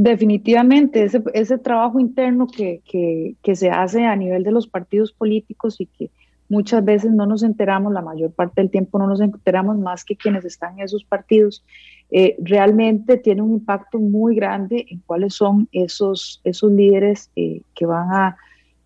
Definitivamente, 0.00 1.02
ese, 1.02 1.24
ese 1.34 1.58
trabajo 1.58 1.98
interno 1.98 2.46
que, 2.46 2.82
que, 2.88 3.34
que, 3.42 3.56
se 3.56 3.68
hace 3.68 4.04
a 4.04 4.14
nivel 4.14 4.44
de 4.44 4.52
los 4.52 4.68
partidos 4.68 5.10
políticos 5.10 5.80
y 5.80 5.86
que 5.86 6.12
muchas 6.48 6.84
veces 6.84 7.12
no 7.12 7.26
nos 7.26 7.42
enteramos, 7.42 7.92
la 7.92 8.02
mayor 8.02 8.32
parte 8.32 8.60
del 8.60 8.70
tiempo 8.70 8.98
no 8.98 9.06
nos 9.06 9.20
enteramos 9.20 9.78
más 9.78 10.04
que 10.04 10.16
quienes 10.16 10.44
están 10.44 10.78
en 10.78 10.84
esos 10.84 11.04
partidos, 11.04 11.64
eh, 12.10 12.36
realmente 12.38 13.18
tiene 13.18 13.42
un 13.42 13.52
impacto 13.52 13.98
muy 13.98 14.34
grande 14.34 14.86
en 14.88 15.00
cuáles 15.00 15.34
son 15.34 15.68
esos, 15.72 16.40
esos 16.44 16.72
líderes 16.72 17.30
eh, 17.36 17.62
que, 17.74 17.86
van 17.86 18.12
a, 18.12 18.36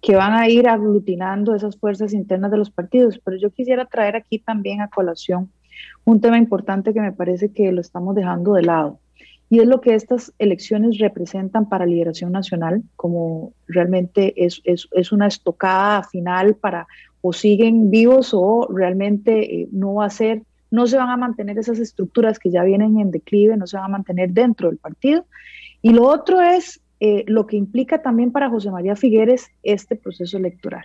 que 0.01 0.17
van 0.17 0.35
a 0.35 0.49
ir 0.49 0.69
aglutinando 0.69 1.55
esas 1.55 1.77
fuerzas 1.77 2.13
internas 2.13 2.51
de 2.51 2.59
los 2.59 2.71
partidos. 2.71 3.21
Pero 3.25 3.37
yo 3.37 3.51
quisiera 3.51 3.85
traer 3.87 4.17
aquí 4.17 4.39
también 4.39 4.81
a 4.81 4.89
colación 4.89 5.51
un 6.05 6.21
tema 6.21 6.39
importante 6.39 6.93
que 6.93 7.01
me 7.01 7.13
parece 7.13 7.53
que 7.53 7.71
lo 7.71 7.81
estamos 7.81 8.15
dejando 8.15 8.55
de 8.55 8.63
lado 8.63 8.99
y 9.53 9.61
es 9.61 9.67
lo 9.67 9.83
que 9.83 9.95
estas 9.95 10.33
elecciones 10.39 10.97
representan 10.97 11.69
para 11.69 11.85
Liberación 11.85 12.33
Nacional, 12.33 12.83
como 12.97 13.53
realmente 13.69 14.33
es, 14.47 14.63
es, 14.65 14.89
es 14.93 15.13
una 15.13 15.27
estocada 15.27 16.03
final 16.05 16.55
para 16.55 16.87
o 17.23 17.33
siguen 17.33 17.91
vivos 17.91 18.35
o 18.35 18.69
realmente 18.71 19.63
eh, 19.63 19.69
no 19.73 19.95
va 19.95 20.07
a 20.07 20.11
ser, 20.11 20.43
no 20.71 20.87
se 20.87 20.99
van 20.99 21.09
a 21.09 21.17
mantener 21.17 21.59
esas 21.59 21.79
estructuras 21.79 22.39
que 22.39 22.51
ya 22.51 22.63
vienen 22.63 23.01
en 23.01 23.11
declive, 23.11 23.57
no 23.57 23.67
se 23.67 23.79
van 23.79 23.87
a 23.87 23.97
mantener 23.97 24.31
dentro 24.31 24.69
del 24.69 24.79
partido. 24.79 25.25
Y 25.81 25.93
lo 25.93 26.07
otro 26.07 26.43
es 26.43 26.81
eh, 27.01 27.25
lo 27.27 27.47
que 27.47 27.57
implica 27.57 28.03
también 28.03 28.31
para 28.31 28.51
José 28.51 28.71
María 28.71 28.97
Figueres 28.97 29.51
este 29.63 29.97
proceso 29.97 30.37
electoral. 30.37 30.85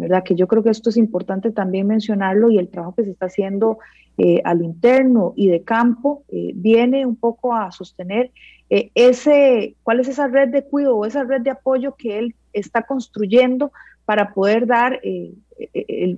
¿verdad? 0.00 0.24
Que 0.24 0.34
yo 0.34 0.48
creo 0.48 0.62
que 0.62 0.70
esto 0.70 0.90
es 0.90 0.96
importante 0.96 1.50
también 1.50 1.86
mencionarlo 1.86 2.50
y 2.50 2.58
el 2.58 2.68
trabajo 2.68 2.94
que 2.94 3.04
se 3.04 3.10
está 3.10 3.26
haciendo 3.26 3.78
eh, 4.18 4.40
al 4.44 4.62
interno 4.62 5.34
y 5.36 5.48
de 5.48 5.62
campo 5.62 6.24
eh, 6.28 6.52
viene 6.54 7.06
un 7.06 7.16
poco 7.16 7.54
a 7.54 7.70
sostener 7.70 8.30
eh, 8.70 8.90
ese, 8.94 9.76
cuál 9.82 10.00
es 10.00 10.08
esa 10.08 10.26
red 10.26 10.48
de 10.48 10.64
cuidado 10.64 10.96
o 10.96 11.06
esa 11.06 11.24
red 11.24 11.42
de 11.42 11.50
apoyo 11.50 11.94
que 11.96 12.18
él 12.18 12.34
está 12.52 12.82
construyendo 12.82 13.72
para 14.10 14.34
poder 14.34 14.66
dar 14.66 14.98
el, 15.04 15.38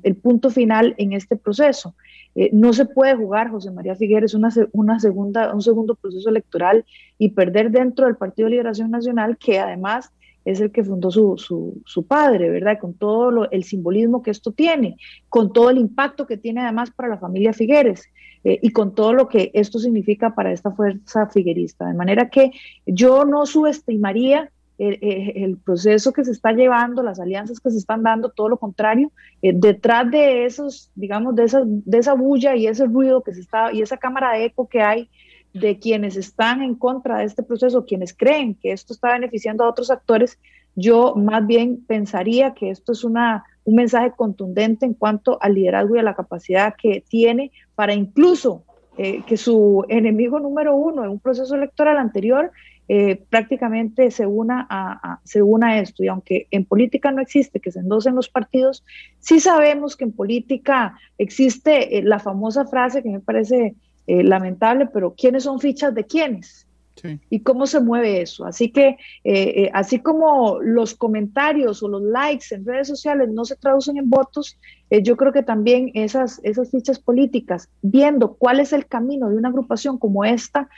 el, 0.02 0.16
punto 0.16 0.48
final 0.48 0.94
en 0.96 1.12
este 1.12 1.37
proceso. 1.37 1.94
no 2.52 2.72
se 2.72 2.87
puede 2.87 3.14
jugar, 3.14 3.50
José 3.50 3.70
María 3.70 3.94
Figueres, 3.94 4.33
una, 4.33 4.48
una 4.72 4.98
segunda, 4.98 5.52
un 5.52 5.61
segundo 5.61 5.94
proceso 5.94 6.31
electoral 6.31 6.87
y 7.18 7.28
perder 7.33 7.70
dentro 7.70 8.07
del 8.07 8.16
Partido 8.16 8.46
de 8.46 8.52
Liberación 8.52 8.90
Nacional, 8.90 9.37
que 9.37 9.59
además 9.59 10.11
es 10.46 10.62
el 10.62 10.72
que 10.72 10.83
fundó 10.83 11.11
su, 11.11 11.37
su, 11.85 12.07
padre, 12.07 12.48
¿verdad? 12.48 12.78
Con 12.81 12.94
todo 12.94 13.50
el 13.50 13.62
simbolismo 13.62 14.22
que 14.22 14.31
esto 14.31 14.52
tiene, 14.52 14.96
con 15.28 15.52
todo 15.52 15.68
el 15.68 15.76
impacto 15.76 16.26
que 16.26 16.38
tiene 16.38 16.62
además 16.62 16.92
para 16.92 17.11
la 17.11 17.18
familia 17.18 17.52
Figueres 17.52 18.09
eh, 18.42 18.59
y 18.62 18.70
con 18.70 18.94
todo 18.94 19.12
lo 19.12 19.28
que 19.28 19.50
esto 19.52 19.78
significa 19.78 20.35
para 20.35 20.50
esta 20.50 20.70
fuerza 20.70 21.26
figuerista. 21.26 21.87
De 21.87 21.92
manera 21.92 22.31
que 22.31 22.52
yo 22.87 23.26
no 23.26 23.44
subestimaría 23.44 24.50
el, 24.78 25.58
proceso 25.58 26.12
que 26.12 26.24
se 26.24 26.32
está 26.32 26.52
llevando, 26.52 27.02
las 27.02 27.20
alianzas 27.20 27.61
que 27.61 27.70
se 27.70 27.78
están 27.78 28.02
dando, 28.02 28.30
todo 28.30 28.48
lo 28.48 28.56
contrario, 28.56 29.12
eh, 29.42 29.52
detrás 29.54 30.11
de 30.11 30.44
esos, 30.44 30.90
digamos, 30.94 31.37
de 31.37 31.44
esa, 31.44 31.62
de 31.64 31.98
esa 31.98 32.14
bulla 32.14 32.56
y 32.56 32.66
ese 32.66 32.87
ruido 32.87 33.22
que 33.22 33.35
se 33.35 33.40
está, 33.40 33.72
y 33.72 33.82
esa 33.82 33.96
cámara 33.96 34.32
de 34.32 34.46
eco 34.46 34.68
que 34.68 34.82
hay, 34.82 35.08
de 35.52 35.78
quienes 35.78 36.16
están 36.16 36.62
en 36.62 36.74
contra 36.74 37.18
de 37.18 37.24
este 37.24 37.42
proceso, 37.42 37.85
quienes 37.85 38.14
creen 38.14 38.54
que 38.54 38.72
esto 38.72 38.94
está 38.94 39.12
beneficiando 39.12 39.64
a 39.64 39.68
otros 39.68 39.90
actores, 39.90 40.38
yo 40.74 41.14
más 41.14 41.46
bien 41.46 41.85
pensaría 41.87 42.54
que 42.54 42.70
esto 42.70 42.92
es 42.92 43.04
una, 43.04 43.44
un 43.64 43.74
mensaje 43.74 44.12
contundente 44.16 44.87
en 44.87 44.94
cuanto 44.94 45.38
al 45.42 45.54
liderazgo 45.54 45.96
y 45.96 45.98
a 45.98 46.02
la 46.02 46.14
capacidad 46.14 46.74
que 46.76 47.04
tiene 47.06 47.52
para 47.74 47.92
incluso 47.92 48.64
eh, 48.96 49.22
que 49.26 49.37
su 49.37 49.85
enemigo 49.88 50.38
número 50.38 50.74
uno 50.74 51.04
en 51.04 51.11
un 51.11 51.18
proceso 51.18 51.54
electoral 51.54 51.98
anterior 51.98 52.50
eh, 52.88 53.23
prácticamente 53.31 54.11
se 54.11 54.27
una, 54.27 54.66
a, 54.68 55.21
se 55.25 55.42
una 55.42 55.68
a 55.68 55.79
esto. 55.79 56.03
Y 56.03 56.09
aunque 56.09 56.47
en 56.51 56.64
política 56.64 57.11
no 57.11 57.23
existe 57.23 57.61
que 57.61 57.71
se 57.71 57.81
endosen 57.81 58.14
los 58.14 58.29
partidos, 58.29 58.85
sí 59.18 59.40
sabemos 59.40 59.97
que 59.97 60.05
en 60.05 60.12
política 60.12 60.99
existe 61.18 61.99
eh, 61.99 62.03
la 62.03 62.18
famosa 62.18 62.66
frase 62.66 63.03
que 63.03 63.11
me 63.11 63.21
parece 63.21 63.75
eh, 64.07 64.23
lamentable, 64.25 64.87
pero 64.87 65.14
¿quiénes 65.14 65.45
son 65.45 65.61
fichas 65.61 65.95
de 65.95 66.05
quiénes? 66.05 66.66
¿Y 67.31 67.41
cómo 67.41 67.67
se 67.67 67.81
mueve 67.81 68.23
eso? 68.23 68.45
Así 68.45 68.71
que, 68.71 68.88
eh, 68.88 68.97
eh, 69.25 69.71
así 69.73 69.99
como 69.99 70.61
los 70.61 70.95
comentarios 70.95 71.83
o 71.83 71.88
los 71.88 72.03
likes 72.03 72.55
en 72.55 72.65
redes 72.65 72.88
sociales 72.88 73.29
no 73.31 73.45
se 73.45 73.57
traducen 73.57 73.97
en 73.97 74.09
votos, 74.09 74.59
yo 75.03 75.17
creo 75.17 75.33
que 75.33 75.43
también 75.43 75.91
esas, 75.95 76.38
esas 76.43 76.71
fichas 76.71 76.99
políticas, 76.99 77.71
viendo 77.81 78.35
cuál 78.35 78.61
es 78.61 78.75
el 78.75 78.87
camino 78.87 79.31
de 79.31 79.38
una 79.38 79.49
agrupación 79.49 79.97
como 79.97 80.23
esta, 80.25 80.69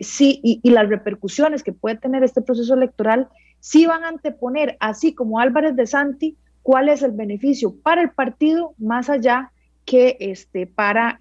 sí, 0.00 0.40
y, 0.44 0.60
y, 0.62 0.70
las 0.70 0.88
repercusiones 0.88 1.64
que 1.64 1.72
puede 1.72 1.96
tener 1.96 2.22
este 2.22 2.40
proceso 2.40 2.74
electoral, 2.74 3.28
sí 3.58 3.84
van 3.86 4.04
a 4.04 4.08
anteponer, 4.08 4.76
así 4.78 5.12
como 5.12 5.40
Álvarez 5.40 5.74
de 5.74 5.88
Santi, 5.88 6.36
cuál 6.62 6.88
es 6.88 7.02
el 7.02 7.12
beneficio 7.12 7.74
para 7.82 8.02
el 8.02 8.10
partido 8.10 8.74
más 8.78 9.10
allá 9.10 9.50
que 9.88 10.18
este, 10.20 10.66
para, 10.66 11.18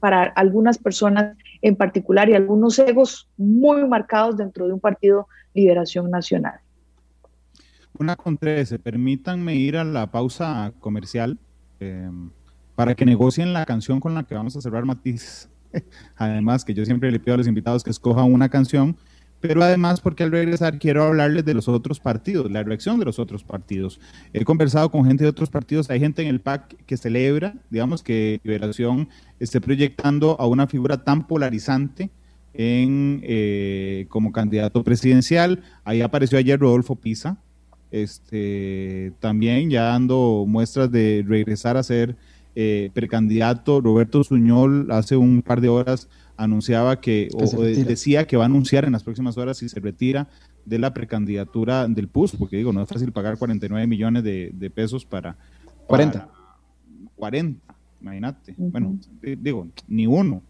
para 0.00 0.24
algunas 0.24 0.78
personas 0.78 1.36
en 1.62 1.76
particular 1.76 2.28
y 2.28 2.34
algunos 2.34 2.78
egos 2.78 3.28
muy 3.36 3.86
marcados 3.86 4.36
dentro 4.36 4.66
de 4.66 4.72
un 4.72 4.80
partido 4.80 5.28
Liberación 5.54 6.10
Nacional. 6.10 6.60
Una 7.98 8.14
con 8.16 8.38
13, 8.38 8.78
permítanme 8.78 9.56
ir 9.56 9.76
a 9.76 9.84
la 9.84 10.10
pausa 10.10 10.72
comercial 10.78 11.38
eh, 11.80 12.10
para 12.76 12.94
que 12.94 13.04
negocien 13.04 13.52
la 13.52 13.64
canción 13.64 13.98
con 13.98 14.14
la 14.14 14.22
que 14.22 14.34
vamos 14.34 14.56
a 14.56 14.60
cerrar 14.60 14.84
Matiz. 14.84 15.48
Además, 16.16 16.64
que 16.64 16.74
yo 16.74 16.84
siempre 16.84 17.10
le 17.10 17.18
pido 17.18 17.34
a 17.34 17.38
los 17.38 17.48
invitados 17.48 17.82
que 17.82 17.90
escojan 17.90 18.32
una 18.32 18.48
canción 18.48 18.96
pero 19.40 19.62
además 19.62 20.00
porque 20.00 20.24
al 20.24 20.32
regresar 20.32 20.78
quiero 20.78 21.04
hablarles 21.04 21.44
de 21.44 21.54
los 21.54 21.68
otros 21.68 22.00
partidos, 22.00 22.50
la 22.50 22.62
reacción 22.62 22.98
de 22.98 23.04
los 23.04 23.18
otros 23.18 23.44
partidos. 23.44 24.00
He 24.32 24.44
conversado 24.44 24.90
con 24.90 25.04
gente 25.04 25.24
de 25.24 25.30
otros 25.30 25.50
partidos, 25.50 25.90
hay 25.90 26.00
gente 26.00 26.22
en 26.22 26.28
el 26.28 26.40
PAC 26.40 26.76
que 26.86 26.96
celebra, 26.96 27.54
digamos, 27.70 28.02
que 28.02 28.40
Liberación 28.42 29.08
esté 29.38 29.60
proyectando 29.60 30.36
a 30.40 30.46
una 30.46 30.66
figura 30.66 31.04
tan 31.04 31.26
polarizante 31.26 32.10
en, 32.54 33.20
eh, 33.22 34.06
como 34.08 34.32
candidato 34.32 34.82
presidencial. 34.82 35.62
Ahí 35.84 36.02
apareció 36.02 36.38
ayer 36.38 36.58
Rodolfo 36.58 36.96
Pisa, 36.96 37.38
este, 37.90 39.12
también 39.20 39.70
ya 39.70 39.84
dando 39.84 40.44
muestras 40.46 40.90
de 40.90 41.24
regresar 41.26 41.76
a 41.76 41.82
ser 41.82 42.16
eh, 42.54 42.90
precandidato. 42.92 43.80
Roberto 43.80 44.24
Suñol 44.24 44.90
hace 44.90 45.16
un 45.16 45.42
par 45.42 45.60
de 45.60 45.68
horas 45.68 46.08
anunciaba 46.38 47.00
que, 47.00 47.28
o 47.34 47.62
decía 47.62 48.26
que 48.26 48.36
va 48.36 48.44
a 48.44 48.46
anunciar 48.46 48.84
en 48.84 48.92
las 48.92 49.02
próximas 49.02 49.36
horas 49.36 49.58
si 49.58 49.68
se 49.68 49.80
retira 49.80 50.28
de 50.64 50.78
la 50.78 50.94
precandidatura 50.94 51.86
del 51.88 52.08
PUS, 52.08 52.36
porque 52.36 52.56
digo, 52.56 52.72
no 52.72 52.82
es 52.82 52.88
fácil 52.88 53.12
pagar 53.12 53.36
49 53.36 53.86
millones 53.86 54.22
de, 54.22 54.72
pesos 54.74 55.04
para, 55.04 55.36
40. 55.86 56.28
40, 57.16 57.60
imagínate. 58.00 58.54
Bueno, 58.56 58.98
digo, 59.20 59.66
ni 59.88 60.06
uno. 60.06 60.42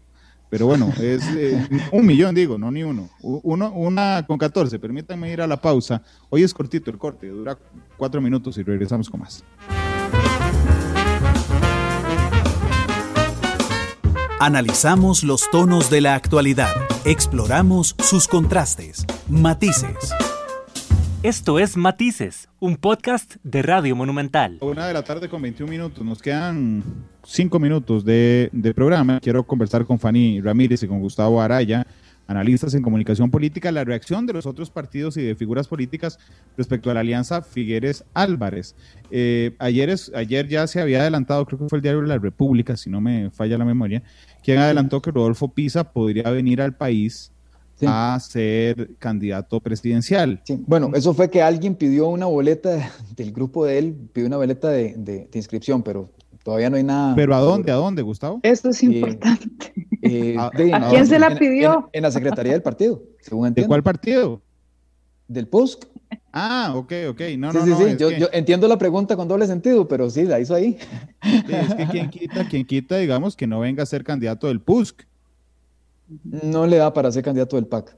Pero 0.49 0.65
bueno, 0.65 0.91
es 0.99 1.23
eh, 1.35 1.67
un 1.91 2.05
millón, 2.05 2.33
digo, 2.33 2.57
no 2.57 2.71
ni 2.71 2.83
uno. 2.83 3.09
uno. 3.21 3.71
Una 3.71 4.25
con 4.27 4.37
14. 4.37 4.79
Permítanme 4.79 5.31
ir 5.31 5.41
a 5.41 5.47
la 5.47 5.61
pausa. 5.61 6.01
Hoy 6.29 6.43
es 6.43 6.53
cortito 6.53 6.89
el 6.89 6.97
corte, 6.97 7.27
dura 7.27 7.57
cuatro 7.97 8.19
minutos 8.19 8.57
y 8.57 8.63
regresamos 8.63 9.09
con 9.09 9.21
más. 9.21 9.43
Analizamos 14.41 15.25
los 15.25 15.51
tonos 15.51 15.89
de 15.89 15.99
la 15.99 16.15
actualidad. 16.15 16.73
Exploramos 17.03 17.93
sus 17.99 18.25
contrastes, 18.25 19.05
matices. 19.27 20.13
Esto 21.23 21.59
es 21.59 21.75
Matices, 21.75 22.47
un 22.61 22.77
podcast 22.77 23.35
de 23.43 23.61
Radio 23.63 23.97
Monumental. 23.97 24.57
Una 24.61 24.87
de 24.87 24.93
la 24.93 25.03
tarde 25.03 25.27
con 25.27 25.41
21 25.41 25.69
minutos. 25.69 26.05
Nos 26.05 26.21
quedan 26.21 26.81
cinco 27.21 27.59
minutos 27.59 28.05
de, 28.05 28.49
de, 28.53 28.73
programa. 28.73 29.19
Quiero 29.19 29.43
conversar 29.43 29.83
con 29.83 29.99
Fanny 29.99 30.39
Ramírez 30.39 30.83
y 30.83 30.87
con 30.87 31.01
Gustavo 31.01 31.41
Araya, 31.41 31.85
analistas 32.29 32.75
en 32.75 32.83
comunicación 32.83 33.31
política, 33.31 33.71
la 33.71 33.83
reacción 33.83 34.27
de 34.27 34.33
los 34.33 34.45
otros 34.45 34.69
partidos 34.69 35.17
y 35.17 35.23
de 35.23 35.35
figuras 35.35 35.67
políticas 35.67 36.19
respecto 36.55 36.91
a 36.91 36.93
la 36.93 36.99
alianza 36.99 37.41
Figueres 37.41 38.05
Álvarez. 38.13 38.75
Eh, 39.09 39.55
ayer, 39.57 39.89
es, 39.89 40.11
ayer 40.13 40.47
ya 40.47 40.67
se 40.67 40.79
había 40.79 41.01
adelantado, 41.01 41.43
creo 41.47 41.57
que 41.57 41.69
fue 41.69 41.79
el 41.79 41.81
diario 41.81 42.01
de 42.01 42.07
la 42.07 42.19
República, 42.19 42.77
si 42.77 42.91
no 42.91 43.01
me 43.01 43.31
falla 43.31 43.57
la 43.57 43.65
memoria, 43.65 44.03
quien 44.43 44.59
adelantó 44.59 45.01
que 45.01 45.09
Rodolfo 45.09 45.47
Pisa 45.47 45.91
podría 45.91 46.29
venir 46.29 46.61
al 46.61 46.75
país 46.75 47.31
a 47.87 48.19
ser 48.21 48.95
candidato 48.99 49.59
presidencial. 49.59 50.43
Bueno, 50.67 50.91
eso 50.93 51.15
fue 51.15 51.31
que 51.31 51.41
alguien 51.41 51.73
pidió 51.73 52.09
una 52.09 52.27
boleta 52.27 52.91
del 53.15 53.31
grupo 53.31 53.65
de 53.65 53.79
él, 53.79 53.95
pidió 54.13 54.27
una 54.27 54.37
boleta 54.37 54.69
de, 54.69 55.27
inscripción, 55.33 55.81
pero 55.81 56.11
todavía 56.43 56.69
no 56.69 56.77
hay 56.77 56.83
nada. 56.83 57.15
¿Pero 57.15 57.33
a 57.33 57.39
dónde? 57.39 57.71
¿A 57.71 57.75
dónde, 57.75 58.03
Gustavo? 58.03 58.39
Esto 58.43 58.69
es 58.69 58.83
importante. 58.83 59.73
Eh, 59.75 59.88
¿A, 60.37 60.51
quién 60.89 61.07
se 61.07 61.19
la 61.19 61.35
pidió? 61.35 61.89
En, 61.93 62.03
la 62.03 62.11
Secretaría 62.11 62.53
del 62.53 62.61
partido, 62.61 63.03
según 63.19 63.47
entiendo. 63.47 63.65
¿De 63.65 63.69
cuál 63.69 63.83
partido? 63.83 64.41
Del 65.27 65.47
PUSC. 65.47 65.85
Ah, 66.31 66.73
ok, 66.75 66.93
ok. 67.09 67.21
No, 67.37 67.53
no, 67.53 67.63
sí, 67.65 67.73
sí. 67.77 67.97
Yo, 67.97 68.09
yo, 68.11 68.27
entiendo 68.31 68.67
la 68.67 68.77
pregunta 68.77 69.15
con 69.15 69.27
doble 69.27 69.45
sentido, 69.45 69.87
pero 69.87 70.09
sí, 70.09 70.23
la 70.23 70.39
hizo 70.39 70.55
ahí. 70.55 70.77
es 71.21 71.75
que 71.75 71.87
quien 71.87 72.09
quita, 72.09 72.47
quien 72.47 72.65
quita, 72.65 72.97
digamos, 72.97 73.35
que 73.35 73.45
no 73.45 73.59
venga 73.59 73.83
a 73.83 73.85
ser 73.85 74.03
candidato 74.03 74.47
del 74.47 74.61
PUSC 74.61 75.03
no 76.23 76.67
le 76.67 76.77
da 76.77 76.93
para 76.93 77.11
ser 77.11 77.23
candidato 77.23 77.55
del 77.55 77.67
PAC. 77.67 77.95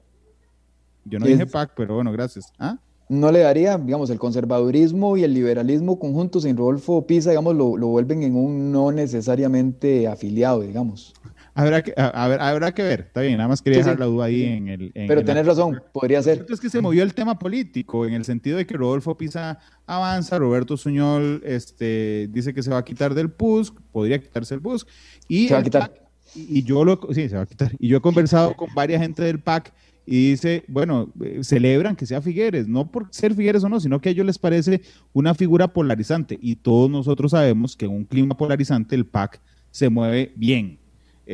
Yo 1.06 1.20
no 1.20 1.26
dije 1.26 1.45
PAC, 1.45 1.74
pero 1.76 1.95
bueno, 1.95 2.12
gracias. 2.12 2.52
¿Ah? 2.60 2.78
No 3.10 3.32
le 3.32 3.39
daría, 3.39 3.78
digamos, 3.78 4.10
el 4.10 4.20
conservadurismo 4.20 5.18
y 5.18 5.24
el 5.24 5.34
liberalismo 5.34 5.99
conjuntos 5.99 6.45
en 6.45 6.56
Rodolfo 6.56 7.06
Pisa, 7.08 7.32
digamos, 7.32 7.56
lo, 7.56 7.76
vuelven 7.88 8.24
en 8.24 8.36
un 8.36 8.72
no 8.72 8.91
necesariamente 8.91 10.08
afiliado, 10.08 10.62
digamos. 10.62 11.14
Habrá 11.54 11.84
que, 11.84 11.93
a, 11.97 12.28
ver, 12.28 12.39
habrá 12.39 12.74
que 12.74 12.82
ver, 12.82 13.02
está 13.02 13.22
bien, 13.22 13.38
nada 13.38 13.49
más 13.49 13.62
quería 13.62 13.80
dejar 13.80 13.99
la 13.99 14.06
duda 14.06 14.26
ahí 14.26 14.43
en 14.43 14.70
el... 14.70 14.91
pero 14.93 15.24
tenés 15.24 15.45
razón, 15.45 15.82
podría 15.91 16.22
ser. 16.22 16.45
Es 16.49 16.60
que 16.62 16.70
se 16.70 16.82
movió 16.82 17.04
el 17.04 17.14
tema 17.14 17.38
político, 17.38 18.06
en 18.06 18.14
el 18.14 18.24
sentido 18.24 18.58
de 18.58 18.66
que 18.66 18.78
Rodolfo 18.78 19.18
Pisa 19.18 19.60
avanza, 19.86 20.39
Roberto 20.39 20.78
Suñol 20.78 21.41
este, 21.45 22.30
dice 22.32 22.54
que 22.54 22.64
se 22.64 22.70
va 22.70 22.78
a 22.78 22.86
quitar 22.86 23.14
del 23.14 23.30
PUSC, 23.30 23.76
podría 23.91 24.20
quitarse 24.20 24.56
el 24.56 24.62
PUSC, 24.62 24.88
y 25.28 25.47
se 25.49 25.54
va 25.54 25.60
a 25.60 25.64
quitar 25.64 25.91
y 26.36 26.64
yo 26.64 26.86
lo, 26.86 26.99
sí, 27.12 27.28
se 27.30 27.36
va 27.36 27.41
a 27.41 27.45
quitar. 27.45 27.72
Y 27.80 27.88
yo 27.88 27.97
he 27.97 28.02
conversado 28.02 28.56
con 28.56 28.74
varias 28.74 29.02
gente 29.02 29.24
del 29.24 29.39
PAC 29.39 29.74
y 30.06 30.32
dice, 30.32 30.64
bueno, 30.68 31.12
eh, 31.24 31.39
celebran 31.43 31.95
que 31.95 32.06
sea 32.06 32.22
Figueres, 32.22 32.68
no 32.68 32.89
por 32.89 33.08
ser 33.12 33.34
Figueres 33.34 33.64
o 33.64 33.70
no, 33.70 33.80
sino 33.80 33.99
que 33.99 34.10
a 34.10 34.12
ellos 34.12 34.26
les 34.26 34.39
parece 34.39 34.82
una 35.14 35.34
figura 35.34 35.68
polarizante. 35.74 36.38
Y 36.41 36.56
todos 36.56 36.89
nosotros 36.89 37.32
sabemos 37.32 37.76
que 37.76 37.86
en 37.86 37.91
un 37.91 38.06
clima 38.06 38.36
polarizante 38.36 38.95
el 38.95 39.06
PAC 39.06 39.41
se 39.72 39.89
mueve 39.89 40.32
bien. 40.36 40.80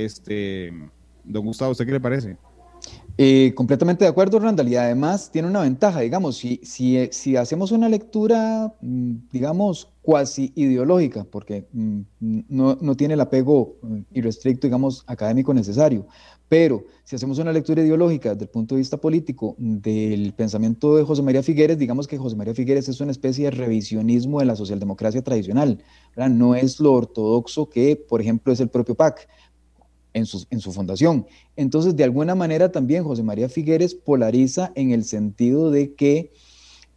Este, 0.05 0.71
don 1.23 1.45
Gustavo, 1.45 1.71
¿usted 1.71 1.85
qué 1.85 1.91
le 1.91 1.99
parece? 1.99 2.37
Eh, 3.17 3.53
completamente 3.55 4.05
de 4.05 4.09
acuerdo, 4.09 4.39
Randall, 4.39 4.69
y 4.69 4.75
además 4.75 5.31
tiene 5.31 5.47
una 5.47 5.61
ventaja, 5.61 6.01
digamos, 6.01 6.37
si, 6.37 6.61
si, 6.63 6.97
eh, 6.97 7.09
si 7.11 7.35
hacemos 7.35 7.71
una 7.71 7.89
lectura, 7.89 8.75
mm, 8.79 9.13
digamos, 9.31 9.91
cuasi 10.03 10.53
ideológica, 10.55 11.25
porque 11.25 11.67
mm, 11.73 12.01
no, 12.47 12.77
no, 12.79 12.95
tiene 12.95 13.15
el 13.15 13.21
apego 13.21 13.77
mm, 13.81 14.01
irrestricto, 14.13 14.67
digamos, 14.67 15.03
académico 15.07 15.51
necesario, 15.51 16.05
pero 16.47 16.85
si 17.03 17.15
hacemos 17.15 17.39
una 17.39 17.51
lectura 17.51 17.81
ideológica 17.81 18.29
desde 18.33 18.45
el 18.45 18.51
punto 18.51 18.75
de 18.75 18.79
vista 18.79 18.97
político 18.97 19.55
del 19.57 20.33
pensamiento 20.33 20.95
de 20.95 21.03
José 21.03 21.23
María 21.23 21.41
Figueres, 21.41 21.77
digamos 21.79 22.07
que 22.07 22.17
José 22.17 22.35
María 22.35 22.53
Figueres 22.53 22.87
es 22.87 23.01
una 23.01 23.11
especie 23.11 23.45
de 23.45 23.51
revisionismo 23.51 24.39
de 24.39 24.45
la 24.45 24.55
socialdemocracia 24.55 25.23
tradicional, 25.23 25.83
no 26.15 26.55
es 26.55 26.79
lo 26.79 26.93
ortodoxo 26.93 27.67
que, 27.67 27.95
por 27.95 28.21
ejemplo, 28.21 28.53
es 28.53 28.59
el 28.59 28.69
propio 28.69 28.95
PAC 28.95 29.27
en 30.17 30.25
su, 30.25 30.45
en 30.49 30.59
su 30.59 30.71
fundación. 30.73 31.25
Entonces, 31.55 31.95
de 31.95 32.03
alguna 32.03 32.35
manera 32.35 32.71
también 32.71 33.03
José 33.03 33.23
María 33.23 33.49
Figueres 33.49 33.95
polariza 33.95 34.71
en 34.75 34.91
el 34.91 35.05
sentido 35.05 35.71
de 35.71 35.93
que 35.93 36.31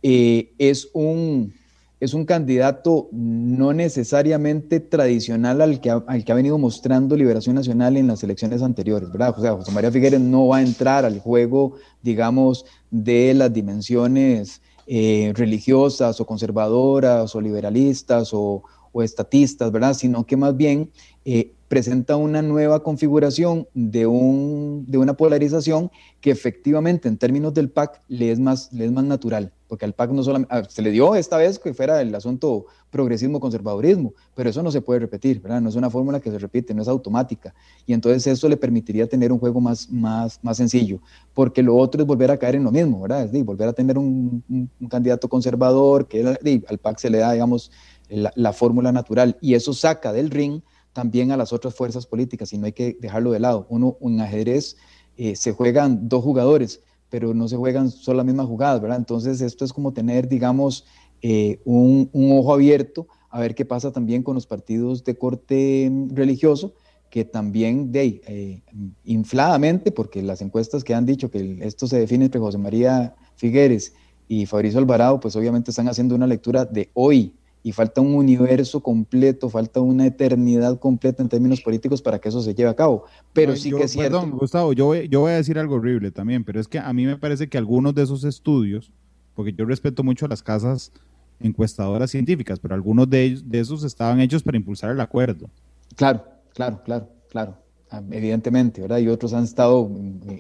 eh, 0.03 0.53
es, 0.59 0.89
un, 0.93 1.53
es 2.01 2.15
un 2.15 2.25
candidato 2.25 3.09
no 3.13 3.73
necesariamente 3.73 4.81
tradicional 4.81 5.61
al 5.61 5.81
que, 5.81 5.91
ha, 5.91 6.03
al 6.07 6.25
que 6.25 6.33
ha 6.33 6.35
venido 6.35 6.59
mostrando 6.59 7.17
Liberación 7.17 7.55
Nacional 7.55 7.97
en 7.97 8.07
las 8.07 8.23
elecciones 8.25 8.63
anteriores, 8.63 9.11
¿verdad? 9.13 9.35
O 9.37 9.43
sea, 9.43 9.53
José 9.53 9.71
María 9.73 9.93
Figueres 9.93 10.21
no 10.21 10.49
va 10.49 10.59
a 10.59 10.63
entrar 10.63 11.05
al 11.05 11.21
juego, 11.21 11.75
digamos, 12.03 12.65
de 12.91 13.35
las 13.35 13.53
dimensiones 13.53 14.63
eh, 14.87 15.33
religiosas 15.37 16.21
o 16.21 16.27
conservadoras 16.27 17.35
o 17.35 17.41
liberalistas 17.41 18.31
o, 18.33 18.63
o 18.93 19.03
estatistas, 19.03 19.71
¿verdad? 19.71 19.95
Sino 19.95 20.25
que 20.25 20.37
más 20.37 20.57
bien 20.57 20.91
eh, 21.25 21.53
presenta 21.71 22.17
una 22.17 22.43
nueva 22.43 22.83
configuración 22.83 23.69
de, 23.75 24.05
un, 24.05 24.87
de 24.89 24.99
una 24.99 25.15
polarización 25.15 25.89
que 26.21 26.33
efectivamente 26.33 27.07
en 27.07 27.17
términos 27.17 27.55
del 27.55 27.71
PAC 27.71 28.03
le 28.09 28.33
es 28.33 28.41
más, 28.41 28.73
le 28.73 28.87
es 28.87 28.91
más 28.91 29.05
natural, 29.05 29.53
porque 29.69 29.85
al 29.85 29.93
PAC 29.93 30.11
no 30.11 30.25
solamente, 30.25 30.53
ah, 30.53 30.65
se 30.69 30.83
le 30.83 30.91
dio 30.91 31.15
esta 31.15 31.37
vez 31.37 31.61
que 31.61 31.73
fuera 31.73 32.03
el 32.03 32.13
asunto 32.13 32.67
progresismo-conservadurismo, 32.91 34.15
pero 34.35 34.51
eso 34.51 34.65
no 34.65 34.73
se 34.73 34.81
puede 34.81 34.99
repetir, 34.99 35.41
¿verdad? 35.41 35.61
No 35.61 35.69
es 35.69 35.77
una 35.77 35.89
fórmula 35.89 36.19
que 36.19 36.33
se 36.33 36.41
repite, 36.41 36.75
no 36.75 36.83
es 36.83 36.89
automática, 36.89 37.55
y 37.87 37.93
entonces 37.93 38.27
eso 38.27 38.49
le 38.49 38.57
permitiría 38.57 39.07
tener 39.07 39.31
un 39.31 39.39
juego 39.39 39.61
más, 39.61 39.89
más, 39.91 40.41
más 40.43 40.57
sencillo, 40.57 41.01
porque 41.35 41.63
lo 41.63 41.77
otro 41.77 42.01
es 42.01 42.07
volver 42.09 42.33
a 42.33 42.37
caer 42.37 42.57
en 42.57 42.65
lo 42.65 42.73
mismo, 42.73 43.01
¿verdad? 43.03 43.27
Es 43.27 43.31
decir, 43.31 43.45
volver 43.45 43.69
a 43.69 43.73
tener 43.73 43.97
un, 43.97 44.43
candidato 44.89 45.29
conservador, 45.29 46.09
que 46.09 46.37
al 46.67 46.79
PAC 46.79 46.99
se 46.99 47.11
le 47.11 47.19
da, 47.19 47.31
digamos, 47.31 47.71
la, 48.11 48.33
la 48.35 48.53
fórmula 48.53 48.93
natural, 48.93 49.39
y 49.41 49.55
eso 49.55 49.73
saca 49.73 50.13
del 50.13 50.31
ring 50.31 50.63
también 50.93 51.31
a 51.31 51.37
las 51.37 51.53
otras 51.53 51.75
fuerzas 51.75 52.07
políticas 52.07 52.53
y 52.53 52.59
no 52.59 52.67
hay 52.67 52.73
que 52.73 52.97
dejarlo 53.01 53.33
de 53.33 53.41
lado. 53.41 53.67
Uno, 53.69 53.97
en 54.01 54.21
ajedrez 54.21 54.77
eh, 55.17 55.37
se 55.37 55.53
juegan 55.53 56.09
dos 56.09 56.23
jugadores, 56.23 56.81
pero 57.09 57.35
no 57.35 57.49
se 57.49 57.57
juegan 57.57 57.91
solo 57.91 58.19
las 58.19 58.27
mismas 58.27 58.47
jugadas, 58.47 58.81
¿verdad? 58.81 58.99
Entonces 58.99 59.41
esto 59.41 59.65
es 59.65 59.73
como 59.73 59.93
tener, 59.93 60.29
digamos, 60.29 60.87
eh, 61.23 61.61
un, 61.65 62.11
ojo 62.13 62.55
abierto 62.55 63.07
a 63.29 63.41
ver 63.41 63.55
qué 63.55 63.65
pasa 63.65 63.93
también 63.93 64.23
con 64.23 64.35
los 64.35 64.47
partidos 64.47 65.05
de 65.05 65.17
corte 65.17 65.89
mm, 65.91 66.15
religioso, 66.15 66.75
que 67.11 67.25
también 67.25 67.91
de 67.93 68.23
eh, 68.27 68.63
infladamente, 69.05 69.93
porque 69.93 70.23
las 70.23 70.41
encuestas 70.43 70.85
que 70.85 70.95
han 70.95 71.07
dicho 71.07 71.31
que 71.31 71.59
esto 71.61 71.87
se 71.87 71.99
define 71.99 72.27
entre 72.27 72.41
José 72.41 72.59
María 72.59 73.15
Figueres 73.35 73.95
y 74.29 74.47
Fabricio 74.47 74.79
Alvarado, 74.79 75.19
pues 75.19 75.35
obviamente 75.35 75.73
están 75.73 75.89
haciendo 75.89 76.15
una 76.15 76.29
lectura 76.29 76.65
de 76.65 76.91
hoy, 76.95 77.35
y 77.63 77.73
falta 77.73 78.01
un 78.01 78.15
universo 78.15 78.83
completo, 78.83 79.51
falta 79.51 79.81
una 79.81 80.07
eternidad 80.07 80.79
completa 80.79 81.23
en 81.23 81.29
términos 81.29 81.61
políticos 81.61 82.01
para 82.01 82.19
que 82.19 82.31
eso 82.31 82.41
se 82.41 82.55
lleve 82.55 82.71
a 82.71 82.77
cabo. 82.77 83.05
Pero 83.33 83.55
sí 83.57 83.71
que 83.71 83.83
es 83.83 83.93
cierto. 83.93 84.21
Perdón, 84.21 84.39
Gustavo, 84.39 84.73
yo 84.73 84.87
voy, 84.87 85.09
yo 85.09 85.21
voy 85.21 85.33
a 85.33 85.37
decir 85.37 85.59
algo 85.59 85.77
horrible 85.77 86.11
también, 86.11 86.45
pero 86.45 86.59
es 86.61 86.69
que 86.69 86.79
a 86.79 86.93
mí 86.93 87.05
me 87.05 87.17
parece 87.17 87.49
que 87.49 87.59
algunos 87.59 87.95
de 87.95 88.03
esos 88.03 88.25
estudios, 88.25 88.93
porque 89.35 89.53
yo 89.53 89.65
respeto 89.65 90.03
mucho 90.03 90.27
a 90.27 90.29
las 90.29 90.43
casas 90.43 90.93
encuestadoras 91.39 92.11
científicas, 92.11 92.59
pero 92.59 92.75
algunos 92.75 93.09
de, 93.09 93.23
ellos, 93.25 93.51
de 93.51 93.61
esos 93.61 93.85
estaban 93.85 94.21
hechos 94.21 94.43
para 94.43 94.57
impulsar 94.57 94.91
el 94.91 95.01
acuerdo. 95.01 95.51
Claro, 95.97 96.25
claro, 96.55 96.83
claro, 96.85 97.09
claro. 97.29 97.57
Ah, 97.91 98.03
evidentemente, 98.13 98.81
¿verdad? 98.83 98.99
Y 98.99 99.09
otros 99.09 99.33
han 99.33 99.45
estado 99.45 99.91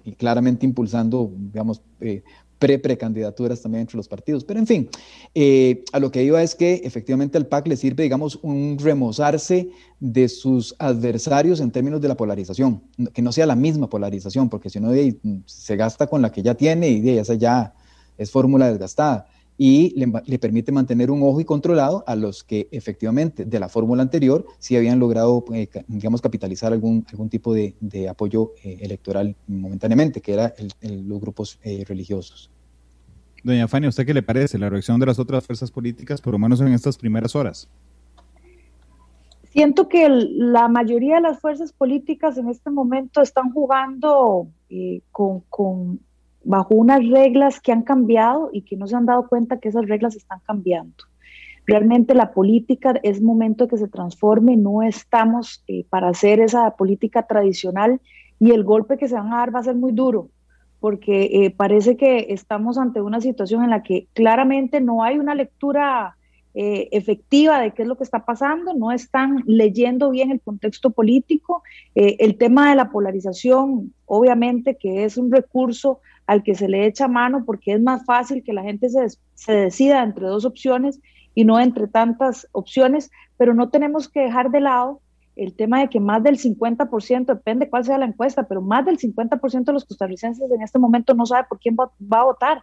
y 0.04 0.12
claramente 0.12 0.64
impulsando, 0.64 1.32
digamos, 1.36 1.82
eh, 2.00 2.22
pre-precandidaturas 2.60 3.60
también 3.62 3.80
entre 3.80 3.96
los 3.96 4.06
partidos. 4.06 4.44
Pero 4.44 4.60
en 4.60 4.66
fin, 4.66 4.88
eh, 5.34 5.82
a 5.92 5.98
lo 5.98 6.12
que 6.12 6.22
iba 6.22 6.40
es 6.40 6.54
que 6.54 6.82
efectivamente 6.84 7.36
al 7.38 7.46
PAC 7.46 7.66
le 7.66 7.76
sirve, 7.76 8.04
digamos, 8.04 8.38
un 8.42 8.76
remozarse 8.78 9.70
de 9.98 10.28
sus 10.28 10.76
adversarios 10.78 11.58
en 11.60 11.72
términos 11.72 12.00
de 12.00 12.08
la 12.08 12.16
polarización, 12.16 12.82
que 13.12 13.22
no 13.22 13.32
sea 13.32 13.46
la 13.46 13.56
misma 13.56 13.88
polarización, 13.88 14.48
porque 14.48 14.70
si 14.70 14.78
no 14.78 14.92
se 15.46 15.76
gasta 15.76 16.06
con 16.06 16.22
la 16.22 16.30
que 16.30 16.42
ya 16.42 16.54
tiene 16.54 16.90
y 16.90 17.08
esa 17.18 17.34
ya 17.34 17.74
es 18.16 18.30
fórmula 18.30 18.68
desgastada 18.68 19.26
y 19.62 19.92
le, 19.94 20.38
permite 20.38 20.72
mantener 20.72 21.10
un 21.10 21.22
ojo 21.22 21.38
y 21.38 21.44
controlado 21.44 22.02
a 22.06 22.16
los 22.16 22.42
que 22.44 22.66
efectivamente 22.70 23.44
de 23.44 23.60
la 23.60 23.68
fórmula 23.68 24.00
anterior 24.00 24.46
sí 24.58 24.74
habían 24.74 24.98
logrado, 24.98 25.44
eh, 25.52 25.68
digamos, 25.86 26.22
capitalizar 26.22 26.72
algún, 26.72 27.04
algún 27.10 27.28
tipo 27.28 27.52
de, 27.52 27.74
apoyo 28.08 28.54
eh, 28.64 28.78
electoral 28.80 29.36
momentáneamente, 29.46 30.22
que 30.22 30.32
eran 30.32 30.52
los 30.80 31.20
grupos 31.20 31.58
eh, 31.62 31.84
religiosos. 31.86 32.50
Doña 33.44 33.68
Fanny, 33.68 33.84
¿a 33.84 33.90
usted 33.90 34.06
qué 34.06 34.14
le 34.14 34.22
parece 34.22 34.58
la 34.58 34.70
reacción 34.70 34.98
de 34.98 35.04
las 35.04 35.18
otras 35.18 35.44
fuerzas 35.44 35.70
políticas, 35.70 36.22
por 36.22 36.32
lo 36.32 36.38
menos 36.38 36.58
en 36.62 36.68
estas 36.68 36.96
primeras 36.96 37.36
horas? 37.36 37.68
Siento 39.50 39.88
que 39.88 40.08
la 40.08 40.68
mayoría 40.68 41.16
de 41.16 41.20
las 41.20 41.38
fuerzas 41.38 41.74
políticas 41.74 42.38
en 42.38 42.48
este 42.48 42.70
momento 42.70 43.20
están 43.20 43.52
jugando 43.52 44.48
eh, 44.70 45.02
con, 45.12 45.40
con, 45.50 46.00
bajo 46.42 46.74
unas 46.74 47.06
reglas 47.08 47.60
que 47.60 47.72
han 47.72 47.82
cambiado 47.82 48.50
y 48.52 48.62
que 48.62 48.76
no 48.76 48.86
se 48.86 48.96
han 48.96 49.06
dado 49.06 49.28
cuenta 49.28 49.58
que 49.58 49.68
esas 49.68 49.86
reglas 49.86 50.16
están 50.16 50.40
cambiando. 50.46 50.94
Realmente 51.66 52.14
la 52.14 52.32
política 52.32 52.94
es 53.02 53.22
momento 53.22 53.64
de 53.64 53.70
que 53.70 53.76
se 53.76 53.88
transforme, 53.88 54.56
no 54.56 54.82
estamos 54.82 55.62
eh, 55.68 55.84
para 55.88 56.08
hacer 56.08 56.40
esa 56.40 56.70
política 56.76 57.26
tradicional 57.26 58.00
y 58.38 58.52
el 58.52 58.64
golpe 58.64 58.96
que 58.96 59.08
se 59.08 59.14
van 59.14 59.32
a 59.32 59.38
dar 59.38 59.54
va 59.54 59.60
a 59.60 59.64
ser 59.64 59.76
muy 59.76 59.92
duro, 59.92 60.30
porque 60.80 61.44
eh, 61.44 61.50
parece 61.50 61.96
que 61.96 62.26
estamos 62.30 62.78
ante 62.78 63.02
una 63.02 63.20
situación 63.20 63.62
en 63.62 63.70
la 63.70 63.82
que 63.82 64.08
claramente 64.14 64.80
no 64.80 65.04
hay 65.04 65.18
una 65.18 65.34
lectura 65.34 66.16
eh, 66.54 66.88
efectiva 66.90 67.60
de 67.60 67.70
qué 67.72 67.82
es 67.82 67.88
lo 67.88 67.96
que 67.96 68.02
está 68.02 68.24
pasando, 68.24 68.74
no 68.74 68.90
están 68.90 69.42
leyendo 69.46 70.10
bien 70.10 70.32
el 70.32 70.40
contexto 70.40 70.90
político. 70.90 71.62
Eh, 71.94 72.16
el 72.18 72.36
tema 72.38 72.70
de 72.70 72.76
la 72.76 72.90
polarización, 72.90 73.94
obviamente 74.06 74.76
que 74.76 75.04
es 75.04 75.16
un 75.16 75.30
recurso 75.30 76.00
al 76.26 76.42
que 76.42 76.54
se 76.54 76.68
le 76.68 76.86
echa 76.86 77.06
mano 77.06 77.44
porque 77.44 77.74
es 77.74 77.80
más 77.80 78.04
fácil 78.04 78.42
que 78.42 78.52
la 78.52 78.62
gente 78.62 78.88
se, 78.88 79.06
se 79.34 79.52
decida 79.52 80.02
entre 80.02 80.26
dos 80.26 80.44
opciones 80.44 81.00
y 81.34 81.44
no 81.44 81.60
entre 81.60 81.86
tantas 81.86 82.48
opciones, 82.52 83.10
pero 83.36 83.54
no 83.54 83.70
tenemos 83.70 84.08
que 84.08 84.20
dejar 84.20 84.50
de 84.50 84.60
lado 84.60 85.00
el 85.36 85.54
tema 85.54 85.80
de 85.80 85.88
que 85.88 86.00
más 86.00 86.22
del 86.22 86.36
50%, 86.36 87.26
depende 87.26 87.70
cuál 87.70 87.84
sea 87.84 87.96
la 87.96 88.06
encuesta, 88.06 88.42
pero 88.42 88.60
más 88.60 88.84
del 88.84 88.98
50% 88.98 89.64
de 89.64 89.72
los 89.72 89.84
costarricenses 89.84 90.50
en 90.50 90.62
este 90.62 90.78
momento 90.78 91.14
no 91.14 91.24
sabe 91.24 91.46
por 91.48 91.58
quién 91.60 91.76
va, 91.78 91.90
va 92.00 92.20
a 92.20 92.24
votar 92.24 92.62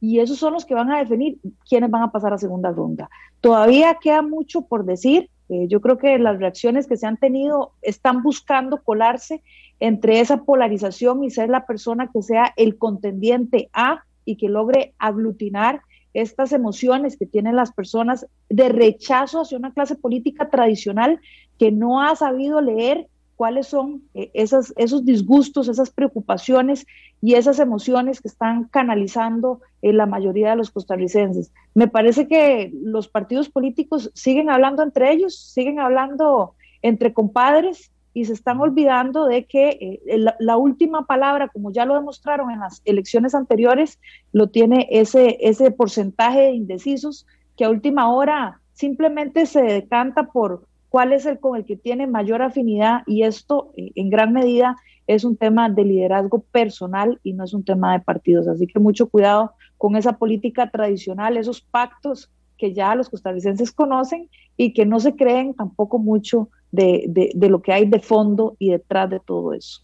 y 0.00 0.20
esos 0.20 0.38
son 0.38 0.52
los 0.52 0.64
que 0.64 0.74
van 0.74 0.90
a 0.92 0.98
definir 0.98 1.38
quiénes 1.68 1.90
van 1.90 2.02
a 2.02 2.12
pasar 2.12 2.32
a 2.32 2.38
segunda 2.38 2.70
ronda. 2.70 3.10
Todavía 3.40 3.98
queda 4.00 4.22
mucho 4.22 4.62
por 4.62 4.84
decir. 4.84 5.30
Eh, 5.48 5.66
yo 5.68 5.80
creo 5.80 5.98
que 5.98 6.18
las 6.18 6.38
reacciones 6.38 6.86
que 6.86 6.96
se 6.96 7.06
han 7.06 7.16
tenido 7.16 7.72
están 7.82 8.22
buscando 8.22 8.82
colarse 8.82 9.42
entre 9.80 10.20
esa 10.20 10.44
polarización 10.44 11.24
y 11.24 11.30
ser 11.30 11.48
la 11.48 11.66
persona 11.66 12.10
que 12.12 12.22
sea 12.22 12.52
el 12.56 12.76
contendiente 12.76 13.70
A 13.72 14.04
y 14.24 14.36
que 14.36 14.48
logre 14.48 14.92
aglutinar 14.98 15.80
estas 16.14 16.52
emociones 16.52 17.16
que 17.16 17.26
tienen 17.26 17.56
las 17.56 17.72
personas 17.72 18.26
de 18.48 18.68
rechazo 18.68 19.40
hacia 19.40 19.58
una 19.58 19.72
clase 19.72 19.94
política 19.94 20.48
tradicional 20.50 21.20
que 21.58 21.70
no 21.70 22.02
ha 22.02 22.14
sabido 22.16 22.60
leer 22.60 23.08
cuáles 23.38 23.68
son 23.68 24.02
eh, 24.14 24.32
esos 24.34 25.04
disgustos, 25.04 25.68
esas 25.68 25.90
preocupaciones 25.90 26.88
y 27.22 27.34
esas 27.34 27.60
emociones 27.60 28.20
que 28.20 28.26
están 28.26 28.64
canalizando 28.64 29.60
en 29.80 29.96
la 29.96 30.06
mayoría 30.06 30.50
de 30.50 30.56
los 30.56 30.72
costarricenses. 30.72 31.52
Me 31.72 31.86
parece 31.86 32.26
que 32.26 32.72
los 32.74 33.06
partidos 33.06 33.48
políticos 33.48 34.10
siguen 34.12 34.50
hablando 34.50 34.82
entre 34.82 35.12
ellos, 35.12 35.38
siguen 35.38 35.78
hablando 35.78 36.56
entre 36.82 37.12
compadres 37.12 37.92
y 38.12 38.24
se 38.24 38.32
están 38.32 38.60
olvidando 38.60 39.26
de 39.26 39.44
que 39.44 40.00
eh, 40.04 40.18
la, 40.40 40.56
última 40.56 41.06
palabra, 41.06 41.46
como 41.46 41.70
ya 41.70 41.84
lo 41.84 41.94
demostraron 41.94 42.50
en 42.50 42.58
las 42.58 42.82
elecciones 42.84 43.36
anteriores, 43.36 44.00
lo 44.32 44.48
tiene 44.48 44.88
ese, 44.90 45.38
ese 45.40 45.70
porcentaje 45.70 46.40
de 46.40 46.54
indecisos 46.54 47.24
que 47.56 47.64
a 47.64 47.70
última 47.70 48.12
hora 48.12 48.60
simplemente 48.72 49.46
se 49.46 49.62
decanta 49.62 50.24
por, 50.24 50.66
cuál 50.88 51.12
es 51.12 51.26
el 51.26 51.38
con 51.38 51.56
el 51.56 51.64
que 51.64 51.76
tiene 51.76 52.06
mayor 52.06 52.42
afinidad 52.42 53.02
y 53.06 53.22
esto 53.22 53.72
eh, 53.76 53.92
en 53.94 54.10
gran 54.10 54.32
medida 54.32 54.76
es 55.06 55.24
un 55.24 55.36
tema 55.36 55.68
de 55.68 55.84
liderazgo 55.84 56.40
personal 56.40 57.18
y 57.22 57.32
no 57.32 57.44
es 57.44 57.54
un 57.54 57.64
tema 57.64 57.92
de 57.92 58.00
partidos. 58.00 58.46
Así 58.46 58.66
que 58.66 58.78
mucho 58.78 59.08
cuidado 59.08 59.52
con 59.78 59.96
esa 59.96 60.18
política 60.18 60.70
tradicional, 60.70 61.36
esos 61.36 61.60
pactos 61.62 62.30
que 62.58 62.74
ya 62.74 62.94
los 62.94 63.08
costarricenses 63.08 63.72
conocen 63.72 64.28
y 64.56 64.74
que 64.74 64.84
no 64.84 65.00
se 65.00 65.14
creen 65.14 65.54
tampoco 65.54 65.98
mucho 65.98 66.50
de, 66.72 67.32
de, 67.34 67.48
lo 67.48 67.62
que 67.62 67.72
hay 67.72 67.86
de 67.86 68.00
fondo 68.00 68.56
y 68.58 68.72
detrás 68.72 69.08
de 69.08 69.20
todo 69.20 69.54
eso. 69.54 69.80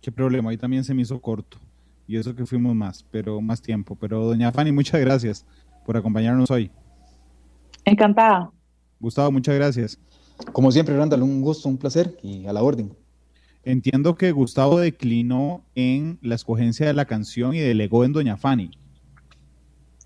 Qué 0.00 0.12
problema, 0.12 0.50
ahí 0.50 0.56
también 0.56 0.84
se 0.84 0.94
me 0.94 1.02
hizo 1.02 1.20
corto 1.20 1.58
y 2.06 2.16
eso 2.16 2.36
que 2.36 2.46
fuimos 2.46 2.74
más, 2.74 3.04
pero 3.10 3.40
más 3.40 3.62
tiempo. 3.62 3.96
Pero 3.96 4.24
doña 4.24 4.52
Fanny, 4.52 4.70
muchas 4.70 5.00
gracias 5.00 5.46
por 5.84 5.96
acompañarnos 5.96 6.50
hoy. 6.50 6.70
Encantada. 7.84 8.50
Gustavo, 9.00 9.32
muchas 9.32 9.56
gracias. 9.56 9.98
Como 10.52 10.72
siempre, 10.72 10.96
Randall, 10.96 11.22
un 11.22 11.40
gusto, 11.40 11.68
un 11.68 11.78
placer 11.78 12.16
y 12.22 12.46
a 12.46 12.52
la 12.52 12.62
orden. 12.62 12.94
Entiendo 13.64 14.16
que 14.16 14.32
Gustavo 14.32 14.80
declinó 14.80 15.64
en 15.74 16.18
la 16.20 16.34
escogencia 16.34 16.86
de 16.86 16.94
la 16.94 17.04
canción 17.04 17.54
y 17.54 17.60
delegó 17.60 18.04
en 18.04 18.12
Doña 18.12 18.36
Fanny. 18.36 18.72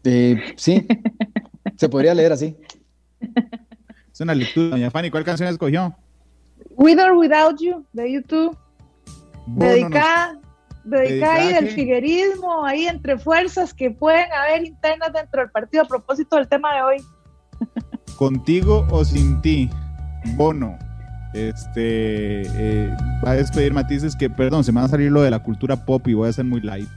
Eh, 0.04 0.54
sí, 0.56 0.86
se 1.76 1.88
podría 1.88 2.14
leer 2.14 2.32
así. 2.32 2.54
Es 4.12 4.20
una 4.20 4.34
lectura. 4.34 4.70
Doña 4.70 4.90
Fanny, 4.90 5.10
¿cuál 5.10 5.24
canción 5.24 5.48
escogió? 5.48 5.96
With 6.76 6.98
or 7.00 7.12
Without 7.12 7.58
You, 7.58 7.84
de 7.94 8.12
YouTube. 8.12 8.56
dedicada, 9.46 10.38
dedicada 10.84 11.34
ahí 11.34 11.54
del 11.54 11.68
figuerismo, 11.68 12.64
ahí 12.64 12.86
entre 12.86 13.18
fuerzas 13.18 13.72
que 13.72 13.90
pueden 13.90 14.30
haber 14.32 14.66
internas 14.66 15.12
dentro 15.14 15.40
del 15.40 15.50
partido 15.50 15.84
a 15.84 15.86
propósito 15.86 16.36
del 16.36 16.46
tema 16.46 16.74
de 16.74 16.82
hoy. 16.82 16.96
¿Contigo 18.16 18.86
o 18.90 19.04
sin 19.04 19.40
ti? 19.40 19.70
Bono 20.34 20.78
este 21.36 22.42
eh, 22.46 22.96
va 23.24 23.32
a 23.32 23.34
despedir 23.34 23.72
matices 23.72 24.16
que, 24.16 24.30
perdón, 24.30 24.64
se 24.64 24.72
me 24.72 24.80
va 24.80 24.86
a 24.86 24.88
salir 24.88 25.12
lo 25.12 25.22
de 25.22 25.30
la 25.30 25.40
cultura 25.40 25.84
pop 25.84 26.06
y 26.08 26.14
voy 26.14 26.28
a 26.28 26.32
ser 26.32 26.44
muy 26.44 26.60
light. 26.60 26.88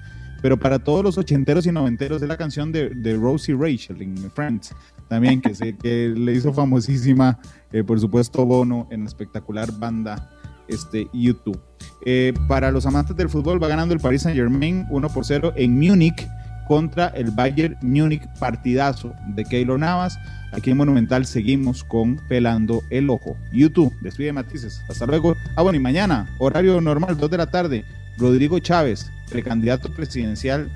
Pero 0.41 0.57
para 0.57 0.79
todos 0.79 1.03
los 1.03 1.17
ochenteros 1.17 1.65
y 1.65 1.71
noventeros 1.71 2.21
es 2.21 2.27
la 2.27 2.37
canción 2.37 2.71
de, 2.71 2.89
de 2.89 3.17
Rosie 3.17 3.55
Rachel 3.59 4.01
en 4.01 4.15
Friends, 4.31 4.73
también 5.09 5.41
que, 5.41 5.53
se, 5.53 5.75
que 5.75 6.13
le 6.15 6.33
hizo 6.33 6.53
famosísima, 6.53 7.37
eh, 7.73 7.83
por 7.83 7.99
supuesto, 7.99 8.45
Bono 8.45 8.87
en 8.89 9.01
la 9.01 9.07
espectacular 9.07 9.69
banda 9.77 10.29
este, 10.69 11.09
YouTube. 11.11 11.59
Eh, 12.05 12.33
para 12.47 12.71
los 12.71 12.85
amantes 12.85 13.17
del 13.17 13.27
fútbol 13.27 13.61
va 13.61 13.67
ganando 13.67 13.93
el 13.93 13.99
Paris 13.99 14.21
Saint 14.21 14.37
Germain 14.37 14.85
1 14.89 15.09
por 15.09 15.25
0 15.25 15.53
en 15.57 15.77
Múnich 15.77 16.25
contra 16.69 17.07
el 17.07 17.31
Bayern 17.31 17.75
Múnich, 17.81 18.25
partidazo 18.39 19.13
de 19.35 19.43
Keylor 19.43 19.79
Navas. 19.79 20.17
Aquí 20.51 20.71
en 20.71 20.77
Monumental 20.77 21.25
seguimos 21.25 21.83
con 21.83 22.17
Pelando 22.27 22.83
el 22.89 23.09
Ojo. 23.09 23.37
YouTube, 23.51 23.93
despide 24.01 24.33
matices. 24.33 24.81
Hasta 24.89 25.05
luego. 25.05 25.35
Ah, 25.55 25.61
bueno, 25.61 25.77
y 25.77 25.81
mañana, 25.81 26.35
horario 26.39 26.81
normal, 26.81 27.17
2 27.17 27.29
de 27.29 27.37
la 27.37 27.51
tarde, 27.51 27.85
Rodrigo 28.17 28.59
Chávez, 28.59 29.11
precandidato 29.29 29.93
presidencial 29.93 30.71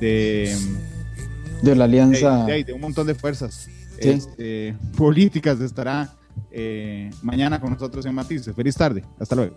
de... 0.00 0.56
De 1.62 1.74
la 1.74 1.84
alianza... 1.84 2.44
De, 2.44 2.72
un 2.72 2.80
montón 2.80 3.06
de 3.06 3.14
fuerzas 3.14 3.68
este, 3.98 4.76
políticas 4.96 5.60
estará 5.60 6.14
eh, 6.50 7.10
mañana 7.22 7.60
con 7.60 7.72
nosotros 7.72 8.06
en 8.06 8.14
Matices. 8.14 8.54
Feliz 8.54 8.76
tarde. 8.76 9.04
Hasta 9.18 9.34
luego. 9.34 9.56